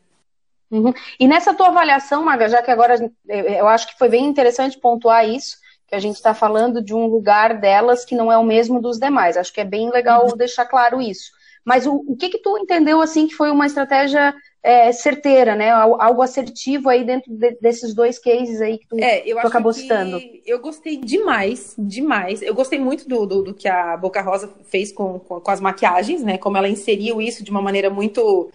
Uhum. 0.71 0.93
E 1.19 1.27
nessa 1.27 1.53
tua 1.53 1.67
avaliação, 1.67 2.23
Maga, 2.23 2.49
já 2.49 2.61
que 2.61 2.71
agora 2.71 3.11
eu 3.27 3.67
acho 3.67 3.87
que 3.87 3.97
foi 3.97 4.09
bem 4.09 4.25
interessante 4.25 4.79
pontuar 4.79 5.27
isso, 5.27 5.57
que 5.87 5.95
a 5.95 5.99
gente 5.99 6.15
está 6.15 6.33
falando 6.33 6.83
de 6.83 6.93
um 6.93 7.05
lugar 7.05 7.59
delas 7.59 8.03
que 8.03 8.15
não 8.15 8.31
é 8.31 8.37
o 8.37 8.43
mesmo 8.43 8.81
dos 8.81 8.99
demais. 8.99 9.37
Acho 9.37 9.53
que 9.53 9.61
é 9.61 9.65
bem 9.65 9.89
legal 9.91 10.27
uhum. 10.27 10.37
deixar 10.37 10.65
claro 10.65 11.01
isso. 11.01 11.31
Mas 11.63 11.87
o, 11.87 11.95
o 11.95 12.15
que 12.15 12.29
que 12.29 12.37
tu 12.39 12.57
entendeu 12.57 13.01
assim 13.01 13.27
que 13.27 13.33
foi 13.33 13.49
uma 13.49 13.65
estratégia 13.65 14.35
é, 14.65 14.91
certeira, 14.91 15.55
né? 15.55 15.69
Algo 15.69 16.23
assertivo 16.23 16.89
aí 16.89 17.03
dentro 17.03 17.31
de, 17.31 17.57
desses 17.61 17.93
dois 17.93 18.17
cases 18.17 18.61
aí 18.61 18.79
que 18.79 18.87
tu, 18.87 18.99
é, 18.99 19.21
eu 19.23 19.39
tu 19.39 19.47
acabou 19.47 19.71
citando. 19.71 20.19
Eu 20.43 20.59
gostei 20.59 20.97
demais, 20.97 21.75
demais. 21.77 22.41
Eu 22.41 22.55
gostei 22.55 22.79
muito 22.79 23.07
do, 23.07 23.27
do, 23.27 23.43
do 23.43 23.53
que 23.53 23.67
a 23.67 23.95
Boca 23.95 24.21
Rosa 24.21 24.51
fez 24.65 24.91
com, 24.91 25.19
com, 25.19 25.39
com, 25.39 25.51
as 25.51 25.61
maquiagens, 25.61 26.23
né? 26.23 26.39
Como 26.39 26.57
ela 26.57 26.67
inseriu 26.67 27.21
isso 27.21 27.43
de 27.43 27.51
uma 27.51 27.61
maneira 27.61 27.91
muito. 27.91 28.51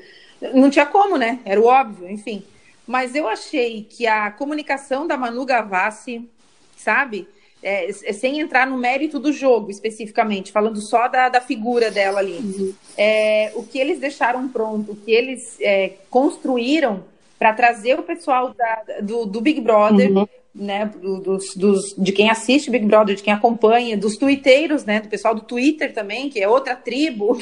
Não 0.55 0.71
tinha 0.71 0.87
como, 0.87 1.17
né? 1.17 1.41
Era 1.45 1.61
o 1.61 1.67
óbvio, 1.67 2.11
enfim. 2.11 2.43
Mas 2.87 3.15
eu 3.15 3.29
achei 3.29 3.87
que 3.89 4.07
a 4.07 4.31
comunicação 4.31 5.07
da 5.07 5.17
Manu 5.17 5.45
Gavassi, 5.45 6.29
sabe? 6.77 7.29
É, 7.63 7.91
é, 7.91 8.13
sem 8.13 8.41
entrar 8.41 8.67
no 8.67 8.79
mérito 8.79 9.19
do 9.19 9.33
jogo 9.33 9.71
especificamente, 9.71 10.51
falando 10.51 10.81
só 10.81 11.07
da, 11.09 11.29
da 11.29 11.41
figura 11.43 11.91
dela 11.91 12.21
ali. 12.21 12.39
Uhum. 12.39 12.75
É, 12.97 13.53
o 13.55 13.63
que 13.63 13.79
eles 13.79 14.01
deixaram 14.01 14.49
pronto, 14.49 14.93
o 14.93 14.97
que 14.97 15.13
eles 15.13 15.59
é, 15.61 15.93
construíram 16.09 17.05
para 17.39 17.53
trazer 17.53 17.99
o 17.99 18.03
pessoal 18.03 18.55
da, 18.55 18.83
do, 19.03 19.27
do, 19.27 19.41
Big 19.41 19.61
Brother, 19.61 20.11
uhum. 20.11 20.27
né, 20.55 20.91
dos, 21.01 21.55
dos, 21.55 21.95
de 21.97 22.13
quem 22.13 22.31
assiste 22.31 22.71
Big 22.71 22.87
Brother, 22.87 23.15
de 23.15 23.23
quem 23.23 23.33
acompanha, 23.33 23.97
dos 23.97 24.17
twitteiros, 24.17 24.85
né, 24.85 25.01
do 25.01 25.09
pessoal 25.09 25.35
do 25.35 25.43
Twitter 25.43 25.93
também, 25.93 26.31
que 26.31 26.41
é 26.41 26.49
outra 26.49 26.75
tribo. 26.75 27.39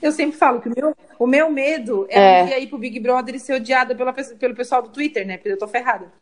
Eu 0.00 0.12
sempre 0.12 0.36
falo 0.36 0.60
que 0.60 0.68
o 0.68 0.72
meu, 0.74 0.96
o 1.18 1.26
meu 1.26 1.50
medo 1.50 2.06
é, 2.08 2.40
é. 2.40 2.42
um 2.42 2.46
dia 2.46 2.58
ir 2.58 2.66
pro 2.68 2.78
Big 2.78 2.98
Brother 3.00 3.34
e 3.34 3.40
ser 3.40 3.54
odiada 3.54 3.94
pela, 3.94 4.12
pelo 4.12 4.54
pessoal 4.54 4.82
do 4.82 4.90
Twitter, 4.90 5.26
né? 5.26 5.36
Porque 5.36 5.50
eu 5.50 5.58
tô 5.58 5.68
ferrada. 5.68 6.12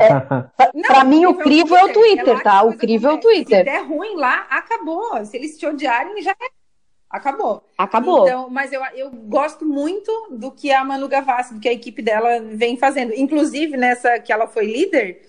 É, 0.00 0.82
para 0.86 1.04
mim, 1.04 1.26
o 1.26 1.34
crivo 1.34 1.74
é 1.76 1.84
o 1.84 1.92
Twitter, 1.92 2.42
tá? 2.42 2.62
O 2.62 2.76
crivo 2.76 3.06
é 3.06 3.12
o 3.12 3.18
Twitter. 3.18 3.58
Se 3.58 3.64
der 3.64 3.82
ruim 3.84 4.16
lá, 4.16 4.46
acabou. 4.50 5.24
Se 5.24 5.36
eles 5.36 5.56
te 5.56 5.66
odiarem, 5.66 6.20
já 6.22 6.32
é. 6.32 6.64
Acabou. 7.08 7.62
Acabou. 7.78 8.26
Então, 8.26 8.50
mas 8.50 8.72
eu, 8.72 8.82
eu 8.94 9.10
gosto 9.10 9.64
muito 9.64 10.10
do 10.32 10.50
que 10.50 10.72
a 10.72 10.84
Manu 10.84 11.06
Gavassi, 11.06 11.54
do 11.54 11.60
que 11.60 11.68
a 11.68 11.72
equipe 11.72 12.02
dela 12.02 12.40
vem 12.40 12.76
fazendo. 12.76 13.14
Inclusive, 13.14 13.76
nessa 13.76 14.18
que 14.18 14.32
ela 14.32 14.48
foi 14.48 14.66
líder, 14.66 15.22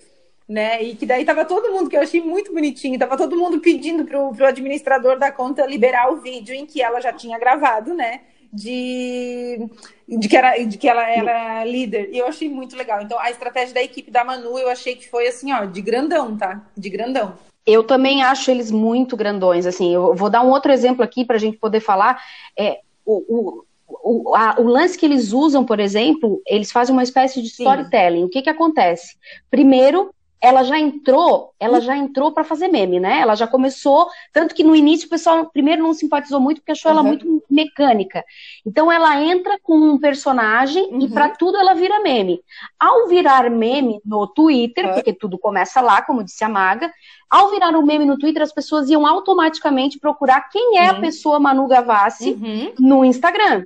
né? 0.48 0.82
E 0.84 0.96
que 0.96 1.06
daí 1.06 1.26
tava 1.26 1.46
todo 1.46 1.72
mundo, 1.72 1.90
que 1.90 1.98
eu 1.98 2.02
achei 2.02 2.22
muito 2.22 2.54
bonitinho, 2.54 3.00
tava 3.00 3.18
todo 3.18 3.36
mundo 3.36 3.60
pedindo 3.60 4.06
pro, 4.06 4.34
pro 4.34 4.46
administrador 4.46 5.18
da 5.18 5.32
conta 5.32 5.66
liberar 5.66 6.12
o 6.12 6.18
vídeo 6.18 6.54
em 6.54 6.66
que 6.66 6.82
ela 6.82 7.02
já 7.02 7.12
tinha 7.12 7.40
gravado, 7.40 7.94
né? 7.94 8.22
de, 8.56 9.70
de, 10.08 10.30
que, 10.30 10.38
era, 10.38 10.58
de 10.64 10.78
que 10.78 10.88
ela 10.88 11.08
era 11.10 11.66
líder. 11.66 12.10
E 12.12 12.18
eu 12.18 12.28
achei 12.28 12.50
muito 12.50 12.76
legal. 12.76 13.02
Então, 13.02 13.20
a 13.20 13.30
estratégia 13.30 13.74
da 13.74 13.84
equipe 13.84 14.10
da 14.10 14.24
Manu, 14.24 14.58
eu 14.58 14.70
achei 14.70 14.96
que 14.96 15.10
foi 15.10 15.28
assim, 15.28 15.52
ó, 15.52 15.66
de 15.66 15.82
grandão, 15.82 16.38
tá? 16.38 16.66
De 16.76 16.90
grandão. 16.90 17.34
Eu 17.66 17.84
também 17.84 18.24
acho 18.24 18.50
eles 18.50 18.72
muito 18.72 19.18
grandões. 19.18 19.66
Assim, 19.66 19.94
eu 19.94 20.16
vou 20.16 20.30
dar 20.30 20.42
um 20.42 20.50
outro 20.50 20.72
exemplo 20.72 21.04
aqui 21.04 21.26
para 21.26 21.36
a 21.36 21.40
gente 21.40 21.58
poder 21.58 21.82
falar. 21.82 22.22
É, 22.58 22.80
o, 23.06 23.26
o, 23.28 23.66
o, 23.88 24.36
a, 24.36 24.56
o, 24.60 24.64
lance 24.64 24.98
que 24.98 25.06
eles 25.06 25.34
usam, 25.34 25.66
por 25.66 25.80
exemplo, 25.80 26.42
eles 26.48 26.72
fazem 26.72 26.94
uma 26.94 27.04
espécie 27.04 27.42
de 27.42 27.48
storytelling. 27.50 28.22
Sim. 28.22 28.26
O 28.26 28.30
que, 28.30 28.42
que 28.42 28.50
acontece? 28.50 29.18
Primeiro, 29.52 30.14
ela 30.42 30.64
já 30.64 30.78
entrou, 30.78 31.54
ela 31.60 31.82
já 31.82 31.98
entrou 31.98 32.32
para 32.32 32.44
fazer 32.44 32.68
meme, 32.68 33.00
né? 33.00 33.20
Ela 33.22 33.36
já 33.36 33.48
começou, 33.48 34.08
tanto 34.32 34.54
que 34.54 34.64
no 34.64 34.76
início 34.76 35.08
o 35.08 35.10
pessoal 35.10 35.50
primeiro 35.50 35.82
não 35.82 35.94
simpatizou 35.94 36.40
muito 36.40 36.62
porque 36.62 36.74
achou 36.74 36.92
uhum. 36.92 36.98
ela 36.98 37.08
muito 37.08 37.44
mecânica. 37.50 38.24
Então 38.66 38.92
ela 38.92 39.22
entra 39.22 39.58
com 39.62 39.76
um 39.76 39.98
personagem 39.98 40.84
uhum. 40.92 41.02
e 41.02 41.10
para 41.10 41.30
tudo 41.30 41.58
ela 41.58 41.74
vira 41.74 42.02
meme. 42.02 42.40
Ao 42.80 43.08
virar 43.08 43.50
meme 43.50 44.00
no 44.06 44.28
Twitter, 44.28 44.86
uhum. 44.86 44.94
porque 44.94 45.14
tudo 45.14 45.38
começa 45.38 45.82
lá, 45.82 46.02
como 46.02 46.24
disse 46.24 46.44
a 46.44 46.50
Maga, 46.50 46.92
ao 47.30 47.50
virar 47.50 47.76
um 47.76 47.86
meme 47.86 48.06
no 48.06 48.18
Twitter, 48.18 48.44
as 48.44 48.54
pessoas 48.54 48.90
iam 48.90 49.06
automaticamente 49.06 50.00
procurar 50.00 50.50
quem 50.50 50.78
é 50.78 50.88
a 50.88 51.00
pessoa 51.00 51.40
Manu 51.40 51.68
Gavassi 51.68 52.32
uhum. 52.32 52.74
no 52.80 53.04
Instagram. 53.04 53.66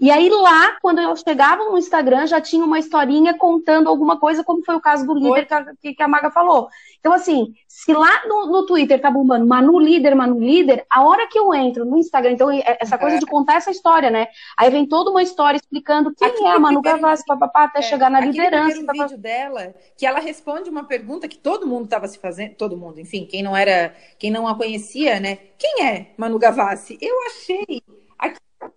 E 0.00 0.10
aí 0.10 0.30
lá, 0.30 0.78
quando 0.80 0.98
elas 0.98 1.20
chegavam 1.20 1.72
no 1.72 1.76
Instagram, 1.76 2.26
já 2.26 2.40
tinha 2.40 2.64
uma 2.64 2.78
historinha 2.78 3.36
contando 3.36 3.86
alguma 3.86 4.18
coisa, 4.18 4.42
como 4.42 4.64
foi 4.64 4.74
o 4.74 4.80
caso 4.80 5.06
do 5.06 5.12
líder 5.12 5.46
que, 5.78 5.92
que 5.92 6.02
a, 6.02 6.08
Maga 6.08 6.30
falou. 6.30 6.68
Então, 6.98 7.12
assim, 7.12 7.52
se 7.68 7.92
lá 7.92 8.26
no, 8.26 8.46
no 8.46 8.64
Twitter 8.64 8.98
tá 8.98 9.10
bombando 9.10 9.46
Manu 9.46 9.78
líder, 9.78 10.14
Manu 10.14 10.40
líder, 10.40 10.86
a 10.88 11.06
hora 11.06 11.28
que 11.28 11.38
eu 11.38 11.52
entro 11.52 11.84
no 11.84 11.98
Instagram, 11.98 12.32
então 12.32 12.50
é, 12.50 12.78
essa 12.80 12.96
coisa 12.96 13.18
de 13.18 13.26
contar 13.26 13.56
essa 13.56 13.70
história, 13.70 14.10
né? 14.10 14.28
Aí 14.56 14.70
vem 14.70 14.86
toda 14.86 15.10
uma 15.10 15.22
história 15.22 15.58
explicando 15.58 16.14
quem 16.14 16.28
Aqui 16.28 16.44
é 16.44 16.52
a 16.52 16.58
Manu 16.58 16.80
Gavassi, 16.80 17.24
papapá, 17.26 17.64
até 17.64 17.80
é, 17.80 17.82
chegar 17.82 18.10
na 18.10 18.20
liderança. 18.20 18.80
Aquele 18.80 19.02
vídeo 19.02 19.18
dela, 19.18 19.74
que 19.98 20.06
ela 20.06 20.18
responde 20.18 20.70
uma 20.70 20.84
pergunta 20.84 21.28
que 21.28 21.36
todo 21.36 21.66
mundo 21.66 21.84
estava 21.84 22.08
se 22.08 22.18
fazendo, 22.18 22.54
todo 22.54 22.74
mundo, 22.74 22.98
enfim, 22.98 23.26
quem 23.26 23.42
não 23.42 23.54
era, 23.54 23.94
quem 24.18 24.30
não 24.30 24.48
a 24.48 24.54
conhecia, 24.54 25.20
né? 25.20 25.36
Quem 25.58 25.84
é 25.84 26.06
Manu 26.16 26.38
Gavassi? 26.38 26.96
Eu 27.02 27.14
achei 27.26 27.82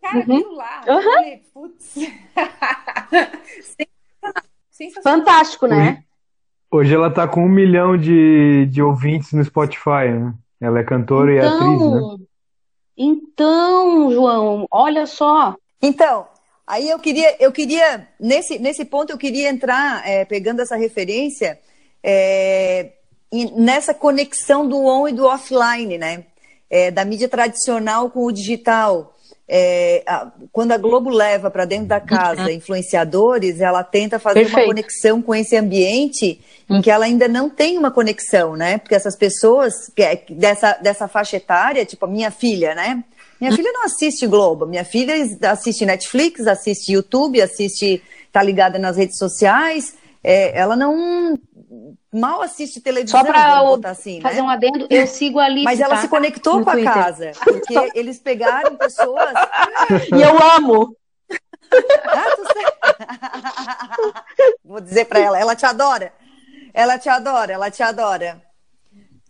Cara, 0.04 0.26
uhum. 0.28 0.56
lá. 0.56 0.84
Uhum. 0.86 1.02
Falei, 1.02 1.42
putz. 1.54 1.96
Fantástico, 5.02 5.66
né? 5.66 6.04
Hoje 6.70 6.94
ela 6.94 7.10
tá 7.10 7.26
com 7.26 7.46
um 7.46 7.50
milhão 7.50 7.98
de, 7.98 8.66
de 8.66 8.82
ouvintes 8.82 9.32
no 9.32 9.46
Spotify, 9.46 10.10
né? 10.12 10.34
Ela 10.60 10.80
é 10.80 10.84
cantora 10.84 11.34
então, 11.34 11.46
e 11.46 11.56
atriz, 11.56 11.92
né? 11.92 12.02
Então, 12.98 14.12
João, 14.12 14.68
olha 14.70 15.06
só. 15.06 15.56
Então, 15.82 16.28
aí 16.68 16.90
eu 16.90 17.00
queria, 17.00 17.38
eu 17.40 17.50
queria 17.52 18.10
nesse, 18.20 18.60
nesse 18.60 18.84
ponto 18.84 19.12
eu 19.12 19.18
queria 19.18 19.50
entrar 19.50 20.06
é, 20.08 20.26
pegando 20.26 20.62
essa 20.62 20.76
referência 20.76 21.60
é, 22.04 22.92
nessa 23.56 23.94
conexão 23.94 24.68
do 24.68 24.86
on 24.86 25.08
e 25.08 25.14
do 25.14 25.26
offline, 25.26 25.98
né? 25.98 26.26
É, 26.70 26.92
da 26.92 27.06
mídia 27.06 27.30
tradicional 27.30 28.10
com 28.10 28.26
o 28.26 28.32
digital. 28.32 29.14
É, 29.48 30.04
a, 30.08 30.32
quando 30.52 30.72
a 30.72 30.78
Globo 30.78 31.10
leva 31.10 31.52
para 31.52 31.66
dentro 31.66 31.88
da 31.88 32.00
casa 32.00 32.52
influenciadores, 32.52 33.60
ela 33.60 33.84
tenta 33.84 34.18
fazer 34.18 34.42
Perfeito. 34.42 34.60
uma 34.60 34.68
conexão 34.68 35.22
com 35.22 35.36
esse 35.36 35.56
ambiente 35.56 36.40
em 36.70 36.82
que 36.82 36.90
ela 36.90 37.06
ainda 37.06 37.28
não 37.28 37.50
tem 37.50 37.78
uma 37.78 37.92
conexão, 37.92 38.56
né? 38.56 38.78
Porque 38.78 38.96
essas 38.96 39.16
pessoas 39.16 39.74
é, 39.98 40.22
dessa, 40.30 40.74
dessa 40.82 41.08
faixa 41.08 41.38
etária, 41.38 41.86
tipo 41.86 42.06
a 42.06 42.10
minha 42.10 42.32
filha, 42.32 42.74
né? 42.74 43.04
Minha 43.40 43.54
filha 43.54 43.74
não 43.74 43.84
assiste 43.84 44.26
Globo, 44.26 44.66
minha 44.66 44.86
filha 44.86 45.14
assiste 45.52 45.86
Netflix, 45.86 46.48
assiste 46.48 46.94
YouTube, 46.94 47.42
assiste, 47.42 48.02
tá 48.32 48.42
ligada 48.42 48.80
nas 48.80 48.96
redes 48.96 49.18
sociais. 49.18 49.96
É, 50.24 50.58
ela 50.58 50.78
não 50.78 51.38
mal 52.12 52.42
assiste 52.42 52.82
televisão. 52.82 53.20
Só 53.20 53.26
para 53.26 53.90
assim, 53.90 54.22
fazer 54.22 54.38
né? 54.38 54.42
um 54.44 54.50
adendo, 54.50 54.88
eu 54.90 55.08
sigo 55.08 55.40
ali. 55.40 55.64
Mas 55.64 55.80
ela 55.80 55.96
tá? 55.96 56.02
se 56.02 56.08
conectou 56.08 56.60
no 56.60 56.66
com 56.66 56.72
Twitter. 56.72 56.92
a 56.92 56.94
casa, 56.94 57.32
porque 57.44 57.74
eles 57.96 58.20
pegaram 58.20 58.76
pessoas. 58.76 59.34
e 60.16 60.22
eu 60.22 60.38
amo. 60.58 60.96
Ah, 62.06 62.26
Vou 64.64 64.80
dizer 64.80 65.06
para 65.06 65.20
ela, 65.20 65.40
ela 65.40 65.56
te 65.56 65.66
adora. 65.66 66.14
Ela 66.72 67.00
te 67.00 67.10
adora, 67.10 67.54
ela 67.54 67.72
te 67.72 67.82
adora. 67.82 68.42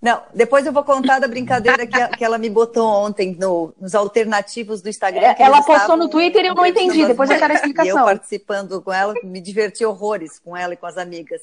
Não, 0.02 0.22
depois 0.34 0.66
eu 0.66 0.74
vou 0.74 0.84
contar 0.84 1.20
da 1.20 1.30
brincadeira 1.30 1.88
que, 1.88 2.08
que 2.18 2.26
ela 2.26 2.38
me 2.38 2.50
botou 2.50 2.86
ontem 2.86 3.38
no, 3.40 3.74
nos 3.80 3.96
alternativos 3.96 4.82
do 4.82 4.90
Instagram. 4.90 5.34
Ela 5.40 5.64
postou 5.64 5.96
no 5.96 6.10
Twitter 6.10 6.44
e 6.44 6.48
eu 6.50 6.56
não 6.56 6.66
entendi. 6.66 7.06
Depois 7.06 7.30
eu 7.30 7.40
quero 7.40 7.54
a 7.54 7.56
explicação. 7.56 8.00
Eu 8.00 8.06
participando 8.06 8.82
com 8.82 8.92
ela, 8.92 9.14
me 9.24 9.40
diverti 9.40 9.86
horrores 9.86 10.40
com 10.40 10.58
ela 10.58 10.74
e 10.74 10.78
com 10.78 10.86
as 10.86 10.98
amigas. 10.98 11.42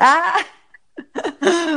Ah! 0.00 0.44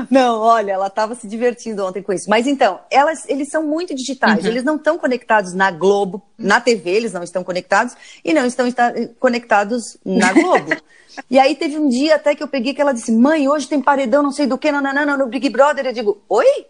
Não, 0.09 0.39
olha, 0.39 0.73
ela 0.73 0.87
estava 0.87 1.15
se 1.15 1.27
divertindo 1.27 1.85
ontem 1.85 2.01
com 2.01 2.13
isso. 2.13 2.29
Mas 2.29 2.47
então, 2.47 2.79
elas, 2.89 3.27
eles 3.27 3.49
são 3.49 3.63
muito 3.63 3.93
digitais. 3.93 4.43
Uhum. 4.43 4.49
Eles 4.49 4.63
não 4.63 4.75
estão 4.75 4.97
conectados 4.97 5.53
na 5.53 5.71
Globo, 5.71 6.21
na 6.37 6.61
TV, 6.61 6.91
eles 6.91 7.13
não 7.13 7.23
estão 7.23 7.43
conectados 7.43 7.95
e 8.23 8.33
não 8.33 8.45
estão 8.45 8.67
está, 8.67 8.93
conectados 9.19 9.97
na 10.05 10.31
Globo. 10.33 10.75
e 11.29 11.37
aí 11.37 11.55
teve 11.55 11.77
um 11.77 11.89
dia 11.89 12.15
até 12.15 12.33
que 12.35 12.43
eu 12.43 12.47
peguei 12.47 12.73
que 12.73 12.81
ela 12.81 12.93
disse: 12.93 13.11
"Mãe, 13.11 13.47
hoje 13.47 13.67
tem 13.67 13.81
paredão, 13.81 14.23
não 14.23 14.31
sei 14.31 14.47
do 14.47 14.57
que, 14.57 14.71
não, 14.71 14.81
não, 14.81 14.93
não, 14.93 15.17
no 15.17 15.27
Big 15.27 15.49
Brother". 15.49 15.85
Eu 15.85 15.93
digo: 15.93 16.23
"Oi?" 16.29 16.65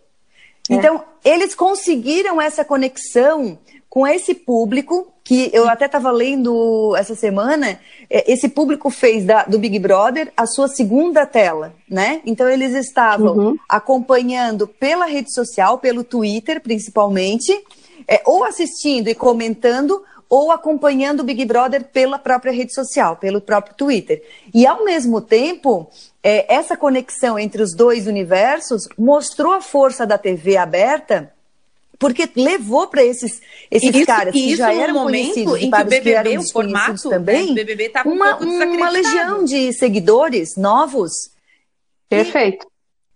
É. 0.69 0.75
Então, 0.75 1.03
eles 1.23 1.53
conseguiram 1.53 2.41
essa 2.41 2.63
conexão 2.63 3.59
com 3.89 4.07
esse 4.07 4.33
público 4.33 5.12
que 5.23 5.49
eu 5.53 5.69
até 5.69 5.85
estava 5.85 6.11
lendo 6.11 6.95
essa 6.97 7.15
semana, 7.15 7.79
é, 8.09 8.31
esse 8.31 8.49
público 8.49 8.89
fez 8.89 9.23
da, 9.23 9.43
do 9.45 9.57
Big 9.57 9.79
Brother 9.79 10.31
a 10.35 10.45
sua 10.45 10.67
segunda 10.67 11.25
tela, 11.25 11.73
né? 11.89 12.21
Então 12.25 12.49
eles 12.49 12.73
estavam 12.73 13.37
uhum. 13.37 13.57
acompanhando 13.69 14.67
pela 14.67 15.05
rede 15.05 15.33
social, 15.33 15.77
pelo 15.77 16.03
Twitter 16.03 16.61
principalmente, 16.61 17.51
é, 18.07 18.21
ou 18.25 18.43
assistindo 18.43 19.07
e 19.07 19.15
comentando, 19.15 20.03
ou 20.29 20.51
acompanhando 20.51 21.21
o 21.21 21.23
Big 21.23 21.45
Brother 21.45 21.85
pela 21.85 22.19
própria 22.19 22.51
rede 22.51 22.73
social, 22.73 23.15
pelo 23.15 23.39
próprio 23.39 23.75
Twitter. 23.75 24.21
E 24.53 24.65
ao 24.65 24.83
mesmo 24.83 25.21
tempo, 25.21 25.87
é, 26.21 26.53
essa 26.53 26.75
conexão 26.75 27.39
entre 27.39 27.61
os 27.61 27.73
dois 27.73 28.07
universos 28.07 28.89
mostrou 28.97 29.53
a 29.53 29.61
força 29.61 30.05
da 30.05 30.17
TV 30.17 30.57
aberta 30.57 31.32
porque 31.99 32.29
levou 32.35 32.87
para 32.87 33.03
esses, 33.03 33.41
esses 33.69 33.95
isso, 33.95 34.05
caras 34.05 34.33
que 34.33 34.55
já 34.55 34.73
eram 34.73 35.03
conhecidos 35.03 35.61
e 35.61 35.69
para 35.69 35.87
os 35.87 35.99
que 35.99 36.09
eram 36.09 36.31
desconhecidos 36.31 37.03
também, 37.03 37.53
né, 37.53 37.89
tá 37.89 38.03
uma, 38.05 38.43
um 38.43 38.75
uma 38.75 38.89
legião 38.89 39.43
de 39.43 39.71
seguidores 39.73 40.55
novos. 40.57 41.11
Perfeito. 42.09 42.67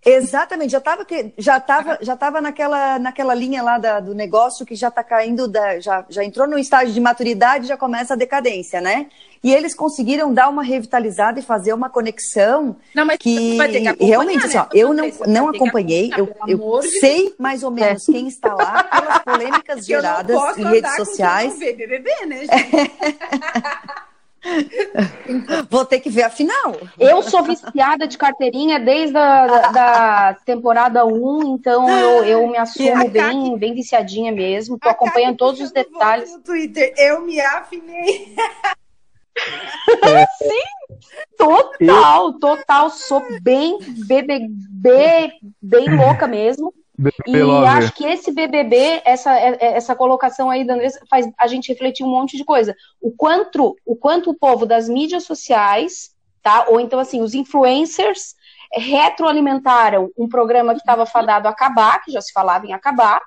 Exatamente, 0.05 0.71
já 0.71 0.77
estava 0.77 1.05
já 1.37 1.59
tava, 1.59 1.97
já 2.01 2.15
tava 2.15 2.39
naquela, 2.39 2.97
naquela 2.97 3.33
linha 3.33 3.61
lá 3.61 3.77
da, 3.77 3.99
do 3.99 4.13
negócio 4.15 4.65
que 4.65 4.75
já 4.75 4.87
está 4.87 5.03
caindo, 5.03 5.47
da, 5.47 5.79
já, 5.79 6.05
já 6.07 6.23
entrou 6.23 6.47
no 6.47 6.57
estágio 6.57 6.93
de 6.93 7.01
maturidade, 7.01 7.67
já 7.67 7.75
começa 7.75 8.13
a 8.13 8.17
decadência, 8.17 8.79
né? 8.79 9.07
E 9.43 9.53
eles 9.53 9.75
conseguiram 9.75 10.33
dar 10.33 10.49
uma 10.49 10.63
revitalizada 10.63 11.39
e 11.39 11.43
fazer 11.43 11.73
uma 11.73 11.89
conexão 11.89 12.75
não, 12.95 13.05
mas 13.05 13.17
que, 13.17 13.57
vai 13.57 13.69
ter 13.69 13.93
que 13.93 14.05
realmente, 14.05 14.39
né? 14.39 14.45
assim, 14.45 14.57
ó, 14.57 14.65
eu 14.73 14.93
não, 14.93 15.11
não 15.27 15.49
acompanhei, 15.49 16.11
eu, 16.17 16.33
eu 16.47 16.81
sei 16.83 17.35
mais 17.37 17.63
ou 17.63 17.71
menos 17.71 18.07
é. 18.07 18.11
quem 18.11 18.27
está 18.27 18.53
lá 18.53 18.83
pelas 18.83 19.19
polêmicas 19.19 19.85
geradas 19.85 20.57
em 20.57 20.63
redes 20.63 20.95
sociais. 20.95 21.59
Ver 21.59 21.73
BBB, 21.73 22.09
né, 22.25 22.37
gente? 22.39 22.91
Vou 25.69 25.85
ter 25.85 25.99
que 25.99 26.09
ver 26.09 26.23
a 26.23 26.29
final. 26.29 26.75
Eu 26.99 27.21
sou 27.21 27.43
viciada 27.43 28.07
de 28.07 28.17
carteirinha 28.17 28.79
desde 28.79 29.17
a 29.17 29.71
da, 29.71 30.37
temporada 30.45 31.05
1, 31.05 31.55
então 31.55 31.89
eu, 31.89 32.23
eu 32.25 32.47
me 32.47 32.57
assumo 32.57 33.09
bem, 33.09 33.57
bem 33.57 33.73
viciadinha 33.73 34.31
mesmo. 34.31 34.79
Tô 34.79 34.89
acompanhando 34.89 35.37
todos 35.37 35.61
os 35.61 35.71
detalhes. 35.71 36.31
No 36.31 36.39
Twitter, 36.39 36.93
eu 36.97 37.21
me 37.21 37.39
afinei. 37.39 38.35
Sim, 40.39 40.97
total, 41.37 42.33
total. 42.33 42.89
Sou 42.89 43.23
bem 43.41 43.77
BBB, 44.07 45.31
bem 45.61 45.95
louca 45.95 46.27
mesmo. 46.27 46.73
E 47.27 47.41
acho 47.67 47.93
que 47.93 48.05
esse 48.05 48.31
BBB, 48.31 49.01
essa, 49.05 49.37
é, 49.37 49.57
é, 49.59 49.77
essa 49.77 49.95
colocação 49.95 50.49
aí 50.49 50.65
da 50.65 50.73
Andressa, 50.73 50.99
faz 51.09 51.29
a 51.37 51.45
gente 51.45 51.67
refletir 51.67 52.03
um 52.03 52.09
monte 52.09 52.35
de 52.35 52.43
coisa. 52.43 52.75
O 52.99 53.11
quanto, 53.11 53.75
o 53.85 53.95
quanto 53.95 54.31
o 54.31 54.33
povo 54.33 54.65
das 54.65 54.89
mídias 54.89 55.23
sociais, 55.23 56.11
tá? 56.41 56.65
Ou 56.69 56.79
então, 56.79 56.99
assim, 56.99 57.21
os 57.21 57.35
influencers 57.35 58.35
retroalimentaram 58.73 60.11
um 60.17 60.27
programa 60.27 60.73
que 60.73 60.79
estava 60.79 61.05
fadado 61.05 61.47
a 61.47 61.51
acabar, 61.51 62.03
que 62.03 62.11
já 62.11 62.19
se 62.19 62.33
falava 62.33 62.65
em 62.65 62.73
acabar, 62.73 63.21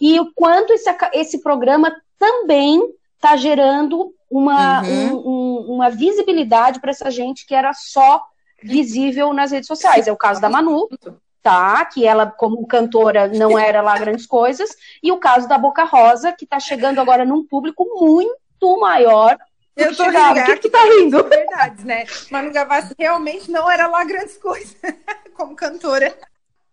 e 0.00 0.20
o 0.20 0.30
quanto 0.34 0.72
esse, 0.72 0.90
esse 1.14 1.42
programa 1.42 1.94
também 2.18 2.82
está 3.14 3.36
gerando 3.36 4.12
uma, 4.30 4.82
uhum. 4.82 5.14
um, 5.14 5.28
um, 5.28 5.74
uma 5.74 5.90
visibilidade 5.90 6.80
para 6.80 6.90
essa 6.90 7.10
gente 7.10 7.46
que 7.46 7.54
era 7.54 7.72
só 7.72 8.22
visível 8.62 9.32
nas 9.32 9.52
redes 9.52 9.66
sociais. 9.66 10.06
É 10.06 10.12
o 10.12 10.16
caso 10.16 10.40
da 10.40 10.50
Manu, 10.50 10.88
tá? 11.46 11.84
Que 11.84 12.04
ela, 12.04 12.26
como 12.26 12.66
cantora, 12.66 13.28
não 13.28 13.56
era 13.56 13.80
lá 13.80 13.96
grandes 13.96 14.26
coisas, 14.26 14.68
e 15.00 15.12
o 15.12 15.16
caso 15.16 15.46
da 15.46 15.56
Boca 15.56 15.84
Rosa, 15.84 16.32
que 16.32 16.42
está 16.42 16.58
chegando 16.58 17.00
agora 17.00 17.24
num 17.24 17.46
público 17.46 17.86
muito 18.00 18.80
maior. 18.80 19.38
Eu 19.76 19.94
tô 19.94 20.02
rindo, 20.02 20.44
que, 20.44 20.56
que 20.56 20.68
tá 20.68 20.82
rindo? 20.82 21.22
Verdade, 21.22 21.84
né? 21.84 22.04
Manu 22.32 22.50
Gavassi 22.50 22.96
realmente 22.98 23.48
não 23.48 23.70
era 23.70 23.86
lá 23.86 24.02
grandes 24.02 24.36
coisas 24.38 24.74
como 25.36 25.54
cantora. 25.54 26.18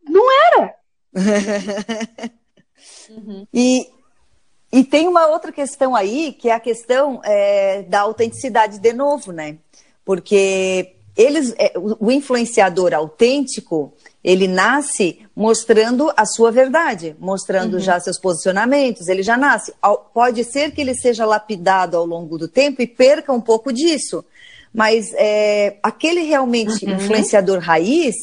Não 0.04 0.26
era. 0.32 0.76
uhum. 3.10 3.46
E 3.54 3.88
e 4.72 4.84
tem 4.84 5.08
uma 5.08 5.28
outra 5.28 5.52
questão 5.52 5.96
aí, 5.96 6.34
que 6.34 6.50
é 6.50 6.54
a 6.54 6.60
questão 6.60 7.22
é, 7.24 7.84
da 7.84 8.02
autenticidade 8.02 8.80
de 8.80 8.92
novo, 8.92 9.32
né? 9.32 9.60
Porque 10.04 10.96
eles, 11.16 11.54
é, 11.60 11.74
o 11.78 12.12
influenciador 12.12 12.94
autêntico, 12.94 13.94
ele 14.24 14.48
nasce 14.48 15.20
mostrando 15.36 16.12
a 16.16 16.26
sua 16.26 16.52
verdade, 16.52 17.16
mostrando 17.20 17.74
uhum. 17.74 17.80
já 17.80 18.00
seus 18.00 18.18
posicionamentos, 18.18 19.08
ele 19.10 19.22
já 19.22 19.36
nasce. 19.36 19.74
Pode 20.14 20.44
ser 20.46 20.72
que 20.72 20.82
ele 20.82 20.96
seja 20.96 21.26
lapidado 21.26 21.98
ao 21.98 22.06
longo 22.06 22.38
do 22.38 22.48
tempo 22.48 22.82
e 22.82 22.88
perca 22.88 23.34
um 23.34 23.42
pouco 23.42 23.74
disso, 23.74 24.24
mas 24.74 25.12
é, 25.16 25.78
aquele 25.84 26.22
realmente 26.22 26.86
uhum. 26.86 26.94
influenciador 26.94 27.60
raiz, 27.60 28.16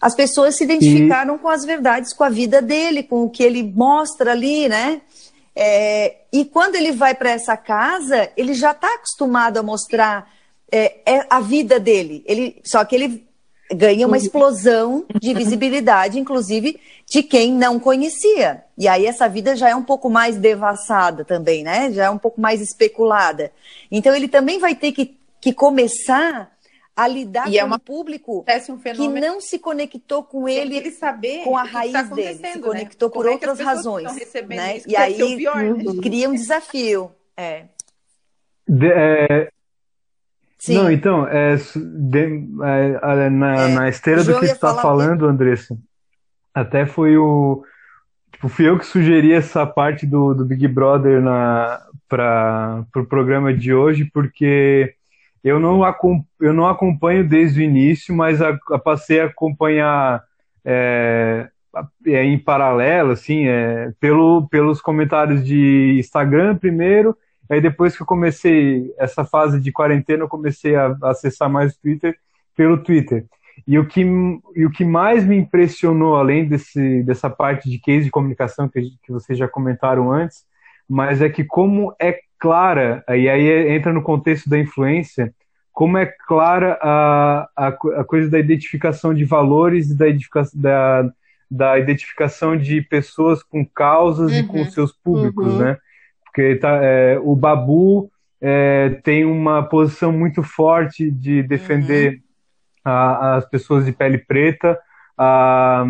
as 0.00 0.14
pessoas 0.14 0.56
se 0.56 0.64
identificaram 0.64 1.36
e... 1.36 1.38
com 1.38 1.48
as 1.48 1.64
verdades, 1.64 2.12
com 2.12 2.24
a 2.24 2.28
vida 2.28 2.60
dele, 2.60 3.02
com 3.02 3.22
o 3.24 3.30
que 3.30 3.42
ele 3.42 3.62
mostra 3.62 4.32
ali, 4.32 4.68
né? 4.68 5.00
É, 5.56 6.16
e 6.32 6.44
quando 6.44 6.74
ele 6.74 6.90
vai 6.90 7.14
para 7.14 7.30
essa 7.30 7.56
casa, 7.56 8.28
ele 8.36 8.54
já 8.54 8.72
está 8.72 8.92
acostumado 8.96 9.58
a 9.58 9.62
mostrar 9.62 10.28
é, 10.70 10.96
é, 11.06 11.26
a 11.30 11.40
vida 11.40 11.78
dele. 11.78 12.24
Ele, 12.26 12.60
só 12.64 12.84
que 12.84 12.96
ele 12.96 13.24
ganha 13.72 14.06
uma 14.06 14.16
explosão 14.16 15.04
de 15.20 15.32
visibilidade, 15.34 16.18
inclusive 16.18 16.80
de 17.06 17.22
quem 17.22 17.52
não 17.52 17.78
conhecia. 17.78 18.64
E 18.76 18.88
aí 18.88 19.06
essa 19.06 19.28
vida 19.28 19.56
já 19.56 19.68
é 19.68 19.76
um 19.76 19.82
pouco 19.82 20.10
mais 20.10 20.36
devassada 20.36 21.24
também, 21.24 21.62
né? 21.62 21.92
Já 21.92 22.04
é 22.04 22.10
um 22.10 22.18
pouco 22.18 22.40
mais 22.40 22.60
especulada. 22.60 23.52
Então 23.90 24.14
ele 24.14 24.28
também 24.28 24.58
vai 24.58 24.74
ter 24.74 24.92
que, 24.92 25.16
que 25.40 25.52
começar 25.52 26.52
a 26.96 27.08
lidar 27.08 27.50
e 27.50 27.58
é 27.58 27.60
com 27.60 27.64
é 27.64 27.64
uma, 27.64 27.76
um 27.76 27.80
público 27.80 28.44
um 28.68 28.78
que 28.78 29.08
não 29.08 29.40
se 29.40 29.58
conectou 29.58 30.22
com 30.22 30.48
ele, 30.48 30.76
ele 30.76 30.90
saber 30.92 31.42
com 31.42 31.56
a 31.56 31.64
raiz 31.64 31.92
tá 31.92 32.02
dele, 32.02 32.34
se 32.34 32.42
né? 32.42 32.58
conectou 32.58 33.08
né? 33.08 33.14
por 33.14 33.26
outras 33.26 33.58
razões, 33.58 34.14
né? 34.46 34.80
E 34.86 34.96
aí 34.96 35.36
pior, 35.36 35.56
né? 35.56 35.84
cria 36.00 36.28
um 36.28 36.34
desafio. 36.34 37.10
É. 37.36 37.64
De, 38.66 38.86
é... 38.86 39.50
Não, 40.72 40.90
então, 40.90 41.26
é, 41.26 41.56
de, 41.56 42.48
é, 42.62 43.30
na, 43.30 43.68
na 43.68 43.88
esteira 43.88 44.22
do 44.24 44.34
que 44.34 44.46
você 44.46 44.52
está 44.52 44.74
falando, 44.74 45.26
Andressa, 45.26 45.76
até 46.54 46.86
foi 46.86 47.16
o. 47.16 47.64
Tipo, 48.32 48.48
fui 48.48 48.68
eu 48.68 48.78
que 48.78 48.86
sugeri 48.86 49.32
essa 49.32 49.66
parte 49.66 50.06
do, 50.06 50.34
do 50.34 50.44
Big 50.44 50.66
Brother 50.68 51.22
para 52.08 52.80
o 52.80 52.86
pro 52.92 53.06
programa 53.06 53.52
de 53.52 53.74
hoje, 53.74 54.08
porque 54.12 54.94
eu 55.42 55.60
não, 55.60 55.82
eu 56.40 56.52
não 56.52 56.66
acompanho 56.66 57.28
desde 57.28 57.60
o 57.60 57.62
início, 57.62 58.14
mas 58.14 58.40
a, 58.40 58.58
a 58.70 58.78
passei 58.78 59.20
a 59.20 59.26
acompanhar 59.26 60.24
é, 60.64 61.48
é, 62.06 62.24
em 62.24 62.38
paralelo, 62.38 63.12
assim, 63.12 63.46
é, 63.46 63.92
pelo, 64.00 64.48
pelos 64.48 64.80
comentários 64.80 65.44
de 65.44 65.96
Instagram 65.98 66.56
primeiro, 66.56 67.16
aí 67.48 67.60
depois 67.60 67.96
que 67.96 68.02
eu 68.02 68.06
comecei 68.06 68.92
essa 68.98 69.24
fase 69.24 69.60
de 69.60 69.72
quarentena, 69.72 70.24
eu 70.24 70.28
comecei 70.28 70.74
a, 70.74 70.96
acessar 71.02 71.48
mais 71.48 71.74
o 71.74 71.80
Twitter 71.80 72.16
pelo 72.56 72.78
Twitter. 72.78 73.26
E 73.66 73.78
o 73.78 73.86
que, 73.86 74.02
e 74.56 74.66
o 74.66 74.70
que 74.70 74.84
mais 74.84 75.24
me 75.24 75.36
impressionou, 75.36 76.16
além 76.16 76.46
desse, 76.46 77.02
dessa 77.02 77.30
parte 77.30 77.70
de 77.70 77.78
case 77.78 78.04
de 78.04 78.10
comunicação 78.10 78.68
que, 78.68 78.80
que 79.02 79.12
vocês 79.12 79.38
já 79.38 79.46
comentaram 79.46 80.12
antes, 80.12 80.44
mas 80.88 81.22
é 81.22 81.28
que 81.28 81.44
como 81.44 81.94
é 82.00 82.18
clara, 82.38 83.02
e 83.08 83.28
aí 83.28 83.74
entra 83.74 83.92
no 83.92 84.02
contexto 84.02 84.50
da 84.50 84.58
influência, 84.58 85.32
como 85.72 85.98
é 85.98 86.06
clara 86.06 86.78
a, 86.80 87.48
a, 87.56 87.68
a 87.68 88.04
coisa 88.04 88.30
da 88.30 88.38
identificação 88.38 89.14
de 89.14 89.24
valores 89.24 89.90
e 89.90 89.96
da, 89.96 90.06
da, 90.54 91.10
da 91.50 91.78
identificação 91.78 92.56
de 92.56 92.80
pessoas 92.82 93.42
com 93.42 93.66
causas 93.66 94.30
uhum. 94.32 94.38
e 94.38 94.46
com 94.46 94.58
uhum. 94.58 94.70
seus 94.70 94.92
públicos, 94.92 95.46
uhum. 95.46 95.58
né? 95.58 95.78
Porque 96.34 96.56
tá, 96.56 96.80
é, 96.82 97.16
o 97.22 97.36
Babu 97.36 98.10
é, 98.40 99.00
tem 99.04 99.24
uma 99.24 99.62
posição 99.62 100.10
muito 100.10 100.42
forte 100.42 101.08
de 101.08 101.44
defender 101.44 102.14
uhum. 102.14 102.20
a, 102.84 103.36
as 103.36 103.48
pessoas 103.48 103.84
de 103.84 103.92
pele 103.92 104.18
preta, 104.18 104.76
a, 105.16 105.84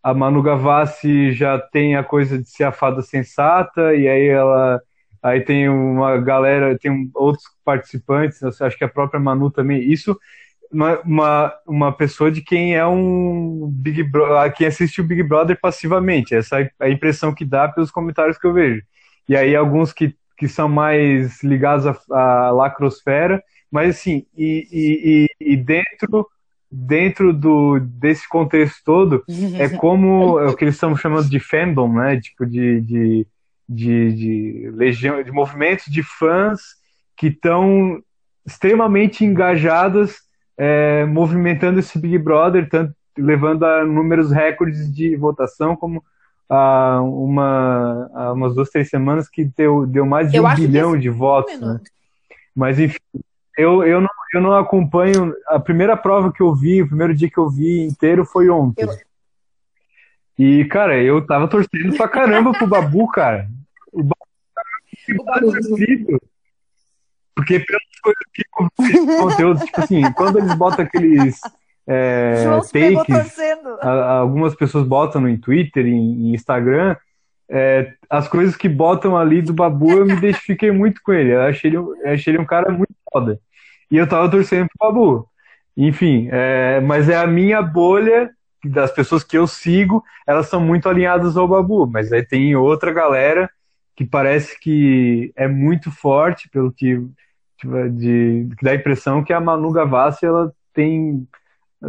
a 0.00 0.14
Manu 0.14 0.40
Gavassi 0.40 1.32
já 1.32 1.58
tem 1.58 1.96
a 1.96 2.04
coisa 2.04 2.38
de 2.38 2.48
ser 2.48 2.62
a 2.62 2.70
fada 2.70 3.02
sensata, 3.02 3.92
e 3.94 4.06
aí 4.06 4.28
ela. 4.28 4.80
Aí 5.20 5.40
tem 5.40 5.68
uma 5.68 6.18
galera, 6.18 6.76
tem 6.76 7.08
outros 7.14 7.44
participantes, 7.64 8.42
acho 8.42 8.76
que 8.76 8.82
a 8.82 8.88
própria 8.88 9.20
Manu 9.20 9.52
também. 9.52 9.80
Isso 9.80 10.18
uma, 11.04 11.54
uma, 11.66 11.92
pessoa 11.92 12.30
de 12.30 12.40
quem 12.40 12.74
é 12.74 12.84
um 12.84 13.68
Big 13.70 14.02
Brother, 14.02 14.52
quem 14.52 14.66
assiste 14.66 15.00
o 15.00 15.04
Big 15.04 15.22
Brother 15.22 15.58
passivamente. 15.60 16.34
Essa 16.34 16.60
é 16.60 16.70
a 16.80 16.88
impressão 16.88 17.34
que 17.34 17.44
dá 17.44 17.68
pelos 17.68 17.90
comentários 17.90 18.38
que 18.38 18.46
eu 18.46 18.52
vejo. 18.52 18.82
E 19.28 19.36
aí 19.36 19.54
alguns 19.54 19.92
que, 19.92 20.14
que 20.36 20.48
são 20.48 20.68
mais 20.68 21.42
ligados 21.42 21.86
à, 21.86 21.96
à 22.10 22.50
lacrosfera, 22.50 23.42
mas 23.70 23.96
assim, 23.96 24.26
e, 24.36 25.28
e, 25.40 25.52
e, 25.52 25.56
dentro 25.56 26.26
dentro 26.70 27.34
do, 27.34 27.78
desse 27.80 28.26
contexto 28.26 28.82
todo, 28.84 29.24
é 29.58 29.68
como 29.76 30.40
é 30.40 30.46
o 30.46 30.56
que 30.56 30.64
eles 30.64 30.74
estão 30.74 30.96
chamando 30.96 31.28
de 31.28 31.38
fandom, 31.38 31.92
né? 31.92 32.18
Tipo, 32.18 32.46
de, 32.46 32.80
de, 32.80 33.26
de, 33.68 34.12
de 34.12 34.70
legião, 34.74 35.22
de 35.22 35.30
movimentos 35.30 35.84
de 35.86 36.02
fãs 36.02 36.60
que 37.14 37.26
estão 37.26 38.02
extremamente 38.46 39.24
engajadas 39.24 40.16
é, 40.56 41.04
movimentando 41.04 41.78
esse 41.78 41.98
Big 41.98 42.18
Brother, 42.18 42.68
tanto 42.68 42.94
levando 43.16 43.64
a 43.64 43.84
números 43.84 44.30
recordes 44.30 44.92
de 44.92 45.16
votação, 45.16 45.76
como 45.76 46.02
há 46.52 47.00
uma, 47.02 48.10
há 48.12 48.32
umas 48.32 48.54
duas, 48.54 48.68
três 48.68 48.90
semanas 48.90 49.28
que 49.28 49.44
deu, 49.44 49.86
deu 49.86 50.04
mais 50.04 50.30
de 50.30 50.36
eu 50.36 50.46
um 50.46 50.54
bilhão 50.54 50.98
de 50.98 51.08
votos. 51.08 51.58
Né? 51.58 51.80
Mas 52.54 52.78
enfim, 52.78 52.98
eu, 53.56 53.82
eu, 53.84 54.00
não, 54.02 54.10
eu 54.34 54.40
não 54.40 54.52
acompanho. 54.52 55.34
A 55.48 55.58
primeira 55.58 55.96
prova 55.96 56.30
que 56.30 56.42
eu 56.42 56.54
vi, 56.54 56.82
o 56.82 56.86
primeiro 56.86 57.14
dia 57.14 57.30
que 57.30 57.38
eu 57.38 57.48
vi 57.48 57.80
inteiro 57.80 58.26
foi 58.26 58.50
ontem. 58.50 58.84
Eu... 58.84 58.90
E, 60.38 60.64
cara, 60.66 61.00
eu 61.02 61.24
tava 61.26 61.48
torcendo 61.48 61.96
pra 61.96 62.08
caramba 62.08 62.52
pro 62.52 62.66
Babu, 62.66 63.08
cara. 63.08 63.48
O 63.90 64.02
Babu, 64.02 64.16
o 65.08 65.24
Babu. 65.24 66.20
Porque 67.34 67.60
pelas 67.60 67.82
coisas 68.02 68.22
que 68.34 68.42
eu 68.42 69.20
conteúdo, 69.20 69.64
tipo 69.64 69.80
assim, 69.80 70.12
quando 70.12 70.38
eles 70.38 70.54
botam 70.54 70.84
aqueles 70.84 71.40
é, 71.86 72.44
takes, 72.72 73.38
a, 73.80 74.18
algumas 74.18 74.54
pessoas 74.54 74.86
botam 74.86 75.20
no 75.20 75.38
Twitter, 75.38 75.86
em, 75.86 76.28
em 76.28 76.34
Instagram, 76.34 76.96
é, 77.48 77.92
as 78.08 78.28
coisas 78.28 78.56
que 78.56 78.68
botam 78.68 79.16
ali 79.16 79.42
do 79.42 79.52
Babu, 79.52 79.90
eu 79.90 80.06
me 80.06 80.14
identifiquei 80.14 80.70
muito 80.70 81.02
com 81.02 81.12
ele. 81.12 81.34
Eu 81.34 81.42
achei 81.42 81.68
ele, 81.68 81.76
eu 81.76 81.96
achei 82.06 82.32
ele 82.32 82.42
um 82.42 82.46
cara 82.46 82.72
muito 82.72 82.94
foda. 83.12 83.38
E 83.90 83.96
eu 83.96 84.08
tava 84.08 84.30
torcendo 84.30 84.68
pro 84.68 84.88
Babu. 84.88 85.28
Enfim, 85.76 86.28
é, 86.30 86.80
mas 86.80 87.08
é 87.08 87.16
a 87.16 87.26
minha 87.26 87.60
bolha 87.60 88.30
das 88.64 88.90
pessoas 88.92 89.24
que 89.24 89.36
eu 89.36 89.46
sigo, 89.46 90.02
elas 90.26 90.48
são 90.48 90.60
muito 90.60 90.88
alinhadas 90.88 91.36
ao 91.36 91.48
Babu, 91.48 91.86
mas 91.86 92.12
aí 92.12 92.24
tem 92.24 92.54
outra 92.54 92.92
galera 92.92 93.50
que 93.96 94.04
parece 94.04 94.58
que 94.58 95.32
é 95.36 95.48
muito 95.48 95.90
forte, 95.90 96.48
pelo 96.48 96.72
que 96.72 97.00
tipo, 97.58 97.90
de, 97.90 98.48
que 98.56 98.64
dá 98.64 98.70
a 98.70 98.76
impressão 98.76 99.22
que 99.22 99.32
a 99.32 99.40
Manu 99.40 99.72
Gavassi 99.72 100.24
ela 100.24 100.52
tem 100.72 101.26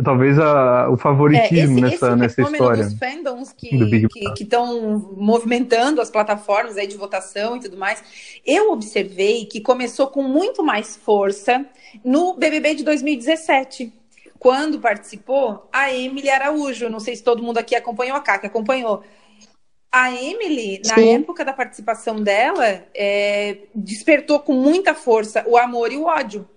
talvez 0.02 0.39
a, 0.39 0.89
o 0.89 0.98
favoritismo 0.98 1.86
é, 1.86 1.89
esse, 1.89 2.02
nessa, 2.02 2.08
esse 2.08 2.16
nessa 2.16 2.41
história. 2.41 2.84
Dos 2.84 2.98
fandoms 2.98 3.54
que 3.54 3.76
estão 4.39 5.14
movimentando 5.16 6.02
as 6.02 6.10
plataformas 6.10 6.78
aí 6.78 6.88
de 6.88 6.98
votação 6.98 7.58
e 7.58 7.60
tudo 7.60 7.78
mais, 7.78 8.04
eu 8.46 8.72
observei 8.72 9.46
que 9.46 9.62
começou 9.62 10.08
com 10.08 10.24
muito 10.24 10.64
mais 10.64 10.96
força 10.96 11.66
no 12.04 12.34
BBB 12.34 12.76
de 12.76 12.84
2017. 12.84 13.94
Quando 14.39 14.80
participou 14.80 15.70
a 15.72 15.94
Emily 15.94 16.30
Araújo, 16.30 16.89
não 16.89 17.00
sei 17.00 17.16
se 17.16 17.24
todo 17.24 17.44
mundo 17.44 17.60
aqui 17.60 17.76
acompanhou, 17.76 18.18
a 18.18 18.22
Kaka 18.22 18.48
acompanhou 18.48 19.04
a 19.91 20.12
Emily, 20.12 20.82
na 20.88 20.96
Sim. 20.96 21.18
época 21.18 21.46
da 21.46 21.54
participação 21.54 22.20
dela, 22.20 22.84
é, 22.96 23.60
despertou 23.76 24.39
com 24.39 24.54
muita 24.54 24.96
força 24.96 25.46
o 25.48 25.56
amor 25.56 25.91
e 25.91 25.98
o 25.98 26.06
ódio. 26.06 26.50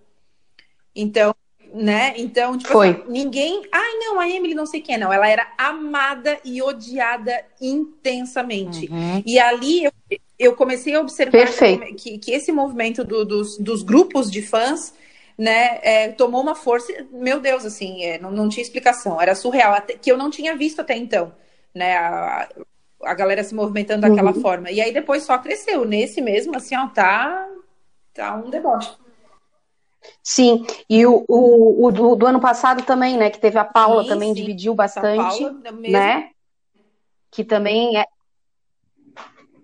Então, 0.94 1.34
né? 1.72 2.14
Então, 2.16 2.56
tipo, 2.56 2.72
Foi. 2.72 2.90
Assim, 2.90 3.04
ninguém. 3.08 3.62
Ai, 3.72 3.94
não, 3.98 4.18
a 4.20 4.28
Emily 4.28 4.54
não 4.54 4.66
sei 4.66 4.80
quem 4.80 4.94
é, 4.94 4.98
não. 4.98 5.12
Ela 5.12 5.28
era 5.28 5.46
amada 5.58 6.38
e 6.44 6.62
odiada 6.62 7.44
intensamente. 7.60 8.90
Uhum. 8.90 9.22
E 9.24 9.38
ali 9.38 9.84
eu, 9.84 9.92
eu, 10.38 10.56
comecei 10.56 10.94
a 10.94 11.00
observar 11.00 11.46
que, 11.96 12.18
que, 12.18 12.32
esse 12.32 12.52
movimento 12.52 13.04
do, 13.04 13.24
dos, 13.24 13.58
dos 13.58 13.82
grupos 13.82 14.30
de 14.30 14.42
fãs. 14.42 14.94
Né, 15.38 15.80
é, 15.82 16.08
tomou 16.12 16.40
uma 16.40 16.54
força, 16.54 16.90
meu 17.12 17.38
Deus, 17.38 17.66
assim, 17.66 18.02
é, 18.02 18.18
não, 18.18 18.30
não 18.30 18.48
tinha 18.48 18.62
explicação, 18.62 19.20
era 19.20 19.34
surreal, 19.34 19.74
até, 19.74 19.92
que 19.92 20.10
eu 20.10 20.16
não 20.16 20.30
tinha 20.30 20.56
visto 20.56 20.80
até 20.80 20.96
então, 20.96 21.30
né, 21.74 21.94
a, 21.94 22.48
a 23.02 23.14
galera 23.14 23.44
se 23.44 23.54
movimentando 23.54 24.08
daquela 24.08 24.32
uhum. 24.32 24.40
forma. 24.40 24.70
E 24.70 24.80
aí 24.80 24.92
depois 24.92 25.24
só 25.24 25.36
cresceu. 25.38 25.84
Nesse 25.84 26.20
mesmo, 26.20 26.56
assim, 26.56 26.76
ó, 26.76 26.86
tá, 26.88 27.46
tá 28.14 28.34
um 28.34 28.50
deboche. 28.50 28.96
Sim, 30.22 30.66
e 30.88 31.06
o, 31.06 31.24
o, 31.28 31.86
o 31.86 31.92
do, 31.92 32.16
do, 32.16 32.26
ano 32.26 32.40
passado 32.40 32.82
também, 32.82 33.16
né? 33.16 33.30
Que 33.30 33.38
teve 33.38 33.58
a 33.58 33.64
Paula 33.64 34.02
sim, 34.02 34.08
também 34.08 34.28
sim. 34.28 34.34
dividiu 34.34 34.74
bastante, 34.74 35.40
Paula, 35.40 35.72
né? 35.88 36.30
Que 37.30 37.44
também 37.44 37.96
é, 37.98 38.04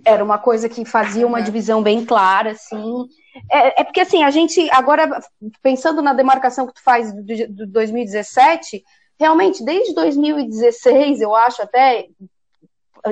era 0.05 0.23
uma 0.23 0.39
coisa 0.39 0.69
que 0.69 0.85
fazia 0.85 1.27
uma 1.27 1.43
divisão 1.43 1.83
bem 1.83 2.05
clara, 2.05 2.53
assim. 2.53 3.09
É, 3.51 3.81
é, 3.81 3.85
porque 3.85 4.01
assim, 4.01 4.23
a 4.23 4.31
gente 4.31 4.69
agora 4.71 5.21
pensando 5.63 6.03
na 6.03 6.13
demarcação 6.13 6.67
que 6.67 6.75
tu 6.75 6.83
faz 6.83 7.13
do, 7.13 7.23
do 7.49 7.67
2017, 7.67 8.85
realmente 9.19 9.65
desde 9.65 9.95
2016, 9.95 11.21
eu 11.21 11.35
acho 11.35 11.63
até 11.63 12.09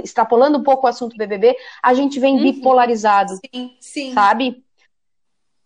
extrapolando 0.05 0.59
um 0.59 0.63
pouco 0.63 0.87
o 0.87 0.89
assunto 0.89 1.17
BBB, 1.17 1.57
a 1.83 1.95
gente 1.95 2.21
vem 2.21 2.37
uhum. 2.37 2.43
bipolarizado, 2.43 3.33
sim, 3.53 3.77
sim. 3.81 4.13
sabe? 4.13 4.63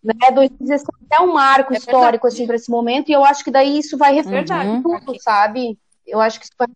Né? 0.05 0.31
2016 0.31 0.87
é 1.11 1.19
um 1.19 1.33
marco 1.33 1.73
é 1.73 1.77
histórico 1.77 2.27
assim 2.27 2.45
para 2.45 2.55
esse 2.55 2.69
momento 2.69 3.09
e 3.09 3.13
eu 3.13 3.25
acho 3.25 3.43
que 3.43 3.49
daí 3.49 3.79
isso 3.79 3.97
vai 3.97 4.13
refletir 4.13 4.53
uhum. 4.53 4.83
tudo, 4.83 5.19
sabe? 5.19 5.77
Eu 6.05 6.21
acho 6.21 6.39
que 6.39 6.45
isso 6.45 6.53
vai 6.57 6.67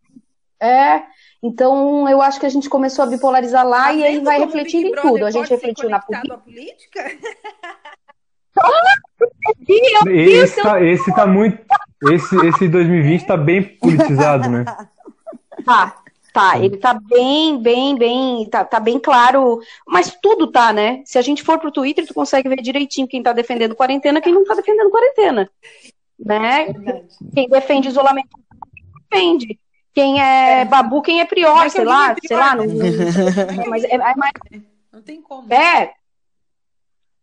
é, 0.61 1.03
então 1.41 2.09
eu 2.09 2.21
acho 2.21 2.39
que 2.39 2.45
a 2.45 2.49
gente 2.49 2.69
começou 2.69 3.03
a 3.03 3.07
bipolarizar 3.07 3.65
lá 3.65 3.85
tá 3.85 3.93
e 3.93 4.03
aí 4.03 4.19
vai 4.19 4.39
refletir 4.39 4.85
em 4.85 4.95
tudo. 4.95 5.25
A 5.25 5.31
gente 5.31 5.49
refletiu 5.49 5.89
na 5.89 5.99
política. 5.99 6.37
política? 6.37 7.17
esse, 10.11 10.61
tá, 10.61 10.83
esse 10.83 11.15
tá 11.15 11.25
muito. 11.25 11.63
Esse, 12.11 12.35
esse 12.47 12.67
2020 12.67 13.25
tá 13.25 13.37
bem 13.37 13.63
politizado, 13.63 14.49
né? 14.49 14.65
Tá, 15.65 16.01
Tá, 16.39 16.57
ele 16.57 16.77
tá 16.77 16.93
bem, 16.93 17.61
bem, 17.61 17.97
bem, 17.97 18.49
tá, 18.49 18.63
tá 18.63 18.79
bem 18.79 18.97
claro, 18.97 19.59
mas 19.85 20.17
tudo 20.21 20.49
tá, 20.49 20.71
né? 20.71 21.01
Se 21.03 21.17
a 21.17 21.21
gente 21.21 21.43
for 21.43 21.59
pro 21.59 21.69
Twitter, 21.69 22.07
tu 22.07 22.13
consegue 22.13 22.47
ver 22.47 22.61
direitinho 22.61 23.09
quem 23.09 23.21
tá 23.21 23.33
defendendo 23.33 23.75
quarentena, 23.75 24.21
quem 24.21 24.33
não 24.33 24.45
tá 24.45 24.55
defendendo 24.55 24.89
quarentena, 24.89 25.51
né? 26.17 26.69
É 26.69 26.73
quem 27.35 27.49
defende 27.49 27.89
isolamento, 27.89 28.29
defende. 29.09 29.59
Quem 29.93 30.21
é, 30.21 30.61
é. 30.61 30.65
babu, 30.65 31.01
quem 31.01 31.19
é 31.19 31.25
prior, 31.25 31.69
sei 31.69 31.83
lá, 31.83 32.15
sei 32.25 32.37
lá, 32.37 32.55
não, 32.55 32.65
não, 32.65 33.65
mas 33.67 33.83
é, 33.83 33.95
é 33.95 33.97
mais... 33.97 34.31
Não 34.93 35.01
tem 35.01 35.21
como. 35.21 35.53
É, 35.53 35.91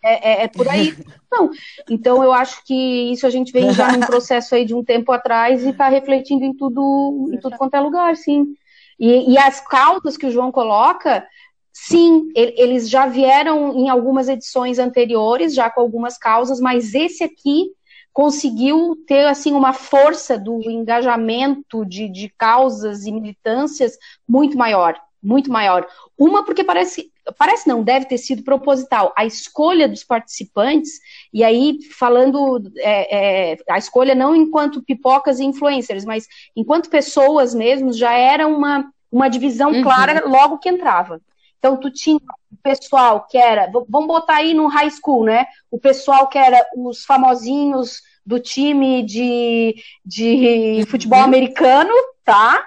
é, 0.05 0.33
é, 0.33 0.45
é, 0.45 0.49
por 0.49 0.69
aí. 0.69 0.95
Não. 1.33 1.51
Então 1.89 2.23
eu 2.23 2.35
acho 2.35 2.63
que 2.67 3.13
isso 3.13 3.27
a 3.27 3.31
gente 3.31 3.51
vem 3.51 3.73
já 3.73 3.93
num 3.93 4.01
processo 4.05 4.55
aí 4.55 4.67
de 4.67 4.75
um 4.75 4.85
tempo 4.85 5.11
atrás 5.11 5.65
e 5.65 5.71
está 5.71 5.89
refletindo 5.89 6.45
em 6.45 6.53
tudo, 6.53 7.31
em 7.33 7.41
tudo 7.41 7.57
quanto 7.57 7.77
é 7.77 7.81
lugar, 7.81 8.15
sim. 8.15 8.55
E, 8.99 9.33
e 9.33 9.39
as 9.39 9.61
causas 9.61 10.17
que 10.17 10.27
o 10.27 10.31
João 10.31 10.51
coloca, 10.51 11.27
sim, 11.73 12.31
eles 12.35 12.89
já 12.89 13.07
vieram 13.07 13.77
em 13.77 13.89
algumas 13.89 14.29
edições 14.29 14.79
anteriores, 14.79 15.55
já 15.55 15.69
com 15.69 15.81
algumas 15.81 16.17
causas, 16.17 16.61
mas 16.61 16.95
esse 16.95 17.23
aqui 17.23 17.71
conseguiu 18.13 18.97
ter 19.07 19.27
assim 19.27 19.53
uma 19.53 19.75
força 19.75 20.39
do 20.39 20.63
engajamento 20.71 21.85
de, 21.85 22.09
de 22.09 22.33
causas 22.39 23.05
e 23.05 23.13
militâncias 23.13 23.99
muito 24.27 24.57
maior, 24.57 24.99
muito 25.27 25.51
maior. 25.51 25.87
Uma 26.17 26.45
porque 26.45 26.63
parece, 26.63 27.11
parece 27.37 27.69
não, 27.69 27.83
deve 27.83 28.07
ter 28.07 28.19
sido 28.19 28.45
proposital. 28.45 29.13
A 29.17 29.27
escolha 29.27 29.89
dos 29.89 30.05
participantes, 30.05 31.01
e 31.33 31.43
aí 31.43 31.79
falando 31.99 32.73
é, 32.77 33.53
é, 33.53 33.59
a 33.69 33.77
escolha 33.77 34.15
não 34.15 34.35
enquanto 34.35 34.83
pipocas 34.83 35.41
e 35.41 35.45
influencers, 35.45 36.05
mas 36.05 36.27
enquanto 36.55 36.89
pessoas 36.89 37.55
mesmo, 37.55 37.93
já 37.93 38.13
era 38.13 38.47
uma, 38.47 38.89
uma 39.11 39.29
divisão 39.29 39.73
uhum. 39.73 39.83
clara 39.83 40.25
logo 40.27 40.59
que 40.59 40.69
entrava. 40.69 41.21
Então, 41.59 41.77
tu 41.77 41.91
tinha 41.91 42.17
o 42.17 42.57
pessoal 42.63 43.27
que 43.29 43.37
era, 43.37 43.69
vamos 43.89 44.07
botar 44.07 44.37
aí 44.37 44.55
no 44.55 44.69
high 44.69 44.91
school, 44.91 45.25
né? 45.25 45.47
O 45.71 45.79
pessoal 45.79 46.29
que 46.29 46.39
era 46.39 46.65
os 46.77 47.05
famosinhos 47.05 48.03
do 48.25 48.39
time 48.39 49.03
de, 49.03 49.75
de 50.05 50.79
uhum. 50.81 50.87
futebol 50.87 51.21
americano, 51.21 51.93
tá? 52.25 52.65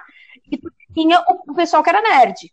E 0.50 0.58
tu 0.58 0.70
tinha 0.94 1.22
o, 1.46 1.54
pessoal 1.54 1.82
que 1.82 1.90
era 1.90 2.02
nerd. 2.02 2.52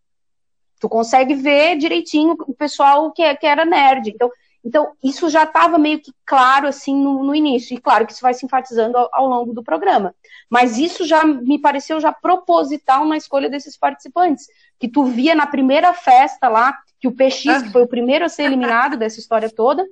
Tu 0.80 0.90
consegue 0.90 1.34
ver 1.34 1.78
direitinho 1.78 2.36
o 2.40 2.54
pessoal 2.54 3.12
que, 3.12 3.36
que 3.36 3.46
era 3.48 3.66
nerd. 3.66 4.10
Então, 4.10 4.30
então 4.64 4.92
isso 5.04 5.30
já 5.30 5.44
estava 5.44 5.78
meio 5.78 6.00
que 6.00 6.14
claro 6.26 6.68
assim 6.68 6.96
no, 6.96 7.24
no, 7.24 7.34
início. 7.34 7.76
E 7.76 7.82
claro 7.82 8.06
que 8.06 8.14
isso 8.14 8.22
vai 8.22 8.34
se 8.34 8.46
enfatizando 8.46 8.98
ao, 8.98 9.10
ao, 9.12 9.28
longo 9.28 9.54
do 9.54 9.64
programa. 9.64 10.14
Mas 10.50 10.78
isso 10.78 11.06
já 11.06 11.24
me 11.24 11.60
pareceu 11.60 12.00
já 12.00 12.12
proposital 12.12 13.06
na 13.06 13.18
escolha 13.18 13.50
desses 13.50 13.78
participantes. 13.78 14.48
Que 14.80 14.88
tu 14.88 15.06
via 15.06 15.34
na 15.34 15.48
primeira 15.48 15.94
festa 15.94 16.48
lá, 16.48 16.78
que 17.00 17.08
o 17.08 17.12
PX, 17.12 17.64
que 17.64 17.72
foi 17.72 17.84
o 17.84 17.88
primeiro 17.88 18.26
a 18.26 18.30
ser 18.30 18.44
eliminado 18.44 18.98
dessa 18.98 19.20
história 19.20 19.50
toda, 19.50 19.88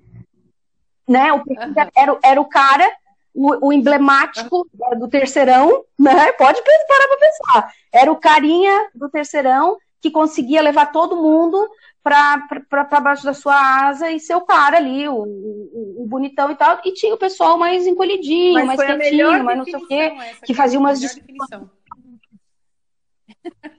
né? 1.07 1.31
O 1.33 1.43
PX 1.43 1.73
era, 1.95 2.19
era 2.23 2.41
o 2.41 2.45
cara 2.45 2.91
o, 3.35 3.67
o 3.67 3.73
emblemático 3.73 4.65
do 4.97 5.07
terceirão, 5.09 5.83
né? 5.99 6.31
Pode 6.31 6.61
parar 6.61 7.07
para 7.07 7.17
pensar. 7.19 7.73
Era 7.91 8.11
o 8.11 8.15
carinha 8.15 8.89
do 8.95 9.09
terceirão 9.09 9.77
que 10.01 10.09
conseguia 10.09 10.61
levar 10.61 10.91
todo 10.91 11.17
mundo 11.17 11.69
para 12.01 13.01
baixo 13.01 13.25
da 13.25 13.33
sua 13.33 13.87
asa 13.87 14.09
e 14.11 14.19
ser 14.19 14.35
o 14.35 14.45
cara 14.45 14.77
ali, 14.77 15.07
o, 15.07 15.15
o, 15.15 16.03
o, 16.03 16.07
bonitão 16.07 16.51
e 16.51 16.55
tal. 16.55 16.79
E 16.85 16.93
tinha 16.93 17.13
o 17.13 17.17
pessoal 17.17 17.57
mais 17.57 17.85
encolhidinho, 17.85 18.53
mas 18.53 18.65
mais 18.67 18.79
quietinho, 18.79 19.43
mais 19.43 19.57
não 19.57 19.65
sei 19.65 19.75
o 19.75 19.87
quê, 19.87 20.13
que 20.45 20.53
fazia 20.53 20.79
umas. 20.79 21.01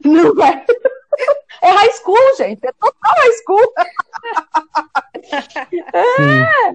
Não 0.05 0.45
é. 0.45 0.65
É 1.63 1.71
high 1.71 1.93
school, 1.93 2.37
gente. 2.37 2.65
É 2.65 2.73
total 2.73 3.15
high 3.17 3.33
school. 3.43 3.73
É. 5.93 6.75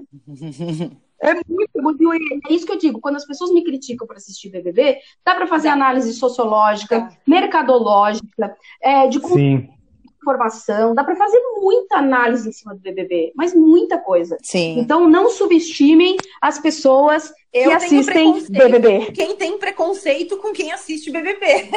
É 1.22 1.34
muito, 1.48 2.00
muito. 2.00 2.12
É 2.48 2.52
isso 2.52 2.66
que 2.66 2.72
eu 2.72 2.78
digo. 2.78 3.00
Quando 3.00 3.16
as 3.16 3.24
pessoas 3.24 3.52
me 3.52 3.62
criticam 3.62 4.06
para 4.06 4.16
assistir 4.16 4.50
BBB, 4.50 4.98
dá 5.24 5.36
para 5.36 5.46
fazer 5.46 5.68
análise 5.68 6.12
sociológica, 6.14 7.08
mercadológica, 7.24 8.56
é, 8.82 9.06
de 9.06 9.20
Sim. 9.20 9.68
informação, 10.16 10.94
dá 10.94 11.04
para 11.04 11.14
fazer 11.14 11.40
muita 11.56 11.98
análise 11.98 12.48
em 12.48 12.52
cima 12.52 12.74
do 12.74 12.80
BBB, 12.80 13.32
mas 13.36 13.54
muita 13.54 13.98
coisa. 13.98 14.36
Sim. 14.42 14.80
Então 14.80 15.08
não 15.08 15.30
subestimem 15.30 16.16
as 16.40 16.58
pessoas 16.58 17.32
eu 17.52 17.68
que 17.68 17.76
assistem 17.76 18.42
BBB. 18.48 19.12
Quem 19.12 19.36
tem 19.36 19.56
preconceito 19.58 20.38
com 20.38 20.52
quem 20.52 20.72
assiste 20.72 21.08
BBB. 21.08 21.70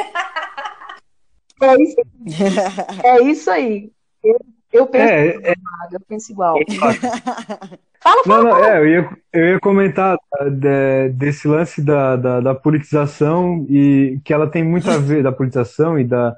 É 1.62 1.82
isso, 1.82 1.96
é 3.04 3.22
isso 3.22 3.50
aí. 3.50 3.92
Eu, 4.24 4.38
eu 4.76 4.86
penso, 4.86 5.12
é, 5.12 5.26
é, 5.52 5.54
eu 5.92 6.00
penso 6.08 6.32
igual. 6.32 6.58
fala, 8.02 8.24
fala, 8.24 8.42
não, 8.42 8.42
não, 8.42 8.64
é, 8.64 8.78
eu, 8.78 8.86
ia, 8.88 9.10
eu 9.32 9.48
ia 9.48 9.60
comentar 9.60 10.16
de, 10.50 11.08
desse 11.10 11.48
lance 11.48 11.82
da, 11.82 12.16
da, 12.16 12.40
da, 12.40 12.54
politização 12.54 13.66
e 13.68 14.20
que 14.24 14.32
ela 14.32 14.48
tem 14.48 14.62
muito 14.62 14.90
a 14.90 14.96
ver 14.98 15.22
da 15.22 15.32
politização 15.32 15.98
e 15.98 16.04
da 16.04 16.36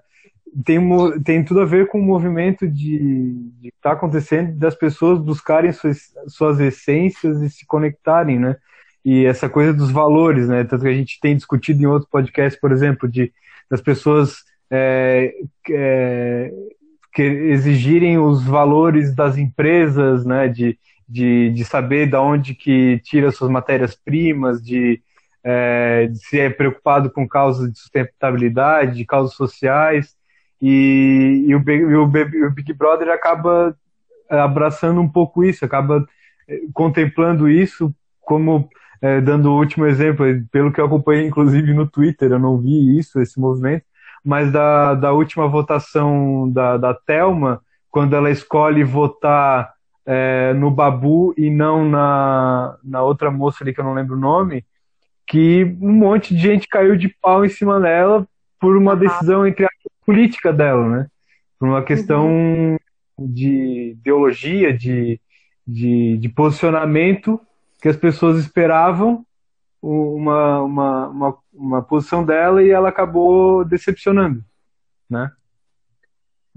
tem, 0.65 0.81
tem 1.23 1.45
tudo 1.45 1.61
a 1.61 1.65
ver 1.65 1.89
com 1.89 2.01
o 2.01 2.03
movimento 2.03 2.67
de 2.67 3.51
que 3.61 3.69
está 3.69 3.93
acontecendo 3.93 4.57
das 4.57 4.75
pessoas 4.75 5.19
buscarem 5.19 5.73
suas, 5.73 6.15
suas 6.27 6.59
essências 6.59 7.43
e 7.43 7.51
se 7.51 7.67
conectarem, 7.67 8.39
né? 8.39 8.57
E 9.05 9.25
essa 9.25 9.49
coisa 9.49 9.73
dos 9.73 9.91
valores, 9.91 10.49
né? 10.49 10.65
Tanto 10.65 10.83
que 10.83 10.89
a 10.89 10.95
gente 10.95 11.21
tem 11.21 11.37
discutido 11.37 11.83
em 11.83 11.87
outros 11.87 12.11
podcasts, 12.11 12.61
por 12.61 12.73
exemplo, 12.73 13.09
de 13.09 13.33
das 13.71 13.81
pessoas 13.83 14.45
é, 14.71 15.35
é, 15.71 16.53
que 17.13 17.23
exigirem 17.23 18.19
os 18.19 18.45
valores 18.45 19.15
das 19.15 19.37
empresas, 19.37 20.25
né, 20.25 20.49
de, 20.49 20.79
de, 21.09 21.51
de 21.51 21.65
saber 21.65 22.09
de 22.09 22.17
onde 22.17 22.55
que 22.55 23.01
tira 23.01 23.31
suas 23.31 23.51
matérias-primas, 23.51 24.63
de, 24.63 25.03
é, 25.43 26.07
de 26.07 26.19
ser 26.27 26.57
preocupado 26.57 27.11
com 27.11 27.27
causas 27.27 27.73
de 27.73 27.79
sustentabilidade, 27.79 28.97
de 28.97 29.05
causas 29.05 29.35
sociais, 29.35 30.17
e, 30.61 31.45
e, 31.47 31.55
o, 31.55 31.63
e 31.71 31.97
o 31.97 32.51
Big 32.51 32.73
Brother 32.73 33.09
acaba 33.11 33.77
abraçando 34.29 35.01
um 35.01 35.09
pouco 35.09 35.45
isso, 35.45 35.65
acaba 35.65 36.05
é, 36.49 36.61
contemplando 36.73 37.49
isso 37.49 37.95
como 38.21 38.69
é, 39.01 39.21
dando 39.21 39.51
o 39.51 39.59
último 39.59 39.87
exemplo, 39.87 40.27
pelo 40.51 40.73
que 40.73 40.81
eu 40.81 40.87
acompanhei 40.87 41.27
inclusive 41.27 41.73
no 41.73 41.89
Twitter, 41.89 42.33
eu 42.33 42.39
não 42.39 42.59
vi 42.59 42.99
isso, 42.99 43.21
esse 43.21 43.39
movimento, 43.41 43.85
mas 44.29 44.53
da, 44.53 44.95
da 44.95 45.11
última 45.11 45.49
votação 45.49 46.51
da, 46.53 46.77
da 46.77 46.93
Telma, 46.93 47.63
quando 47.91 48.15
ela 48.15 48.31
escolhe 48.31 48.85
votar 48.85 49.73
é, 50.05 50.53
no 50.53 50.71
Babu 50.71 51.33
e 51.35 51.49
não 51.49 51.89
na, 51.89 52.77
na 52.85 53.03
outra 53.03 53.31
moça 53.31 53.65
ali 53.65 53.73
que 53.73 53.81
eu 53.81 53.85
não 53.87 53.95
lembro 53.95 54.17
o 54.17 54.21
nome, 54.21 54.67
que 55.27 55.65
um 55.81 55.93
monte 55.93 56.35
de 56.35 56.43
gente 56.43 56.69
caiu 56.69 56.95
de 56.95 57.09
pau 57.09 57.43
em 57.43 57.49
cima 57.49 57.81
dela 57.81 58.29
por 58.61 58.77
uma 58.77 58.95
decisão 58.95 59.47
entre 59.47 59.65
a 59.65 59.71
política 60.05 60.53
dela, 60.53 60.87
né? 60.87 61.07
Por 61.59 61.67
uma 61.67 61.83
questão 61.83 62.29
uhum. 62.29 62.77
de 63.19 63.97
ideologia, 63.99 64.77
de, 64.77 65.19
de, 65.67 66.19
de 66.19 66.29
posicionamento 66.29 67.41
que 67.81 67.89
as 67.89 67.97
pessoas 67.97 68.39
esperavam 68.39 69.25
uma, 69.81 70.61
uma, 70.63 71.09
uma, 71.09 71.39
uma 71.59 71.83
posição 71.83 72.25
dela 72.25 72.63
e 72.63 72.71
ela 72.71 72.89
acabou 72.89 73.65
decepcionando, 73.65 74.43
né? 75.11 75.31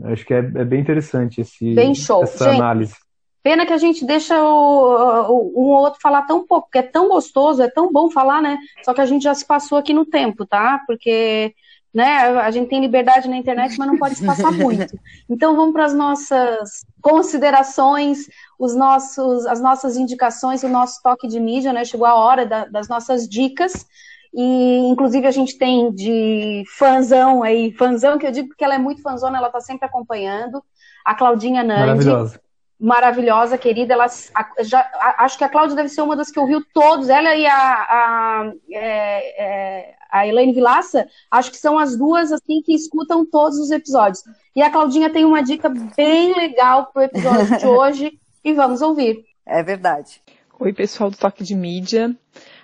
Acho 0.03 0.25
que 0.25 0.33
é, 0.33 0.39
é 0.39 0.65
bem 0.65 0.79
interessante 0.79 1.41
esse, 1.41 1.73
bem 1.73 1.93
show. 1.93 2.23
essa 2.23 2.45
gente, 2.45 2.55
análise. 2.55 2.95
Pena 3.43 3.65
que 3.65 3.73
a 3.73 3.77
gente 3.77 4.05
deixa 4.05 4.41
o, 4.41 5.29
o, 5.29 5.63
um 5.63 5.69
ou 5.69 5.81
outro 5.81 5.99
falar 6.01 6.23
tão 6.23 6.45
pouco, 6.45 6.67
porque 6.67 6.79
é 6.79 6.83
tão 6.83 7.09
gostoso, 7.09 7.61
é 7.61 7.69
tão 7.69 7.91
bom 7.91 8.09
falar, 8.09 8.41
né? 8.41 8.57
Só 8.83 8.93
que 8.93 9.01
a 9.01 9.05
gente 9.05 9.23
já 9.23 9.33
se 9.33 9.45
passou 9.45 9.77
aqui 9.77 9.93
no 9.93 10.05
tempo, 10.05 10.45
tá? 10.45 10.81
Porque 10.87 11.53
né? 11.93 12.05
A 12.39 12.49
gente 12.51 12.69
tem 12.69 12.79
liberdade 12.79 13.27
na 13.27 13.35
internet, 13.35 13.77
mas 13.77 13.87
não 13.87 13.97
pode 13.97 14.15
se 14.15 14.25
passar 14.25 14.51
muito. 14.51 14.97
Então 15.29 15.55
vamos 15.55 15.73
para 15.73 15.85
as 15.85 15.93
nossas 15.93 16.85
considerações, 17.01 18.27
os 18.57 18.75
nossos, 18.75 19.45
as 19.45 19.61
nossas 19.61 19.97
indicações, 19.97 20.63
o 20.63 20.69
nosso 20.69 21.01
toque 21.03 21.27
de 21.27 21.39
mídia, 21.39 21.73
né? 21.73 21.83
Chegou 21.83 22.07
a 22.07 22.15
hora 22.15 22.45
da, 22.45 22.65
das 22.65 22.87
nossas 22.87 23.27
dicas. 23.27 23.85
E, 24.33 24.77
inclusive, 24.89 25.27
a 25.27 25.31
gente 25.31 25.57
tem 25.57 25.91
de 25.91 26.63
fãzão 26.77 27.43
aí, 27.43 27.73
fãzão, 27.73 28.17
que 28.17 28.25
eu 28.25 28.31
digo 28.31 28.55
que 28.55 28.63
ela 28.63 28.75
é 28.75 28.77
muito 28.77 29.01
fãzona, 29.01 29.37
ela 29.37 29.47
está 29.47 29.59
sempre 29.59 29.85
acompanhando, 29.85 30.63
a 31.03 31.13
Claudinha 31.13 31.63
Nandi. 31.63 31.81
Maravilhosa. 31.81 32.41
Maravilhosa, 32.79 33.57
querida. 33.57 33.93
Ela, 33.93 34.07
a, 34.33 34.63
já, 34.63 34.79
a, 34.79 35.25
acho 35.25 35.37
que 35.37 35.43
a 35.43 35.49
Cláudia 35.49 35.75
deve 35.75 35.89
ser 35.89 36.01
uma 36.01 36.15
das 36.15 36.31
que 36.31 36.39
ouviu 36.39 36.63
todos, 36.73 37.09
ela 37.09 37.35
e 37.35 37.45
a, 37.45 37.53
a, 37.53 38.53
é, 38.71 39.43
é, 39.43 39.95
a 40.09 40.25
Elaine 40.25 40.53
Vilaça, 40.53 41.07
acho 41.29 41.51
que 41.51 41.57
são 41.57 41.77
as 41.77 41.95
duas 41.95 42.31
assim 42.31 42.61
que 42.61 42.73
escutam 42.73 43.25
todos 43.25 43.59
os 43.59 43.69
episódios. 43.69 44.23
E 44.55 44.63
a 44.63 44.71
Claudinha 44.71 45.11
tem 45.11 45.25
uma 45.25 45.43
dica 45.43 45.69
bem 45.69 46.33
legal 46.35 46.87
para 46.87 47.01
o 47.01 47.05
episódio 47.05 47.59
de 47.59 47.67
hoje, 47.67 48.19
e 48.43 48.53
vamos 48.53 48.81
ouvir. 48.81 49.25
É 49.45 49.61
verdade. 49.61 50.21
Oi, 50.59 50.73
pessoal 50.73 51.11
do 51.11 51.17
Toque 51.17 51.43
de 51.43 51.55
Mídia. 51.55 52.15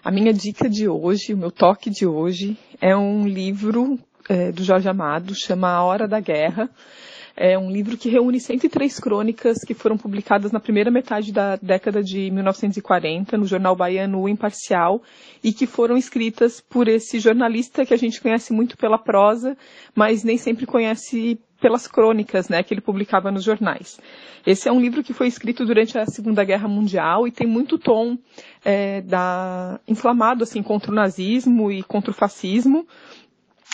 A 0.04 0.12
minha 0.12 0.32
dica 0.32 0.70
de 0.70 0.88
hoje, 0.88 1.34
o 1.34 1.38
meu 1.38 1.52
toque 1.52 1.90
de 1.90 2.06
hoje, 2.06 2.58
é 2.80 2.96
um 2.96 3.28
livro 3.28 4.00
é, 4.30 4.52
do 4.52 4.64
Jorge 4.64 4.88
Amado, 4.88 5.34
chama 5.34 5.70
A 5.70 5.84
Hora 5.84 6.08
da 6.08 6.20
Guerra. 6.20 6.70
É 7.36 7.58
um 7.58 7.70
livro 7.70 7.96
que 7.96 8.10
reúne 8.10 8.40
103 8.40 9.00
crônicas 9.00 9.60
que 9.60 9.76
foram 9.76 9.96
publicadas 9.96 10.52
na 10.52 10.60
primeira 10.60 10.90
metade 10.90 11.32
da 11.32 11.56
década 11.56 12.02
de 12.02 12.32
1940 12.32 13.38
no 13.38 13.46
jornal 13.46 13.76
baiano 13.76 14.22
o 14.22 14.30
Imparcial 14.30 15.04
e 15.44 15.54
que 15.54 15.68
foram 15.68 15.98
escritas 15.98 16.60
por 16.60 16.88
esse 16.88 17.20
jornalista 17.20 17.86
que 17.86 17.94
a 17.94 17.98
gente 17.98 18.20
conhece 18.22 18.52
muito 18.52 18.76
pela 18.76 18.98
prosa, 18.98 19.56
mas 19.94 20.24
nem 20.24 20.38
sempre 20.38 20.66
conhece 20.66 21.40
pelas 21.60 21.88
crônicas, 21.88 22.50
né, 22.50 22.64
que 22.64 22.74
ele 22.74 22.82
publicava 22.82 23.32
nos 23.32 23.44
jornais. 23.44 24.00
Esse 24.46 24.70
é 24.70 24.72
um 24.72 24.80
livro 24.80 25.04
que 25.04 25.14
foi 25.14 25.28
escrito 25.28 25.66
durante 25.66 25.98
a 25.98 26.06
Segunda 26.06 26.44
Guerra 26.44 26.68
Mundial 26.68 27.28
e 27.28 27.32
tem 27.32 27.48
muito 27.48 27.78
tom 27.78 28.18
é, 28.64 29.02
da 29.02 29.80
inflamado 29.88 30.44
assim 30.44 30.62
contra 30.62 30.92
o 30.92 30.96
nazismo 30.96 31.72
e 31.72 31.84
contra 31.84 32.12
o 32.12 32.14
fascismo, 32.14 32.88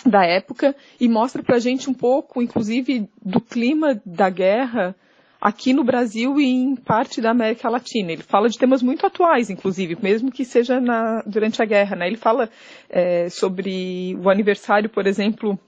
da 0.05 0.25
época 0.25 0.75
e 0.99 1.07
mostra 1.07 1.43
para 1.43 1.57
a 1.57 1.59
gente 1.59 1.89
um 1.89 1.93
pouco, 1.93 2.41
inclusive, 2.41 3.07
do 3.23 3.39
clima 3.39 4.01
da 4.05 4.29
guerra 4.29 4.95
aqui 5.39 5.73
no 5.73 5.83
Brasil 5.83 6.39
e 6.39 6.45
em 6.45 6.75
parte 6.75 7.19
da 7.19 7.31
América 7.31 7.69
Latina. 7.69 8.13
Ele 8.13 8.23
fala 8.23 8.49
de 8.49 8.57
temas 8.57 8.81
muito 8.81 9.05
atuais, 9.05 9.49
inclusive, 9.49 9.97
mesmo 10.01 10.31
que 10.31 10.45
seja 10.45 10.79
na, 10.79 11.21
durante 11.25 11.61
a 11.61 11.65
guerra. 11.65 11.97
Né? 11.97 12.07
Ele 12.07 12.17
fala 12.17 12.49
é, 12.89 13.27
sobre 13.29 14.17
o 14.23 14.29
aniversário, 14.29 14.89
por 14.89 15.05
exemplo, 15.05 15.59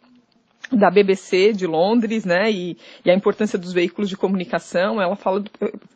da 0.72 0.90
BBC 0.90 1.54
de 1.54 1.68
Londres, 1.68 2.26
né, 2.26 2.52
e, 2.52 2.78
e, 3.04 3.12
a 3.12 3.16
importância 3.16 3.58
dos 3.58 3.74
veículos 3.74 4.10
de 4.10 4.18
comunicação. 4.18 5.02
Ela 5.02 5.16
fala 5.16 5.40
do, 5.40 5.52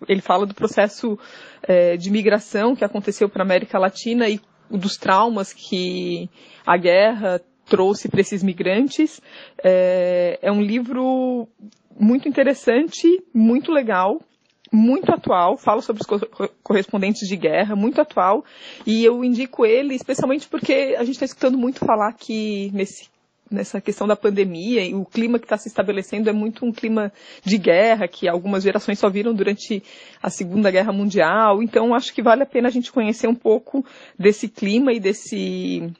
ele 0.07 0.21
fala 0.21 0.45
do 0.45 0.53
processo 0.53 1.17
é, 1.63 1.97
de 1.97 2.11
migração 2.11 2.75
que 2.75 2.85
aconteceu 2.85 3.29
para 3.29 3.43
a 3.43 3.45
América 3.45 3.79
Latina 3.79 4.29
e 4.29 4.39
dos 4.69 4.97
traumas 4.97 5.51
que 5.51 6.29
a 6.65 6.77
guerra 6.77 7.41
trouxe 7.65 8.09
para 8.09 8.21
esses 8.21 8.43
migrantes. 8.43 9.21
É, 9.63 10.39
é 10.41 10.51
um 10.51 10.61
livro 10.61 11.47
muito 11.99 12.27
interessante, 12.27 13.07
muito 13.33 13.71
legal, 13.71 14.21
muito 14.71 15.11
atual, 15.11 15.57
fala 15.57 15.81
sobre 15.81 16.01
os 16.01 16.51
correspondentes 16.63 17.27
de 17.27 17.35
guerra, 17.35 17.75
muito 17.75 17.99
atual, 17.99 18.45
e 18.85 19.03
eu 19.03 19.23
indico 19.23 19.65
ele 19.65 19.95
especialmente 19.95 20.47
porque 20.47 20.95
a 20.97 21.03
gente 21.03 21.15
está 21.15 21.25
escutando 21.25 21.57
muito 21.57 21.79
falar 21.79 22.13
que 22.13 22.71
nesse, 22.73 23.09
nessa 23.49 23.81
questão 23.81 24.07
da 24.07 24.15
pandemia 24.15 24.85
e 24.85 24.93
o 24.93 25.05
clima 25.05 25.39
que 25.39 25.45
está 25.45 25.57
se 25.57 25.67
estabelecendo 25.67 26.29
é 26.29 26.33
muito 26.33 26.65
um 26.65 26.71
clima 26.71 27.11
de 27.43 27.57
guerra 27.57 28.07
que 28.07 28.27
algumas 28.27 28.63
gerações 28.63 28.99
só 28.99 29.09
viram 29.09 29.33
durante 29.33 29.83
a 30.21 30.29
Segunda 30.29 30.71
Guerra 30.71 30.91
Mundial, 30.91 31.63
então 31.63 31.93
acho 31.93 32.13
que 32.13 32.21
vale 32.21 32.43
a 32.43 32.45
pena 32.45 32.67
a 32.67 32.71
gente 32.71 32.91
conhecer 32.91 33.27
um 33.27 33.35
pouco 33.35 33.85
desse 34.17 34.47
clima 34.47 34.93
e 34.93 34.99
desse 34.99 35.91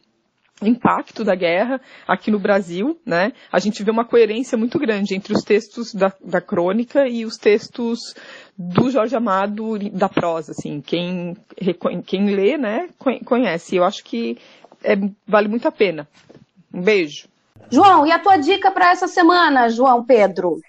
impacto 0.62 1.24
da 1.24 1.36
guerra 1.36 1.80
aqui 2.08 2.30
no 2.30 2.40
Brasil, 2.40 3.00
né? 3.06 3.32
A 3.52 3.60
gente 3.60 3.84
vê 3.84 3.92
uma 3.92 4.06
coerência 4.06 4.58
muito 4.58 4.78
grande 4.78 5.16
entre 5.16 5.34
os 5.34 5.42
textos 5.44 5.94
da, 5.94 6.12
da 6.24 6.42
crônica 6.42 7.08
e 7.08 7.26
os 7.26 7.38
textos 7.38 8.14
do 8.58 8.90
Jorge 8.90 9.16
Amado 9.16 9.78
da 9.92 10.10
prosa, 10.10 10.52
assim. 10.52 10.82
Quem, 10.82 11.38
quem 12.06 12.36
lê, 12.36 12.58
né, 12.58 12.90
conhece. 13.26 13.78
Eu 13.78 13.84
acho 13.84 14.04
que 14.04 14.38
é, 14.84 14.96
vale 15.26 15.48
muito 15.48 15.68
a 15.68 15.72
pena. 15.72 16.08
Um 16.74 16.82
beijo. 16.82 17.28
João, 17.72 18.06
e 18.06 18.12
a 18.12 18.20
tua 18.20 18.38
dica 18.38 18.72
para 18.72 18.92
essa 18.92 19.08
semana, 19.08 19.70
João 19.70 20.04
Pedro? 20.04 20.60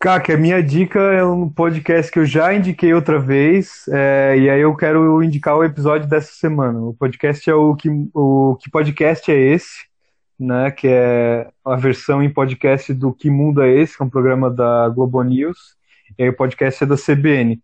Kaki, 0.00 0.32
a 0.32 0.36
minha 0.36 0.62
dica 0.62 1.00
é 1.00 1.24
um 1.24 1.48
podcast 1.48 2.12
que 2.12 2.20
eu 2.20 2.24
já 2.24 2.54
indiquei 2.54 2.94
outra 2.94 3.18
vez, 3.18 3.84
é, 3.88 4.36
e 4.38 4.48
aí 4.48 4.60
eu 4.60 4.74
quero 4.76 5.20
indicar 5.22 5.56
o 5.56 5.64
episódio 5.64 6.08
dessa 6.08 6.32
semana. 6.32 6.78
O 6.78 6.94
podcast 6.94 7.50
é 7.50 7.54
o 7.54 7.74
que, 7.74 7.88
o 8.14 8.56
que 8.60 8.70
podcast 8.70 9.28
é 9.30 9.36
esse, 9.36 9.88
né? 10.38 10.70
Que 10.70 10.86
é 10.86 11.48
a 11.64 11.74
versão 11.74 12.22
em 12.22 12.30
podcast 12.30 12.94
do 12.94 13.12
Que 13.12 13.28
Mundo 13.28 13.60
é 13.60 13.70
Esse, 13.70 13.96
que 13.96 14.02
é 14.02 14.06
um 14.06 14.10
programa 14.10 14.48
da 14.48 14.88
Globo 14.88 15.20
News, 15.22 15.76
e 16.16 16.22
aí 16.22 16.28
o 16.28 16.36
podcast 16.36 16.84
é 16.84 16.86
da 16.86 16.96
CBN. 16.96 17.60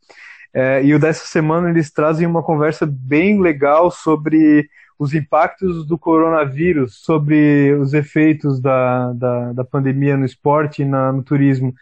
É, 0.53 0.85
e 0.85 0.93
o 0.93 0.99
dessa 0.99 1.27
semana 1.27 1.71
eles 1.71 1.93
trazem 1.93 2.27
uma 2.27 2.43
conversa 2.43 2.85
bem 2.85 3.41
legal 3.41 3.93
sobre 3.93 4.69
os 4.99 5.13
impactos 5.13 5.87
do 5.87 5.99
coronavírus, 5.99 6.97
sobre 6.97 7.73
os 7.75 7.95
efeitos 7.95 8.61
da, 8.61 9.13
da, 9.13 9.53
da 9.53 9.65
pandemia 9.65 10.17
no 10.17 10.25
esporte 10.25 10.85
na, 10.85 11.13
no 11.13 11.23
turismo 11.23 11.75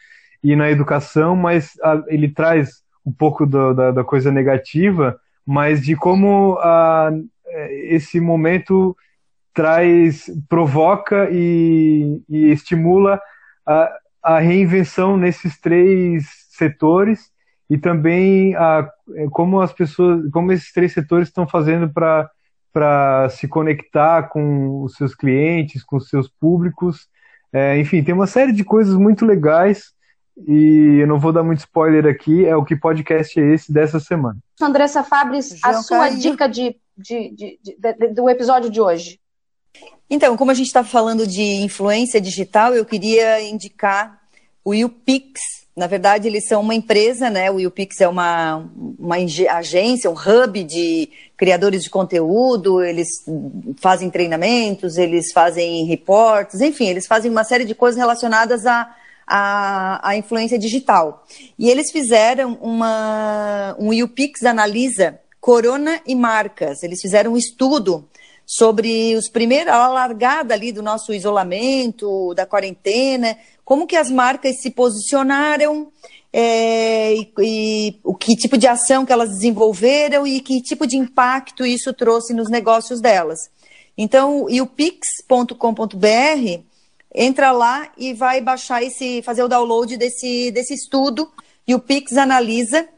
e 0.42 0.56
na 0.56 0.70
educação, 0.70 1.36
mas 1.36 1.72
a, 1.82 2.02
ele 2.08 2.28
traz 2.28 2.82
um 3.04 3.12
pouco 3.12 3.46
do, 3.46 3.74
da, 3.74 3.90
da, 3.90 4.04
coisa 4.04 4.30
negativa, 4.30 5.18
mas 5.46 5.82
de 5.82 5.94
como 5.94 6.58
a, 6.60 7.10
esse 7.88 8.20
momento 8.20 8.96
traz, 9.52 10.30
provoca 10.48 11.28
e, 11.30 12.22
e 12.28 12.50
estimula 12.50 13.20
a, 13.66 13.92
a, 14.22 14.38
reinvenção 14.38 15.16
nesses 15.16 15.60
três 15.60 16.26
setores 16.50 17.30
e 17.68 17.76
também 17.76 18.54
a, 18.56 18.88
como 19.30 19.60
as 19.60 19.72
pessoas, 19.72 20.28
como 20.30 20.52
esses 20.52 20.72
três 20.72 20.92
setores 20.92 21.28
estão 21.28 21.46
fazendo 21.46 21.88
para 21.92 22.30
para 22.72 23.28
se 23.30 23.46
conectar 23.46 24.24
com 24.24 24.82
os 24.82 24.94
seus 24.94 25.14
clientes, 25.14 25.84
com 25.84 25.96
os 25.96 26.08
seus 26.08 26.28
públicos. 26.28 27.08
É, 27.52 27.78
enfim, 27.78 28.02
tem 28.02 28.14
uma 28.14 28.26
série 28.26 28.52
de 28.52 28.64
coisas 28.64 28.96
muito 28.96 29.26
legais 29.26 29.92
e 30.46 30.98
eu 31.00 31.06
não 31.06 31.18
vou 31.18 31.32
dar 31.32 31.42
muito 31.42 31.58
spoiler 31.58 32.06
aqui, 32.06 32.46
é 32.46 32.56
o 32.56 32.64
que 32.64 32.74
podcast 32.74 33.38
é 33.38 33.54
esse 33.54 33.72
dessa 33.72 34.00
semana. 34.00 34.38
Andressa 34.60 35.02
Fabris, 35.02 35.62
a 35.62 35.74
sua 35.74 36.08
dica 36.08 36.48
de, 36.48 36.76
de, 36.96 37.30
de, 37.30 37.58
de, 37.62 38.08
do 38.14 38.28
episódio 38.30 38.70
de 38.70 38.80
hoje. 38.80 39.20
Então, 40.08 40.36
como 40.36 40.50
a 40.50 40.54
gente 40.54 40.66
está 40.66 40.84
falando 40.84 41.26
de 41.26 41.42
influência 41.42 42.20
digital, 42.20 42.74
eu 42.74 42.84
queria 42.84 43.40
indicar 43.40 44.20
o 44.64 44.74
YouPix. 44.74 45.40
Na 45.74 45.86
verdade, 45.86 46.28
eles 46.28 46.46
são 46.46 46.60
uma 46.60 46.74
empresa, 46.74 47.30
né? 47.30 47.50
O 47.50 47.58
YouPix 47.58 48.00
é 48.00 48.08
uma, 48.08 48.70
uma 48.98 49.16
agência, 49.50 50.10
um 50.10 50.14
hub 50.14 50.62
de 50.64 51.08
criadores 51.36 51.82
de 51.82 51.90
conteúdo, 51.90 52.82
eles 52.82 53.08
fazem 53.78 54.10
treinamentos, 54.10 54.98
eles 54.98 55.32
fazem 55.32 55.84
reportes, 55.86 56.60
enfim, 56.60 56.88
eles 56.88 57.06
fazem 57.06 57.30
uma 57.30 57.42
série 57.42 57.64
de 57.64 57.74
coisas 57.74 57.98
relacionadas 57.98 58.66
a 58.66 58.94
a, 59.26 60.10
a 60.10 60.16
influência 60.16 60.58
digital. 60.58 61.24
E 61.58 61.70
eles 61.70 61.90
fizeram 61.90 62.58
uma, 62.60 63.74
um 63.78 63.92
YouPix 63.92 64.44
analisa 64.44 65.18
corona 65.40 66.00
e 66.06 66.14
marcas. 66.14 66.82
Eles 66.82 67.00
fizeram 67.00 67.32
um 67.32 67.36
estudo 67.36 68.06
sobre 68.46 69.14
os 69.16 69.28
primeiros, 69.28 69.72
a 69.72 69.88
largada 69.88 70.54
ali 70.54 70.72
do 70.72 70.82
nosso 70.82 71.12
isolamento, 71.12 72.34
da 72.34 72.44
quarentena, 72.44 73.36
como 73.64 73.86
que 73.86 73.96
as 73.96 74.10
marcas 74.10 74.60
se 74.60 74.70
posicionaram 74.70 75.90
é, 76.32 77.14
e, 77.14 77.32
e, 77.40 78.00
o 78.02 78.14
que 78.14 78.34
tipo 78.36 78.56
de 78.56 78.66
ação 78.66 79.04
que 79.04 79.12
elas 79.12 79.30
desenvolveram 79.30 80.26
e 80.26 80.40
que 80.40 80.60
tipo 80.62 80.86
de 80.86 80.96
impacto 80.96 81.64
isso 81.64 81.92
trouxe 81.92 82.32
nos 82.34 82.50
negócios 82.50 83.00
delas. 83.00 83.50
Então, 83.96 84.46
o 84.46 84.66
pix.com.br 84.66 86.62
entra 87.14 87.52
lá 87.52 87.92
e 87.96 88.14
vai 88.14 88.40
baixar 88.40 88.82
esse, 88.82 89.22
fazer 89.22 89.42
o 89.42 89.48
download 89.48 89.96
desse, 89.96 90.50
desse 90.50 90.74
estudo 90.74 91.30
e 91.66 91.74
o 91.74 91.78
Pix 91.78 92.16
analisa. 92.16 92.88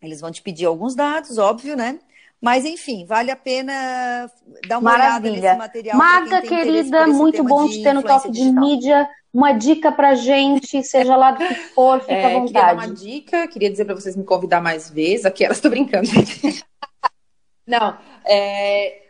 Eles 0.00 0.20
vão 0.20 0.30
te 0.30 0.40
pedir 0.40 0.66
alguns 0.66 0.94
dados, 0.94 1.36
óbvio, 1.36 1.76
né? 1.76 1.98
Mas 2.40 2.64
enfim, 2.64 3.04
vale 3.04 3.30
a 3.30 3.36
pena 3.36 4.30
dar 4.66 4.78
uma 4.78 4.92
Maravilha. 4.92 5.32
olhada 5.32 5.46
nesse 5.46 5.58
material. 5.58 5.98
Marga, 5.98 6.40
querida, 6.40 7.06
muito 7.06 7.44
bom 7.44 7.68
te 7.68 7.82
ter 7.82 7.92
no 7.92 8.02
toque 8.02 8.30
de 8.30 8.50
mídia. 8.50 9.08
Uma 9.32 9.52
dica 9.52 9.92
pra 9.92 10.14
gente, 10.14 10.82
seja 10.82 11.14
lá 11.14 11.32
do 11.32 11.38
que 11.46 11.54
for, 11.54 12.00
fica 12.00 12.12
é, 12.14 12.24
à 12.24 12.38
vontade. 12.38 12.52
Queria 12.52 12.66
dar 12.66 12.74
uma 12.74 12.94
dica, 12.94 13.48
queria 13.48 13.70
dizer 13.70 13.84
para 13.84 13.94
vocês 13.94 14.16
me 14.16 14.24
convidar 14.24 14.60
mais 14.60 14.90
vezes. 14.90 15.26
Aqui 15.26 15.44
elas 15.44 15.58
estou 15.58 15.70
brincando, 15.70 16.06
gente. 16.06 16.64
Não, 17.66 17.96
é, 18.24 19.02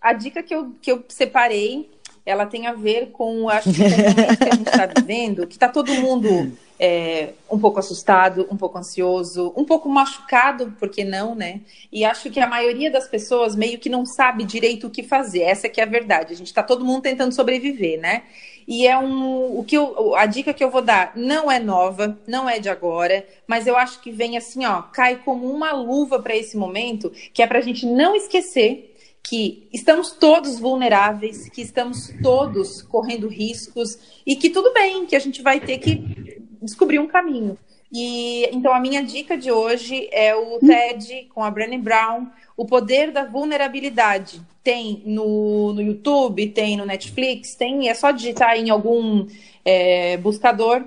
a 0.00 0.12
dica 0.12 0.42
que 0.42 0.54
eu, 0.54 0.76
que 0.80 0.92
eu 0.92 1.04
separei 1.08 1.90
ela 2.26 2.44
tem 2.44 2.66
a 2.66 2.72
ver 2.72 3.12
com, 3.12 3.48
acho 3.48 3.72
que, 3.72 3.78
com 3.78 3.86
o 3.86 3.90
momento 3.90 4.36
que 4.36 4.48
a 4.48 4.54
gente 4.54 4.68
está 4.68 4.86
vivendo, 4.86 5.46
que 5.46 5.54
está 5.54 5.68
todo 5.68 5.94
mundo 5.94 6.52
é, 6.78 7.30
um 7.50 7.58
pouco 7.58 7.78
assustado, 7.78 8.46
um 8.50 8.56
pouco 8.56 8.78
ansioso, 8.78 9.52
um 9.56 9.64
pouco 9.64 9.88
machucado, 9.88 10.72
por 10.78 10.88
que 10.90 11.04
não, 11.04 11.34
né? 11.34 11.60
E 11.90 12.04
acho 12.04 12.30
que 12.30 12.40
a 12.40 12.46
maioria 12.46 12.90
das 12.90 13.08
pessoas 13.08 13.56
meio 13.56 13.78
que 13.78 13.88
não 13.88 14.04
sabe 14.04 14.44
direito 14.44 14.86
o 14.86 14.90
que 14.90 15.02
fazer. 15.02 15.42
Essa 15.42 15.68
que 15.68 15.80
é 15.80 15.84
a 15.84 15.86
verdade. 15.86 16.32
A 16.32 16.36
gente 16.36 16.48
está 16.48 16.62
todo 16.62 16.84
mundo 16.84 17.02
tentando 17.02 17.34
sobreviver, 17.34 18.00
né? 18.00 18.24
E 18.68 18.86
é 18.86 18.98
um. 18.98 19.58
O 19.58 19.64
que 19.64 19.76
eu, 19.76 20.14
a 20.16 20.26
dica 20.26 20.52
que 20.52 20.62
eu 20.62 20.70
vou 20.70 20.82
dar 20.82 21.12
não 21.14 21.50
é 21.50 21.58
nova, 21.58 22.18
não 22.26 22.48
é 22.48 22.58
de 22.58 22.68
agora, 22.68 23.24
mas 23.46 23.66
eu 23.66 23.76
acho 23.76 24.00
que 24.00 24.10
vem 24.10 24.36
assim, 24.36 24.66
ó, 24.66 24.82
cai 24.82 25.16
como 25.24 25.50
uma 25.50 25.72
luva 25.72 26.20
para 26.20 26.36
esse 26.36 26.56
momento, 26.56 27.12
que 27.32 27.42
é 27.42 27.46
para 27.46 27.58
a 27.58 27.62
gente 27.62 27.86
não 27.86 28.14
esquecer 28.14 28.92
que 29.22 29.68
estamos 29.72 30.12
todos 30.12 30.58
vulneráveis, 30.58 31.48
que 31.48 31.60
estamos 31.60 32.12
todos 32.22 32.80
correndo 32.82 33.26
riscos 33.26 33.98
e 34.24 34.36
que 34.36 34.50
tudo 34.50 34.72
bem, 34.72 35.04
que 35.04 35.16
a 35.16 35.18
gente 35.18 35.42
vai 35.42 35.58
ter 35.58 35.78
que 35.78 36.45
descobrir 36.62 36.98
um 36.98 37.06
caminho. 37.06 37.58
E 37.92 38.48
então 38.52 38.74
a 38.74 38.80
minha 38.80 39.02
dica 39.02 39.36
de 39.36 39.50
hoje 39.50 40.08
é 40.12 40.34
o 40.34 40.58
TED 40.58 41.28
com 41.34 41.42
a 41.42 41.50
Brené 41.50 41.78
Brown, 41.78 42.26
o 42.56 42.66
poder 42.66 43.10
da 43.12 43.24
vulnerabilidade. 43.24 44.40
Tem 44.62 45.02
no, 45.06 45.72
no 45.72 45.80
YouTube, 45.80 46.48
tem 46.48 46.76
no 46.76 46.84
Netflix, 46.84 47.54
tem, 47.54 47.88
é 47.88 47.94
só 47.94 48.10
digitar 48.10 48.56
em 48.56 48.70
algum 48.70 49.26
é, 49.64 50.16
buscador 50.16 50.84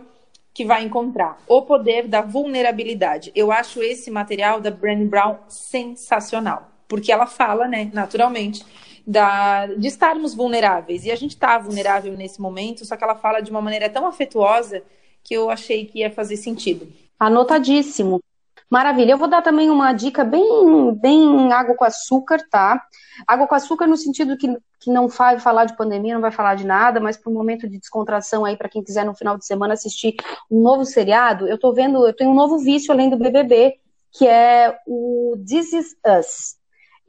que 0.54 0.66
vai 0.66 0.84
encontrar. 0.84 1.42
O 1.48 1.62
poder 1.62 2.08
da 2.08 2.22
vulnerabilidade. 2.22 3.32
Eu 3.34 3.52
acho 3.52 3.82
esse 3.82 4.12
material 4.12 4.60
da 4.60 4.70
Brené 4.70 5.06
Brown 5.06 5.38
sensacional 5.48 6.70
porque 6.90 7.12
ela 7.12 7.28
fala, 7.28 7.68
né, 7.68 7.90
naturalmente, 7.94 8.66
da, 9.06 9.68
de 9.68 9.88
estarmos 9.88 10.34
vulneráveis. 10.34 11.06
E 11.06 11.12
a 11.12 11.16
gente 11.16 11.36
está 11.36 11.58
vulnerável 11.60 12.18
nesse 12.18 12.42
momento, 12.42 12.84
só 12.84 12.98
que 12.98 13.04
ela 13.04 13.16
fala 13.16 13.40
de 13.40 13.52
uma 13.52 13.62
maneira 13.62 13.88
tão 13.88 14.08
afetuosa 14.08 14.84
que 15.30 15.36
eu 15.36 15.52
achei 15.52 15.86
que 15.86 16.00
ia 16.00 16.10
fazer 16.10 16.38
sentido. 16.38 16.92
Anotadíssimo. 17.20 18.20
Maravilha. 18.68 19.12
Eu 19.12 19.18
vou 19.18 19.28
dar 19.28 19.44
também 19.44 19.70
uma 19.70 19.94
dica 19.94 20.24
bem, 20.24 20.92
bem 20.96 21.54
água 21.54 21.76
com 21.76 21.86
açúcar, 21.86 22.40
tá? 22.50 22.84
Água 23.28 23.46
com 23.46 23.54
açúcar 23.54 23.86
no 23.86 23.96
sentido 23.96 24.36
que, 24.36 24.48
que 24.80 24.92
não 24.92 25.08
vai 25.08 25.40
falar 25.40 25.66
de 25.66 25.78
pandemia, 25.78 26.16
não 26.16 26.22
vai 26.22 26.32
falar 26.32 26.56
de 26.56 26.66
nada, 26.66 27.00
mas 27.00 27.16
para 27.16 27.30
um 27.32 27.36
momento 27.36 27.70
de 27.70 27.78
descontração 27.78 28.44
aí, 28.44 28.58
para 28.58 28.70
quem 28.70 28.84
quiser 28.84 29.06
no 29.06 29.14
final 29.14 29.38
de 29.38 29.46
semana 29.46 29.76
assistir 29.76 30.16
um 30.50 30.64
novo 30.64 30.84
seriado, 30.84 31.48
eu 31.48 31.60
tô 31.60 31.74
vendo, 31.74 32.08
eu 32.08 32.14
tenho 32.14 32.32
um 32.32 32.36
novo 32.36 32.58
vício 32.58 32.92
além 32.92 33.08
do 33.08 33.18
BBB, 33.18 33.76
que 34.12 34.28
é 34.28 34.80
o 34.88 35.36
This 35.48 35.74
Is 35.74 35.96
Us. 36.08 36.59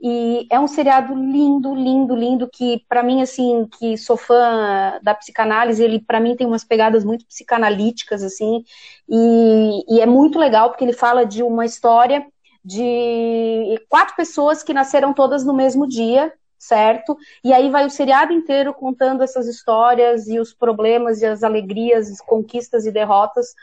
E 0.03 0.47
é 0.51 0.59
um 0.59 0.67
seriado 0.67 1.15
lindo, 1.15 1.75
lindo, 1.75 2.17
lindo, 2.17 2.49
que 2.51 2.83
para 2.89 3.03
mim, 3.03 3.21
assim, 3.21 3.69
que 3.79 3.99
sou 3.99 4.17
fã 4.17 4.99
da 5.03 5.15
psicanálise, 5.15 5.83
ele 5.83 6.01
para 6.01 6.19
mim 6.19 6.35
tem 6.35 6.47
umas 6.47 6.65
pegadas 6.65 7.05
muito 7.05 7.27
psicanalíticas, 7.27 8.23
assim, 8.23 8.65
e, 9.09 9.97
e 9.97 10.01
é 10.01 10.07
muito 10.07 10.39
legal 10.39 10.71
porque 10.71 10.85
ele 10.85 10.95
fala 10.95 11.27
de 11.27 11.43
uma 11.43 11.67
história 11.67 12.27
de 12.65 13.79
quatro 13.89 14.17
pessoas 14.17 14.63
que 14.63 14.73
nasceram 14.73 15.13
todas 15.13 15.45
no 15.45 15.53
mesmo 15.53 15.87
dia, 15.87 16.33
certo? 16.59 17.17
E 17.43 17.53
aí 17.53 17.71
vai 17.71 17.87
o 17.87 17.91
seriado 17.91 18.33
inteiro 18.33 18.73
contando 18.75 19.23
essas 19.23 19.47
histórias 19.47 20.29
e 20.29 20.39
os 20.39 20.53
problemas 20.53 21.23
e 21.23 21.27
as 21.27 21.43
alegrias, 21.43 22.11
as 22.11 22.21
conquistas 22.21 22.87
e 22.87 22.93
derrotas 22.93 23.55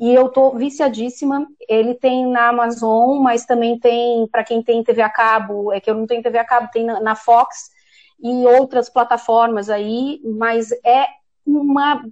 e 0.00 0.14
eu 0.14 0.30
tô 0.30 0.52
viciadíssima. 0.52 1.46
Ele 1.68 1.94
tem 1.94 2.26
na 2.26 2.48
Amazon, 2.48 3.20
mas 3.20 3.44
também 3.44 3.78
tem 3.78 4.26
para 4.28 4.42
quem 4.42 4.62
tem 4.62 4.82
TV 4.82 5.02
a 5.02 5.10
cabo, 5.10 5.70
é 5.70 5.78
que 5.78 5.90
eu 5.90 5.94
não 5.94 6.06
tenho 6.06 6.22
TV 6.22 6.38
a 6.38 6.44
cabo, 6.44 6.70
tem 6.72 6.84
na, 6.84 7.14
Fox 7.14 7.70
e 8.18 8.46
outras 8.46 8.88
plataformas 8.88 9.68
aí, 9.68 10.18
mas 10.24 10.72
é 10.84 11.06
uma 11.46 12.02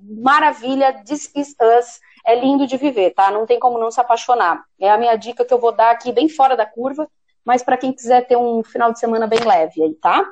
maravilha. 0.00 1.02
This 1.04 1.32
is 1.34 1.56
Us. 1.60 2.00
É 2.24 2.38
lindo 2.38 2.68
de 2.68 2.76
viver, 2.76 3.10
tá? 3.10 3.32
Não 3.32 3.44
tem 3.44 3.58
como 3.58 3.76
não 3.76 3.90
se 3.90 4.00
apaixonar. 4.00 4.62
É 4.80 4.88
a 4.88 4.96
minha 4.96 5.16
dica 5.16 5.44
que 5.44 5.52
eu 5.52 5.58
vou 5.58 5.72
dar 5.72 5.90
aqui, 5.90 6.12
bem 6.12 6.28
fora 6.28 6.56
da 6.56 6.64
curva, 6.64 7.08
mas 7.44 7.64
para 7.64 7.76
quem 7.76 7.92
quiser 7.92 8.24
ter 8.28 8.36
um 8.36 8.62
final 8.62 8.92
de 8.92 9.00
semana 9.00 9.26
bem 9.26 9.40
leve 9.40 9.82
aí, 9.82 9.94
tá? 9.94 10.24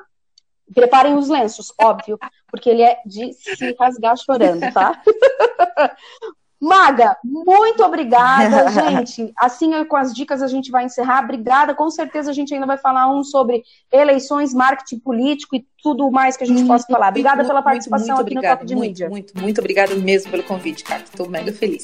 Preparem 0.73 1.15
os 1.15 1.27
lenços, 1.27 1.73
óbvio, 1.77 2.17
porque 2.47 2.69
ele 2.69 2.81
é 2.81 3.01
de 3.05 3.33
se 3.33 3.75
rasgar 3.77 4.15
chorando, 4.15 4.71
tá? 4.71 5.01
Maga, 6.61 7.17
muito 7.23 7.83
obrigada, 7.83 8.69
gente. 8.69 9.33
Assim, 9.35 9.83
com 9.85 9.95
as 9.97 10.13
dicas, 10.13 10.43
a 10.43 10.47
gente 10.47 10.69
vai 10.69 10.85
encerrar. 10.85 11.23
Obrigada. 11.23 11.73
Com 11.73 11.89
certeza, 11.89 12.29
a 12.29 12.33
gente 12.33 12.53
ainda 12.53 12.67
vai 12.67 12.77
falar 12.77 13.11
um 13.11 13.23
sobre 13.23 13.63
eleições, 13.91 14.53
marketing 14.53 14.99
político 14.99 15.55
e 15.55 15.65
tudo 15.81 16.11
mais 16.11 16.37
que 16.37 16.43
a 16.43 16.47
gente 16.47 16.63
possa 16.65 16.85
falar. 16.85 17.09
Obrigada 17.09 17.37
muito, 17.37 17.47
pela 17.47 17.63
participação 17.63 18.15
muito, 18.15 18.19
muito 18.19 18.27
aqui 18.27 18.37
obrigada, 18.37 18.55
no 18.55 18.59
Top 18.59 18.67
de 18.67 18.75
muito, 18.75 18.87
Mídia. 18.87 19.09
Muito, 19.09 19.41
muito 19.41 19.59
obrigada 19.59 19.95
mesmo 19.95 20.29
pelo 20.29 20.43
convite, 20.43 20.83
cara. 20.83 21.01
Estou 21.01 21.27
mega 21.27 21.51
feliz. 21.51 21.83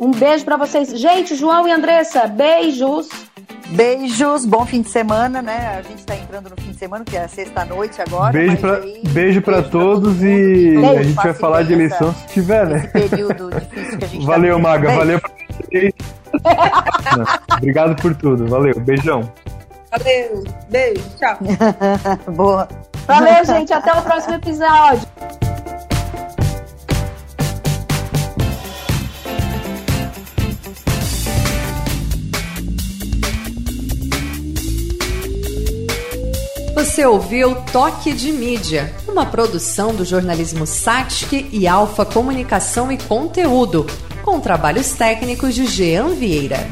Um 0.00 0.10
beijo 0.12 0.46
para 0.46 0.56
vocês. 0.56 0.88
Gente, 0.98 1.36
João 1.36 1.68
e 1.68 1.72
Andressa, 1.72 2.26
beijos. 2.26 3.08
Beijos, 3.68 4.46
bom 4.46 4.64
fim 4.66 4.80
de 4.82 4.88
semana, 4.88 5.40
né? 5.42 5.76
A 5.78 5.82
gente 5.82 6.04
tá 6.04 6.16
entrando 6.16 6.50
no 6.50 6.56
fim 6.60 6.72
de 6.72 6.78
semana, 6.78 7.04
que 7.04 7.16
é 7.16 7.28
sexta-noite 7.28 8.00
agora. 8.02 8.32
Beijo 8.32 8.56
para 8.56 8.76
aí, 8.78 9.02
beijo 9.10 9.42
pra 9.42 9.56
beijo 9.56 9.70
todos 9.70 10.16
pra 10.16 10.26
e 10.26 10.76
beijo, 10.76 10.86
a 10.86 11.02
gente 11.02 11.14
vai 11.14 11.34
falar 11.34 11.62
de 11.62 11.72
eleição 11.74 12.12
se 12.14 12.26
tiver, 12.28 12.66
né? 12.66 12.80
período 12.88 13.50
difícil 13.50 13.98
que 13.98 14.04
a 14.04 14.08
gente 14.08 14.26
Valeu, 14.26 14.56
tá 14.56 14.62
Maga, 14.62 14.86
beijo. 14.88 14.98
valeu 14.98 15.20
pra 15.20 15.30
vocês. 15.70 15.92
Obrigado 17.58 18.02
por 18.02 18.14
tudo, 18.16 18.48
valeu, 18.48 18.80
beijão. 18.80 19.30
Valeu, 19.92 20.44
beijo, 20.68 21.02
tchau. 21.18 21.38
Boa. 22.34 22.66
Valeu, 23.06 23.44
gente, 23.44 23.72
até 23.72 23.92
o 23.92 24.02
próximo 24.02 24.34
episódio. 24.34 25.06
Você 36.80 37.04
ouviu 37.04 37.54
Toque 37.70 38.10
de 38.10 38.32
Mídia, 38.32 38.90
uma 39.06 39.26
produção 39.26 39.94
do 39.94 40.02
jornalismo 40.02 40.66
Satic 40.66 41.46
e 41.52 41.68
Alfa 41.68 42.06
Comunicação 42.06 42.90
e 42.90 42.96
Conteúdo, 42.96 43.86
com 44.24 44.40
trabalhos 44.40 44.92
técnicos 44.92 45.54
de 45.54 45.66
Jean 45.66 46.14
Vieira. 46.14 46.66